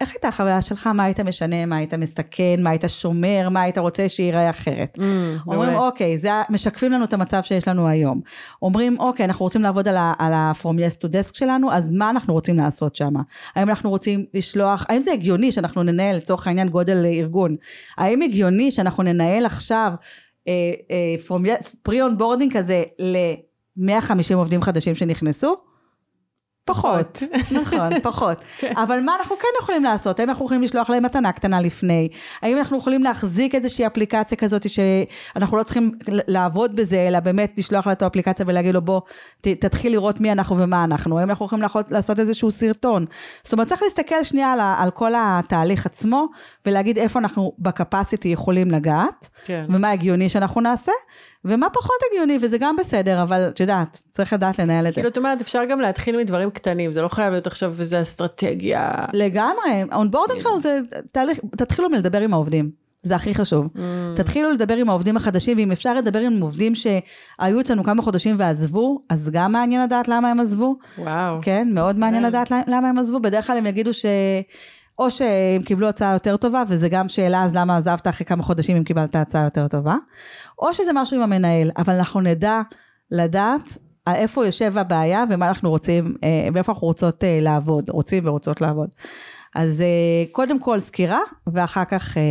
איך 0.00 0.10
הייתה 0.12 0.28
החוויה 0.28 0.60
שלך? 0.60 0.86
מה 0.86 1.04
היית 1.04 1.20
משנה? 1.20 1.66
מה 1.66 1.76
היית 1.76 1.94
מסתכן? 1.94 2.56
מה 2.62 2.70
היית 2.70 2.84
שומר? 2.86 3.48
מה 3.50 3.60
היית 3.62 3.78
רוצה 3.78 4.08
שייראה 4.08 4.50
אחרת? 4.50 4.96
Mm, 4.96 5.00
אומרים 5.46 5.70
מעולה. 5.70 5.86
אוקיי, 5.86 6.18
זה, 6.18 6.30
משקפים 6.50 6.92
לנו 6.92 7.04
את 7.04 7.12
המצב 7.12 7.42
שיש 7.42 7.68
לנו 7.68 7.88
היום. 7.88 8.20
אומרים 8.62 8.96
אוקיי, 9.00 9.24
אנחנו 9.26 9.44
רוצים 9.44 9.62
לעבוד 9.62 9.88
על 9.88 9.96
ה- 9.96 10.12
על 10.18 10.32
ה-From 10.32 10.64
Yes 10.64 11.04
to 11.04 11.08
Desk 11.08 11.30
שלנו, 11.38 11.72
אז 11.72 11.92
מה 11.92 12.10
אנחנו 12.10 12.34
רוצים 12.34 12.56
לעשות 12.58 12.96
שם? 12.96 13.12
האם 13.54 13.68
אנחנו 13.68 13.90
רוצים 13.90 14.26
לשלוח, 14.34 14.86
האם 14.88 15.00
זה 15.00 15.12
הגיוני 15.12 15.52
שאנחנו 15.52 15.82
ננהל 15.82 16.16
לצורך 16.16 16.46
העניין 16.46 16.68
גודל 16.68 17.04
ארגון? 17.06 17.56
האם 17.98 18.22
הגיוני 18.22 18.70
שאנחנו 18.70 19.02
ננהל 19.02 19.46
עכשיו 19.46 19.92
אה, 20.48 20.52
אה, 20.90 21.14
From 21.28 21.46
Yes, 21.48 21.66
pre-onboarding 21.88 22.54
כזה 22.54 22.82
ל-150 22.98 24.34
עובדים 24.34 24.62
חדשים 24.62 24.94
שנכנסו? 24.94 25.56
פחות, 26.64 27.22
נכון, 27.50 28.00
פחות. 28.10 28.38
אבל 28.76 29.00
מה 29.00 29.16
אנחנו 29.18 29.36
כן 29.36 29.48
יכולים 29.62 29.84
לעשות? 29.84 30.20
האם 30.20 30.28
אנחנו 30.28 30.44
יכולים 30.44 30.62
לשלוח 30.62 30.90
להם 30.90 31.04
מתנה 31.04 31.32
קטנה 31.32 31.60
לפני? 31.60 32.08
האם 32.42 32.58
אנחנו 32.58 32.78
יכולים 32.78 33.02
להחזיק 33.02 33.54
איזושהי 33.54 33.86
אפליקציה 33.86 34.38
כזאת 34.38 34.66
שאנחנו 34.68 35.56
לא 35.56 35.62
צריכים 35.62 35.92
לעבוד 36.08 36.76
בזה, 36.76 37.08
אלא 37.08 37.20
באמת 37.20 37.54
לשלוח 37.58 37.86
לה 37.86 37.92
את 37.92 38.02
האפליקציה 38.02 38.46
ולהגיד 38.48 38.74
לו 38.74 38.82
בוא, 38.82 39.00
ת, 39.40 39.48
תתחיל 39.48 39.92
לראות 39.92 40.20
מי 40.20 40.32
אנחנו 40.32 40.58
ומה 40.58 40.84
אנחנו? 40.84 41.18
האם 41.18 41.30
אנחנו 41.30 41.46
יכולים 41.46 41.62
לעשות, 41.62 41.90
לעשות 41.90 42.20
איזשהו 42.20 42.50
סרטון? 42.50 43.06
זאת 43.42 43.52
אומרת, 43.52 43.68
צריך 43.68 43.82
להסתכל 43.82 44.22
שנייה 44.22 44.52
על, 44.52 44.60
על 44.60 44.90
כל 44.90 45.12
התהליך 45.16 45.86
עצמו, 45.86 46.26
ולהגיד 46.66 46.98
איפה 46.98 47.18
אנחנו 47.18 47.52
בקפסיטי 47.58 48.28
יכולים 48.28 48.70
לגעת, 48.70 49.28
כן. 49.44 49.66
ומה 49.68 49.90
הגיוני 49.90 50.28
שאנחנו 50.28 50.60
נעשה, 50.60 50.92
ומה 51.44 51.70
פחות 51.70 51.96
הגיוני, 52.10 52.38
וזה 52.42 52.58
גם 52.58 52.76
בסדר, 52.76 53.22
אבל 53.22 53.48
את 53.48 53.60
יודעת, 53.60 54.02
צריך 54.10 54.32
לדעת 54.32 54.58
לנהל 54.58 54.86
את 54.86 54.92
זה. 54.92 54.94
כאילו, 54.94 55.08
את 55.08 55.18
אומרת, 55.18 55.40
אפשר 55.40 55.64
גם 55.64 55.80
להתחיל 55.80 56.16
מדברים 56.16 56.50
קטנים, 56.50 56.92
זה 56.92 57.02
לא 57.02 57.08
חייב 57.08 57.32
להיות 57.32 57.46
עכשיו 57.46 57.74
איזה 57.78 58.02
אסטרטגיה. 58.02 58.90
לגמרי, 59.12 59.84
ה 59.90 59.95
onboarding 59.95 60.40
שלנו 60.40 60.58
זה 60.60 60.80
תהליך, 61.12 61.38
תתחילו 61.56 61.90
מלדבר 61.90 62.20
עם 62.20 62.34
העובדים, 62.34 62.70
זה 63.02 63.16
הכי 63.16 63.34
חשוב. 63.34 63.66
אמ. 63.66 63.78
תתחילו 64.16 64.52
לדבר 64.52 64.76
עם 64.76 64.88
העובדים 64.88 65.16
החדשים, 65.16 65.58
ואם 65.58 65.72
אפשר 65.72 65.94
לדבר 65.94 66.20
עם 66.20 66.40
עובדים 66.40 66.72
שהיו 66.74 67.60
אצלנו 67.60 67.84
כמה 67.84 68.02
חודשים 68.02 68.36
ועזבו, 68.38 69.00
אז 69.08 69.30
גם 69.32 69.52
מעניין 69.52 69.82
לדעת 69.82 70.08
למה 70.08 70.30
הם 70.30 70.40
עזבו. 70.40 70.76
וואו. 70.98 71.38
כן, 71.42 71.68
מאוד 71.72 71.98
מעניין 71.98 72.22
כן. 72.22 72.28
לדעת 72.28 72.50
למה 72.66 72.88
הם 72.88 72.98
עזבו, 72.98 73.20
בדרך 73.20 73.46
כלל 73.46 73.58
הם 73.58 73.66
יגידו 73.66 73.94
ש... 73.94 74.06
או 74.98 75.10
שהם 75.10 75.62
קיבלו 75.64 75.88
הצעה 75.88 76.12
יותר 76.12 76.36
טובה, 76.36 76.62
וזה 76.68 76.88
גם 76.88 77.08
שאלה, 77.08 77.44
אז 77.44 77.56
למה 77.56 77.76
עזבת 77.76 78.08
אחרי 78.08 78.26
כמה 78.26 78.42
חודשים 78.42 78.76
אם 78.76 78.84
קיבלת 78.84 79.16
הצעה 79.16 79.44
יותר 79.44 79.68
טובה, 79.68 79.96
או 80.58 80.74
שזה 80.74 80.90
משהו 80.94 81.16
עם 81.16 81.22
המנהל, 81.22 81.70
אבל 81.76 81.94
אנחנו 81.94 82.20
נדע 82.20 82.60
לדעת 83.10 83.78
על 84.06 84.14
איפה 84.14 84.46
יושב 84.46 84.78
הבעיה 84.78 85.24
ומה 85.30 85.48
אנחנו 85.48 85.70
רוצים, 85.70 86.14
אה, 86.24 86.48
ואיפה 86.54 86.72
אנחנו 86.72 86.86
רוצות 86.86 87.24
אה, 87.24 87.38
לעבוד, 87.40 87.90
רוצים 87.90 88.26
ורוצות 88.26 88.60
לעבוד. 88.60 88.88
אז 89.54 89.80
אה, 89.80 90.32
קודם 90.32 90.58
כל 90.58 90.80
סקירה, 90.80 91.20
ואחר 91.46 91.84
כך 91.84 92.16
אה, 92.16 92.22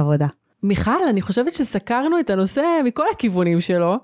עבודה. 0.00 0.26
מיכל, 0.62 1.04
אני 1.08 1.20
חושבת 1.22 1.54
שסקרנו 1.54 2.20
את 2.20 2.30
הנושא 2.30 2.62
מכל 2.84 3.04
הכיוונים 3.12 3.60
שלו, 3.60 3.96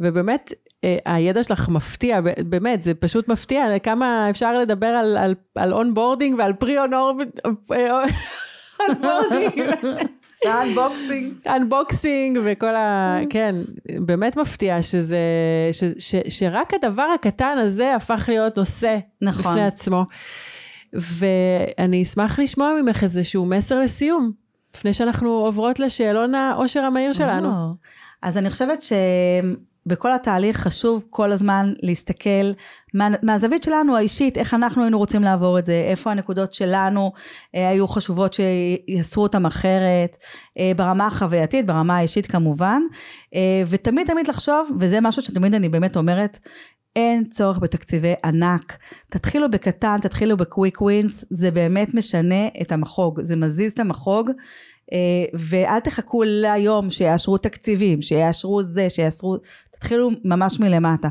ובאמת, 0.00 0.52
אה, 0.84 0.96
הידע 1.04 1.42
שלך 1.42 1.68
מפתיע, 1.68 2.20
באמת, 2.48 2.82
זה 2.82 2.94
פשוט 2.94 3.28
מפתיע, 3.28 3.78
כמה 3.78 4.30
אפשר 4.30 4.58
לדבר 4.58 4.86
על, 4.86 5.16
על, 5.16 5.34
על 5.54 5.72
onboarding 5.72 6.38
ועל 6.38 6.52
pre-onboarding. 6.52 7.30
ה 10.44 10.53
unboxing. 10.53 11.34
unboxing 11.46 12.38
וכל 12.44 12.76
ה... 12.76 13.18
כן, 13.30 13.54
באמת 14.00 14.36
מפתיע 14.36 14.82
שזה... 14.82 15.18
ש, 15.72 15.84
ש, 15.98 16.14
שרק 16.28 16.74
הדבר 16.74 17.08
הקטן 17.14 17.58
הזה 17.58 17.94
הפך 17.94 18.24
להיות 18.28 18.58
נושא 18.58 18.98
נכון. 19.22 19.52
בפני 19.52 19.64
עצמו. 19.64 20.04
ואני 20.92 22.02
אשמח 22.02 22.38
לשמוע 22.38 22.72
ממך 22.82 23.02
איזשהו 23.02 23.46
מסר 23.46 23.80
לסיום, 23.80 24.32
לפני 24.76 24.92
שאנחנו 24.92 25.30
עוברות 25.30 25.78
לשאלון 25.78 26.34
העושר 26.34 26.80
המהיר 26.80 27.12
שלנו. 27.12 27.74
אז 28.22 28.38
אני 28.38 28.50
חושבת 28.50 28.82
שבכל 29.88 30.12
התהליך 30.12 30.56
חשוב 30.56 31.04
כל 31.10 31.32
הזמן 31.32 31.72
להסתכל 31.82 32.52
מה, 32.94 33.08
מהזווית 33.22 33.62
שלנו 33.62 33.96
האישית, 33.96 34.38
איך 34.38 34.54
אנחנו 34.54 34.82
היינו 34.82 34.98
רוצים 34.98 35.22
לעבור 35.22 35.58
את 35.58 35.66
זה, 35.66 35.84
איפה 35.88 36.10
הנקודות 36.10 36.54
שלנו 36.54 37.12
אה, 37.54 37.68
היו 37.68 37.88
חשובות 37.88 38.32
שיעשו 38.34 39.20
אותם 39.20 39.46
אחרת, 39.46 40.16
אה, 40.58 40.72
ברמה 40.76 41.06
החווייתית, 41.06 41.66
ברמה 41.66 41.96
האישית 41.96 42.26
כמובן, 42.26 42.82
אה, 43.34 43.62
ותמיד 43.68 44.06
תמיד 44.06 44.28
לחשוב, 44.28 44.70
וזה 44.80 45.00
משהו 45.00 45.22
שתמיד 45.22 45.54
אני 45.54 45.68
באמת 45.68 45.96
אומרת, 45.96 46.38
אין 46.96 47.24
צורך 47.24 47.58
בתקציבי 47.58 48.14
ענק. 48.24 48.78
תתחילו 49.10 49.50
בקטן, 49.50 49.98
תתחילו 50.02 50.36
בקוויק 50.36 50.80
ווינס, 50.80 51.24
זה 51.30 51.50
באמת 51.50 51.94
משנה 51.94 52.46
את 52.60 52.72
המחוג, 52.72 53.20
זה 53.22 53.36
מזיז 53.36 53.72
את 53.72 53.78
המחוג, 53.78 54.30
אה, 54.92 55.24
ואל 55.34 55.80
תחכו 55.80 56.22
ליום 56.22 56.90
שיאשרו 56.90 57.38
תקציבים, 57.38 58.02
שיאשרו 58.02 58.62
זה, 58.62 58.88
שיאשרו, 58.88 59.36
תתחילו 59.80 60.10
ממש 60.24 60.60
מלמטה. 60.60 61.08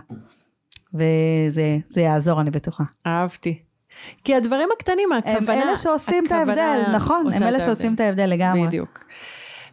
וזה 0.93 1.77
זה 1.87 2.01
יעזור, 2.01 2.41
אני 2.41 2.51
בטוחה. 2.51 2.83
אהבתי. 3.07 3.63
כי 4.23 4.35
הדברים 4.35 4.69
הקטנים, 4.77 5.11
הם 5.11 5.19
הכוונה... 5.25 5.63
אלה 5.63 5.77
שעושים 5.77 6.25
את 6.25 6.31
ההבדל, 6.31 6.81
נכון, 6.93 7.33
הם 7.33 7.43
אלה. 7.43 7.59
שעושים 7.59 7.93
את 7.95 7.99
ההבדל 7.99 8.25
לגמרי. 8.25 8.67
בדיוק. 8.67 9.03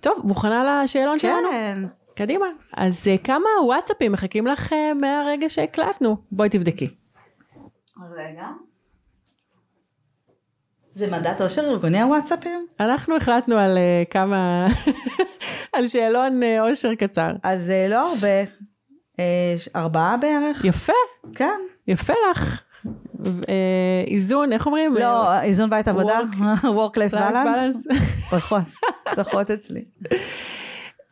טוב, 0.01 0.21
מוכנה 0.25 0.83
לשאלון 0.85 1.19
שלנו? 1.19 1.49
כן. 1.51 1.79
קדימה. 2.15 2.47
אז 2.77 3.09
אה, 3.09 3.19
כמה 3.19 3.49
וואטסאפים 3.65 4.13
מחכים 4.13 4.47
לך 4.47 4.73
אה, 4.73 4.93
מהרגע 5.01 5.49
שהקלטנו? 5.49 6.17
בואי 6.33 6.49
תבדקי. 6.49 6.89
רגע. 8.17 8.47
זה 10.95 11.11
מדעת 11.11 11.41
עושר 11.41 11.63
ארגוני 11.63 12.01
הוואטסאפים? 12.01 12.67
אנחנו 12.81 13.17
החלטנו 13.17 13.57
על 13.57 13.79
אה, 13.79 14.03
כמה... 14.11 14.67
על 15.77 15.87
שאלון 15.87 16.43
אה, 16.43 16.71
אושר 16.71 16.95
קצר. 16.95 17.31
אז 17.43 17.63
זה 17.65 17.87
לא 17.91 18.11
הרבה. 18.11 18.51
אה, 19.21 19.25
ארבעה 19.77 20.17
בערך? 20.17 20.65
יפה, 20.65 20.93
כן. 21.35 21.61
יפה 21.89 22.13
לך. 22.31 22.63
אה, 23.27 23.33
איזון, 24.07 24.53
איך 24.53 24.67
אומרים? 24.67 24.95
לא, 24.95 25.41
איזון 25.41 25.71
בית 25.71 25.89
עבודה, 25.89 26.19
work-life 26.63 27.15
Life 27.15 27.33
balance. 27.33 27.95
פחות, 28.31 28.63
פחות 29.25 29.51
אצלי. 29.51 29.85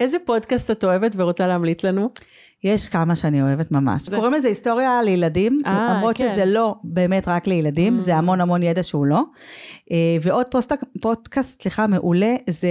איזה 0.01 0.17
פודקאסט 0.25 0.71
את 0.71 0.85
אוהבת 0.85 1.15
ורוצה 1.19 1.47
להמליץ 1.47 1.85
לנו? 1.85 2.11
יש 2.65 2.89
כמה 2.89 3.17
שאני 3.17 3.43
אוהבת 3.43 3.71
ממש. 3.71 4.03
זה- 4.03 4.17
קוראים 4.17 4.33
לזה 4.33 4.49
היסטוריה 4.49 5.03
לילדים, 5.05 5.59
אה, 5.67 5.95
למרות 5.97 6.17
כן. 6.17 6.31
שזה 6.33 6.45
לא 6.45 6.75
באמת 6.85 7.29
רק 7.29 7.47
לילדים, 7.47 7.97
זה 7.99 8.17
המון 8.17 8.41
המון 8.41 8.63
ידע 8.63 8.83
שהוא 8.83 9.07
לא. 9.07 9.23
ועוד 10.23 10.47
פוסט- 10.47 10.73
פודקאסט, 11.01 11.63
סליחה, 11.63 11.87
מעולה, 11.87 12.35
זה 12.51 12.69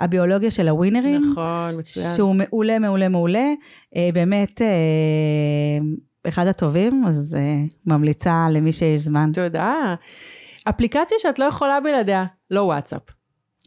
הביולוגיה 0.00 0.50
של 0.50 0.68
הווינרים. 0.68 1.30
נכון, 1.30 1.78
מצוין. 1.78 2.16
שהוא 2.16 2.34
מעולה, 2.34 2.78
מעולה, 2.78 3.08
מעולה. 3.08 3.52
אה, 3.96 4.08
באמת, 4.14 4.62
אה, 4.62 5.78
אחד 6.28 6.46
הטובים, 6.46 7.04
אז 7.06 7.36
אה, 7.38 7.56
ממליצה 7.86 8.46
למי 8.52 8.72
שיש 8.72 9.00
זמן. 9.00 9.30
תודה. 9.34 9.94
אפליקציה 10.68 11.16
שאת 11.20 11.38
לא 11.38 11.44
יכולה 11.44 11.80
בלעדיה, 11.80 12.24
לא 12.50 12.60
וואטסאפ. 12.60 13.02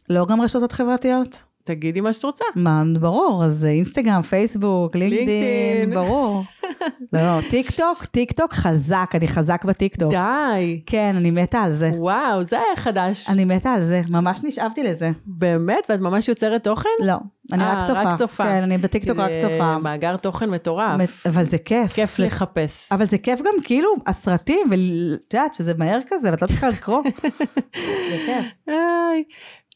לא 0.10 0.26
גם 0.26 0.42
רשתות 0.42 0.72
חברתיות? 0.72 1.44
תגידי 1.64 2.02
מה 2.02 2.14
שאת 2.14 2.24
רוצה. 2.24 2.46
מה, 2.56 2.84
ברור, 3.00 3.44
אז 3.46 3.66
אינסטגרם, 3.66 4.22
פייסבוק, 4.22 4.96
לינקדאין. 4.96 5.94
ברור. 5.94 6.44
לא, 7.14 7.20
טיק 7.50 7.72
טוק, 7.72 8.06
טיק 8.06 8.32
טוק 8.32 8.54
חזק, 8.54 9.12
אני 9.16 9.28
חזק 9.28 9.66
בטיק 9.66 9.96
טוק. 9.96 10.12
די. 10.12 10.82
כן, 10.86 11.14
אני 11.16 11.32
מתה 11.32 11.60
על 11.62 11.74
זה. 11.74 11.92
וואו, 11.98 12.44
זה 12.44 12.56
היה 12.56 12.76
חדש. 12.76 13.30
אני 13.30 13.46
מתה 13.46 13.72
על 13.72 13.84
זה, 13.86 14.02
ממש 14.10 14.40
נשאבתי 14.44 14.84
לזה. 14.84 15.10
באמת? 15.26 15.88
ואת 15.90 16.00
ממש 16.00 16.28
יוצרת 16.30 16.64
תוכן? 16.64 16.90
לא, 17.00 17.16
אני 17.54 17.64
אה, 17.64 17.74
רק 17.80 17.88
צופה. 17.88 18.02
רק 18.04 18.18
צופה. 18.18 18.44
כן, 18.44 18.64
אני 18.64 18.78
בטיק 18.78 19.06
טוק 19.08 19.18
רק 19.18 19.32
זה 19.32 19.40
צופה. 19.50 19.78
מאגר 19.78 20.18
תוכן 20.18 20.50
מטורף. 20.50 21.28
אבל 21.28 21.44
זה 21.44 21.58
כיף. 21.58 21.92
כיף 21.94 22.18
זה- 22.18 22.26
לחפש. 22.26 22.92
אבל 22.92 23.08
זה 23.08 23.18
כיף 23.18 23.40
גם 23.40 23.54
כאילו 23.64 23.90
הסרטים, 24.08 24.68
ואת 24.72 24.80
יודעת 25.34 25.54
שזה 25.54 25.74
מהר 25.78 26.00
כזה, 26.08 26.32
ואת 26.32 26.42
לא 26.42 26.48
צריכה 26.48 26.70
לקרוא. 26.70 27.02
זה 28.12 28.18
כיף. 28.26 28.46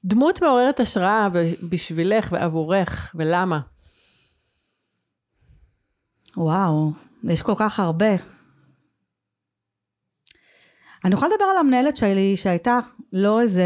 דמות 0.08 0.42
מעוררת 0.42 0.80
השראה 0.80 1.28
בשבילך 1.70 2.28
ועבורך, 2.32 3.16
ולמה? 3.16 3.60
וואו, 6.38 6.92
יש 7.24 7.42
כל 7.42 7.54
כך 7.58 7.80
הרבה. 7.80 8.37
אני 11.06 11.14
יכולה 11.14 11.32
לדבר 11.34 11.46
על 11.52 11.58
המנהלת 11.58 11.98
שלי 11.98 12.36
שהייתה, 12.36 12.80
לא 13.14 13.42
איזה, 13.42 13.64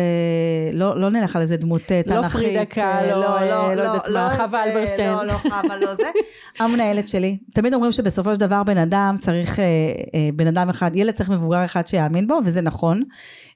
לא, 0.73 1.01
לא 1.01 1.09
נלך 1.09 1.35
על 1.35 1.41
איזה 1.41 1.57
דמות 1.57 1.91
אה, 1.91 2.01
לא 2.07 2.21
תנכית. 2.21 2.31
פרידה 2.41 2.65
קאלו, 2.65 3.23
אה, 3.23 3.37
אה, 3.69 3.75
לא 3.75 3.81
יודעת 3.81 4.09
מה, 4.09 4.31
איזה- 4.31 4.43
חווה 4.43 4.63
אלברשטיין. 4.63 5.13
לא, 5.13 5.25
לא 5.25 5.31
חווה, 5.33 5.77
לא 5.81 5.95
זה. 5.95 6.03
המנהלת 6.59 7.07
שלי. 7.07 7.37
תמיד 7.53 7.73
אומרים 7.73 7.91
שבסופו 7.91 8.33
של 8.35 8.39
דבר 8.39 8.63
בן 8.63 8.77
אדם 8.77 9.15
צריך, 9.19 9.59
אה, 9.59 9.65
אה, 9.65 10.29
בן 10.33 10.47
אדם 10.47 10.69
אחד, 10.69 10.91
ילד 10.95 11.13
צריך 11.13 11.29
מבוגר 11.29 11.65
אחד 11.65 11.87
שיאמין 11.87 12.27
בו, 12.27 12.39
וזה 12.45 12.61
נכון. 12.61 13.03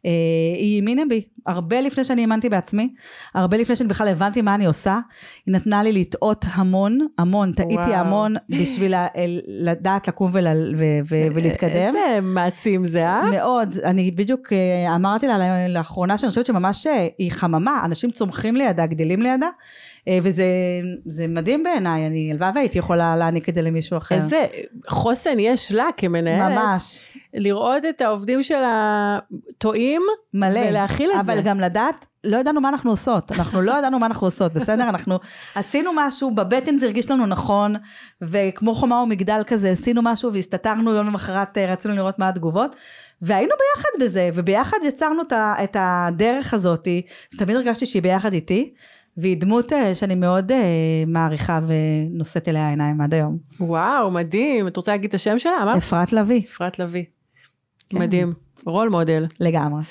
אה, 0.05 0.11
היא 0.57 0.75
האמינה 0.79 1.01
בי, 1.09 1.21
הרבה 1.45 1.81
לפני 1.81 2.03
שאני 2.03 2.21
האמנתי 2.21 2.49
בעצמי, 2.49 2.89
הרבה 3.35 3.57
לפני 3.57 3.75
שאני 3.75 3.89
בכלל 3.89 4.07
הבנתי 4.07 4.41
מה 4.41 4.55
אני 4.55 4.65
עושה. 4.65 4.99
היא 5.45 5.55
נתנה 5.55 5.83
לי 5.83 5.93
לטעות 5.93 6.45
המון, 6.53 6.99
המון, 7.17 7.51
טעיתי. 7.51 7.93
המון 7.93 8.35
בשביל 8.49 8.93
ה- 8.93 9.07
לדעת 9.47 10.07
לקום 10.07 10.31
ול- 10.33 10.47
ו- 10.77 10.83
ו- 11.09 11.27
ולהתקדם. 11.35 11.71
איזה 11.75 11.99
מעצים 12.21 12.85
זה, 12.85 13.05
אה? 13.07 13.29
מאוד, 13.31 13.64
אני 13.83 14.11
בדיוק 14.11 14.53
אה, 14.53 14.95
אמרתי 14.95 15.27
לה 15.27 15.67
לאחרונה 15.67 16.17
שאני 16.17 16.29
חושבת 16.29 16.45
שממש 16.45 16.87
אה, 16.87 17.07
היא 17.17 17.31
חממה, 17.31 17.81
אנשים 17.85 18.11
צומחים 18.11 18.55
לידה, 18.55 18.85
גדלים 18.85 19.21
לידה, 19.21 19.49
אה, 20.07 20.19
וזה 20.23 20.45
זה 21.05 21.27
מדהים 21.27 21.63
בעיניי, 21.63 22.07
אני 22.07 22.31
הלוואי 22.31 22.51
והייתי 22.55 22.79
יכולה 22.79 23.15
להעניק 23.15 23.49
את 23.49 23.55
זה 23.55 23.61
למישהו 23.61 23.97
אחר. 23.97 24.15
איזה 24.15 24.45
חוסן 24.87 25.39
יש 25.39 25.71
לה 25.71 25.85
כמנהלת. 25.97 26.57
ממש, 26.57 27.03
לראות 27.33 27.85
את 27.89 28.01
העובדים 28.01 28.43
שלה 28.43 29.19
טועים, 29.57 30.01
מלא. 30.33 30.59
ולהכיל 30.69 31.09
את 31.11 31.19
אבל 31.19 31.35
זה. 31.35 31.41
גם 31.41 31.59
לדעת, 31.59 32.05
לא 32.23 32.37
ידענו 32.37 32.61
מה 32.61 32.69
אנחנו 32.69 32.91
עושות, 32.91 33.31
אנחנו 33.31 33.61
לא 33.61 33.77
ידענו 33.79 33.99
מה 33.99 34.05
אנחנו 34.05 34.27
עושות, 34.27 34.53
בסדר? 34.53 34.89
אנחנו 34.89 35.19
עשינו 35.55 35.91
משהו, 35.95 36.31
בבטן 36.31 36.77
זה 36.77 36.85
הרגיש 36.85 37.11
לנו 37.11 37.25
נכון, 37.25 37.75
וכמו 38.21 38.75
חומה 38.75 38.95
ומגדל 38.95 39.41
כזה, 39.47 39.69
עשינו 39.69 40.01
משהו 40.03 40.33
והסתתרנו 40.33 40.91
יום 40.93 41.07
למחרת, 41.07 41.57
רצינו 41.57 41.95
לראות 41.95 42.19
מה 42.19 42.29
התגובות. 42.29 42.75
והיינו 43.21 43.51
ביחד 43.51 43.89
בזה, 44.05 44.29
וביחד 44.33 44.77
יצרנו 44.83 45.21
את 45.63 45.75
הדרך 45.79 46.53
הזאת, 46.53 46.87
תמיד 47.37 47.55
הרגשתי 47.55 47.85
שהיא 47.85 48.01
ביחד 48.01 48.33
איתי, 48.33 48.73
והיא 49.17 49.37
דמות 49.37 49.73
אה, 49.73 49.95
שאני 49.95 50.15
מאוד 50.15 50.51
אה, 50.51 50.57
מעריכה 51.07 51.59
ונושאת 51.67 52.47
אליה 52.47 52.69
עיניים 52.69 53.01
עד 53.01 53.13
היום. 53.13 53.37
וואו, 53.59 54.11
מדהים. 54.11 54.67
את 54.67 54.77
רוצה 54.77 54.91
להגיד 54.91 55.07
את 55.07 55.13
השם 55.13 55.39
שלה? 55.39 55.53
אמרת? 55.61 55.77
אפרת 55.77 56.13
לביא, 56.13 56.41
אפרת 56.47 56.79
לביא. 56.79 57.03
כן. 57.89 57.97
מדהים. 57.97 58.33
רול 58.65 58.89
מודל. 58.89 59.25
לגמרי. 59.39 59.83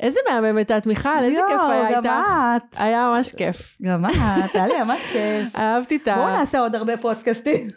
איזה 0.00 0.20
מהממת 0.30 0.70
את, 0.70 0.86
מיכל, 0.86 1.24
איזה 1.24 1.40
כיף 1.48 1.60
היה 1.60 1.78
יואו, 1.78 1.96
איתך. 1.96 2.00
גם 2.04 2.56
את, 2.56 2.76
היה 2.78 3.10
ממש 3.14 3.32
כיף. 3.32 3.76
גם 3.82 4.04
את, 4.04 4.54
היה 4.54 4.66
לי 4.66 4.82
ממש 4.84 5.00
כיף. 5.12 5.56
אהבתי 5.56 5.96
את 5.96 6.08
ה... 6.08 6.16
בואו 6.16 6.30
נעשה 6.30 6.58
עוד 6.58 6.74
הרבה 6.74 6.96
פודקאסטים. 6.96 7.68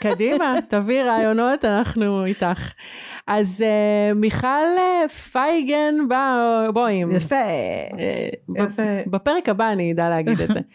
קדימה, 0.00 0.54
תביאי 0.68 1.02
רעיונות, 1.02 1.64
אנחנו 1.64 2.24
איתך. 2.24 2.72
אז 3.26 3.62
אה, 3.66 4.14
מיכל 4.14 4.46
אה, 4.78 5.08
פייגנבוים. 5.08 7.10
יפה. 7.12 7.34
ב- 8.48 8.56
יפה. 8.58 8.82
בפרק 9.06 9.48
הבא 9.48 9.72
אני 9.72 9.92
אדע 9.92 10.08
להגיד 10.08 10.40
את 10.40 10.50
זה. 10.52 10.60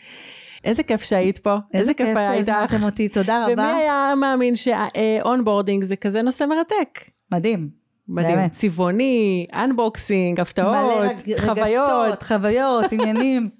איזה 0.63 0.83
כיף 0.83 1.01
שהיית 1.01 1.37
פה, 1.37 1.55
איזה 1.73 1.93
כיף 1.93 2.17
היה 2.17 2.33
איתך. 2.33 2.53
שהזמנתם 2.61 2.83
אותי, 2.85 3.09
תודה 3.09 3.26
רבה. 3.26 3.43
ומי 3.43 3.75
היה 3.75 4.13
מאמין 4.17 4.53
ש 4.55 4.76
onboarding 4.76 5.83
זה 5.83 5.95
כזה 5.95 6.21
נושא 6.21 6.43
מרתק? 6.43 6.99
מדהים. 7.31 7.69
מדהים. 8.09 8.35
באמת. 8.35 8.51
צבעוני, 8.51 9.45
unboxing, 9.53 10.37
מלא 10.39 10.41
הפתעות, 10.41 10.75
רג- 11.27 11.39
חוויות. 11.39 11.89
רגשות, 11.89 12.23
חוויות, 12.23 12.85
עניינים. 12.91 13.49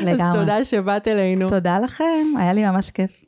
אז 0.00 0.04
לגמרי. 0.04 0.40
תודה 0.40 0.64
שבאת 0.64 1.08
אלינו. 1.08 1.48
תודה 1.48 1.78
לכם, 1.78 2.26
היה 2.38 2.52
לי 2.52 2.64
ממש 2.64 2.90
כיף. 2.90 3.24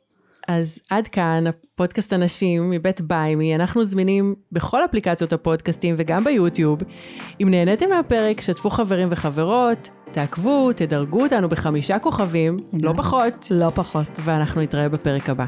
אז 0.47 0.79
עד 0.89 1.07
כאן 1.07 1.43
הפודקאסט 1.47 2.13
הנשים 2.13 2.69
מבית 2.69 3.01
ביימי, 3.01 3.55
אנחנו 3.55 3.85
זמינים 3.85 4.35
בכל 4.51 4.85
אפליקציות 4.85 5.33
הפודקאסטים 5.33 5.95
וגם 5.97 6.23
ביוטיוב. 6.23 6.79
אם 7.41 7.47
נהניתם 7.51 7.89
מהפרק, 7.89 8.41
שתפו 8.41 8.69
חברים 8.69 9.07
וחברות, 9.11 9.89
תעקבו, 10.11 10.73
תדרגו 10.73 11.23
אותנו 11.23 11.49
בחמישה 11.49 11.99
כוכבים, 11.99 12.57
לא 12.73 12.93
פחות, 12.97 13.47
לא 13.51 13.71
פחות. 13.75 14.19
ואנחנו 14.23 14.61
נתראה 14.61 14.89
בפרק 14.89 15.29
הבא. 15.29 15.45